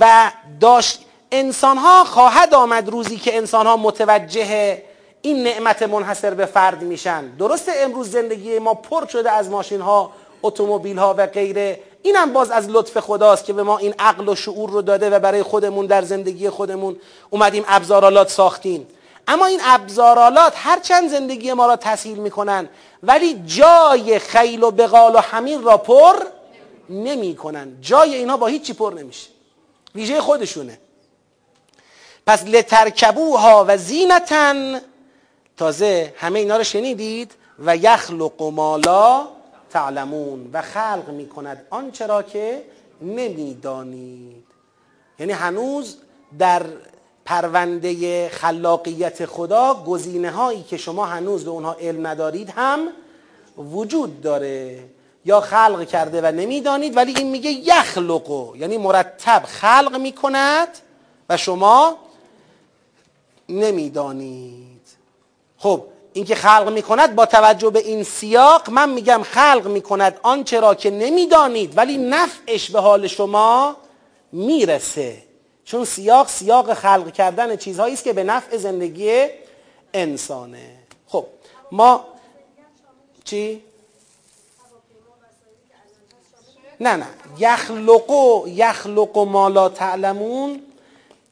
[0.00, 1.00] و داشت
[1.32, 4.82] انسان ها خواهد آمد روزی که انسان ها متوجه
[5.26, 7.36] این نعمت منحصر به فرد میشن.
[7.36, 10.12] درسته امروز زندگی ما پر شده از ماشین ها
[10.42, 11.80] اتومبیل ها و غیره.
[12.02, 15.18] اینم باز از لطف خداست که به ما این عقل و شعور رو داده و
[15.18, 17.00] برای خودمون در زندگی خودمون
[17.30, 18.86] اومدیم ابزارالات ساختیم.
[19.28, 22.68] اما این ابزارالات هرچند زندگی ما را تسهیل می‌کنن
[23.02, 26.16] ولی جای خیل و بغال و همین را پر
[26.90, 27.76] نمی‌کنن.
[27.80, 29.28] جای اینها با هیچی پر نمیشه.
[29.94, 30.78] ویژه خودشونه.
[32.26, 34.80] پس لترکبوها و زینتن
[35.56, 39.26] تازه همه اینا رو شنیدید؟ و یخلق مالا
[39.70, 40.50] تعلمون.
[40.52, 42.62] و خلق می‌کند آنچه را که
[43.02, 44.44] نمی‌دانید.
[45.18, 45.96] یعنی هنوز
[46.38, 46.62] در
[47.24, 52.88] پرونده خلاقیت خدا گزینه هایی که شما هنوز به اونها علم ندارید هم
[53.58, 54.78] وجود داره.
[55.24, 60.68] یا خلق کرده و نمی‌دانید ولی این میگه یخلقو یعنی مرتب خلق می‌کند
[61.28, 61.98] و شما
[63.48, 64.65] نمی‌دانید.
[65.66, 65.82] خب
[66.12, 70.90] اینکه خلق می‌کند با توجه به این سیاق من میگم خلق می‌کند آنچه را که
[70.90, 73.76] نمی‌دانید ولی نفعش به حال شما
[74.32, 75.22] می‌رسه.
[75.64, 79.26] چون سیاق سیاق خلق کردن چیزهایی است که به نفع زندگی
[79.94, 80.70] انسانه.
[81.08, 81.26] خب
[81.72, 82.04] ما
[83.24, 83.62] چی؟
[86.80, 87.06] نه نه.
[87.38, 90.62] یخلقو یخلقو ما لا تعلمون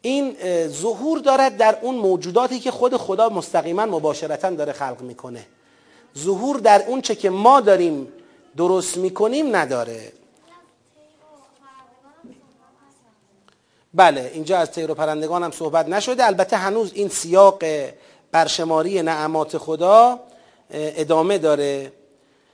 [0.04, 0.36] این
[0.68, 5.46] ظهور دارد در اون موجوداتی که خود خدا مستقیما مباشرتا داره خلق می‌کنه.
[6.18, 8.08] ظهور در اون چه که ما داریم
[8.56, 10.12] درست می‌کنیم نداره.
[13.94, 16.26] بله اینجا از طیر و پرندگان هم صحبت نشده.
[16.26, 17.62] البته هنوز این سیاق
[18.32, 20.20] برشماری نعمات خدا
[20.70, 21.92] ادامه داره.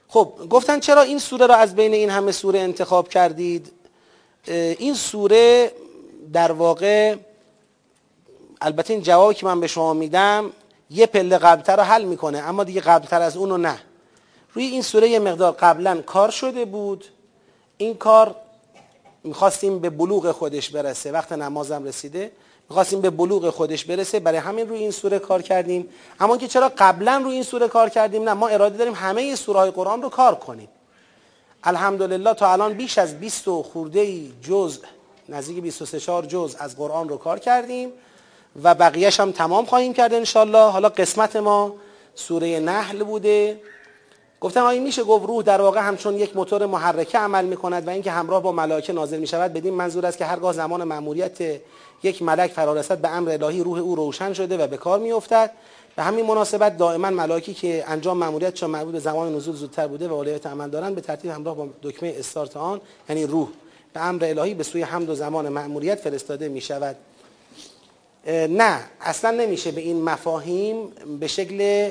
[0.09, 3.72] خب گفتن چرا این سوره را از بین این همه سوره انتخاب کردید؟
[4.47, 5.72] این سوره
[6.32, 7.16] در واقع
[8.60, 10.52] البته این جوابی که من به شما میدم
[10.90, 13.78] یه پله قبلتر رو حل می‌کنه اما دیگه قبلتر از اونو نه.
[14.54, 17.04] روی این سوره یه مقدار قبلا کار شده بود.
[17.76, 18.34] این کار
[19.24, 21.12] می‌خواستیم به بلوغ خودش برسه.
[21.12, 22.32] وقت نمازم رسیده.
[22.68, 24.20] می‌خواستیم به بلوغ خودش برسه.
[24.20, 25.88] برای همین روی این سوره کار کردیم.
[26.20, 29.70] اما که چرا قبلا روی این سوره کار کردیم نه ما اراده داریم همه سوره
[29.70, 30.68] قرآن رو کار کنیم.
[31.64, 34.78] الحمدلله تا الان بیش از 20 خورده جز
[35.28, 37.92] نزدیک 23 جز از قرآن رو کار کردیم.
[38.62, 41.74] و بقیهش هم تمام خواهیم کرد انشالله حالا قسمت ما
[42.14, 43.60] سوره نحل بوده.
[44.40, 48.10] گفتم آیا میشه گفت روح در واقع همچون یک موتور محرکه عمل می‌کند و اینکه
[48.10, 49.52] همراه با ملائکه نازل می‌شود.
[49.52, 51.39] بدین منظور است که هرگاه زمان مأموریت
[52.02, 55.51] یک ملک فرا رسد به امر الهی روح او روشن شده و به کار میافتد.
[55.97, 60.09] به همین مناسبت دائما ملائکی که انجام مأموریت چون مربوط به زمان نزول زودتر بوده
[60.09, 63.48] و ولایت عمل دارن به ترتیب همراه با دکمه استارت آن یعنی روح
[63.94, 66.97] به امر الهی به سوی حمد و زمان مأموریت فرستاده می شود
[68.26, 71.90] نه اصلا نمیشه به این مفاهیم به شکل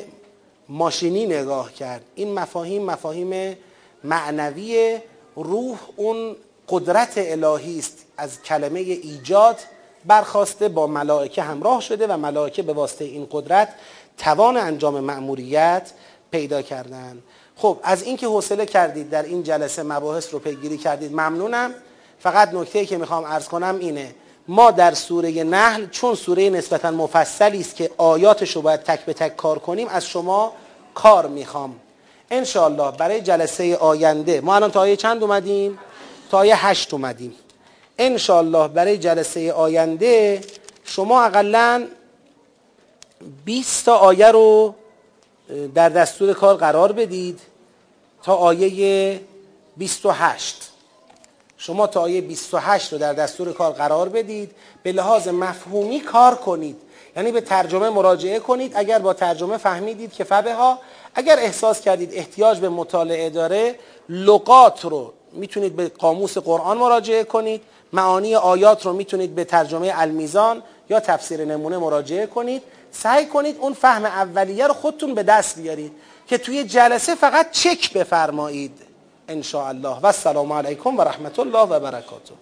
[0.69, 2.01] ماشینی نگاه کرد.
[2.15, 3.57] این مفاهیم مفاهیم
[4.03, 4.99] معنوی
[5.35, 6.35] روح اون
[6.69, 9.59] قدرت الهی است از کلمه ایجاد
[10.05, 13.73] برخواسته با ملائکه همراه شده و ملائکه به واسطه این قدرت
[14.17, 15.91] توان انجام مأموریت
[16.31, 17.19] پیدا کردن.
[17.55, 21.73] خب از اینکه حوصله کردید در این جلسه مباحث رو پیگیری کردید ممنونم.
[22.19, 24.15] فقط نکته که می‌خوام عرض کنم اینه.
[24.49, 29.13] ما در سوره نحل چون سوره نسبتا مفصلی است که آیاتش رو باید تک به
[29.13, 30.53] تک کار کنیم از شما
[30.93, 31.75] کار می‌خوام.
[32.31, 35.79] انشالله برای جلسه آینده ما الان تا آیه چند اومدیم؟
[36.31, 37.35] تا آیه هشت اومدیم.
[37.97, 40.41] انشالله برای جلسه آینده
[40.85, 41.87] شما اقلا
[43.45, 44.75] 20 تا آیه رو
[45.75, 47.39] در دستور کار قرار بدید
[48.23, 49.21] تا آیه
[49.77, 50.68] 28
[51.61, 54.51] شما تا آیه 28 رو در دستور کار قرار بدید
[54.83, 56.77] به لحاظ مفهومی کار کنید.
[57.15, 58.71] یعنی به ترجمه مراجعه کنید.
[58.75, 60.79] اگر با ترجمه فهمیدید که فبه ها
[61.15, 63.75] اگر احساس کردید احتیاج به مطالعه داره
[64.09, 67.61] لغات رو می‌تونید به قاموس قرآن مراجعه کنید
[67.93, 72.63] معانی آیات رو می‌تونید به ترجمه المیزان یا تفسیر نمونه مراجعه کنید.
[72.91, 75.91] سعی کنید اون فهم اولیه رو خودتون به دست بیارید
[76.27, 78.88] که توی جلسه فقط چک بفرمایید.
[79.29, 82.33] ان الله و السلام علیکم و رحمت الله و برکاته.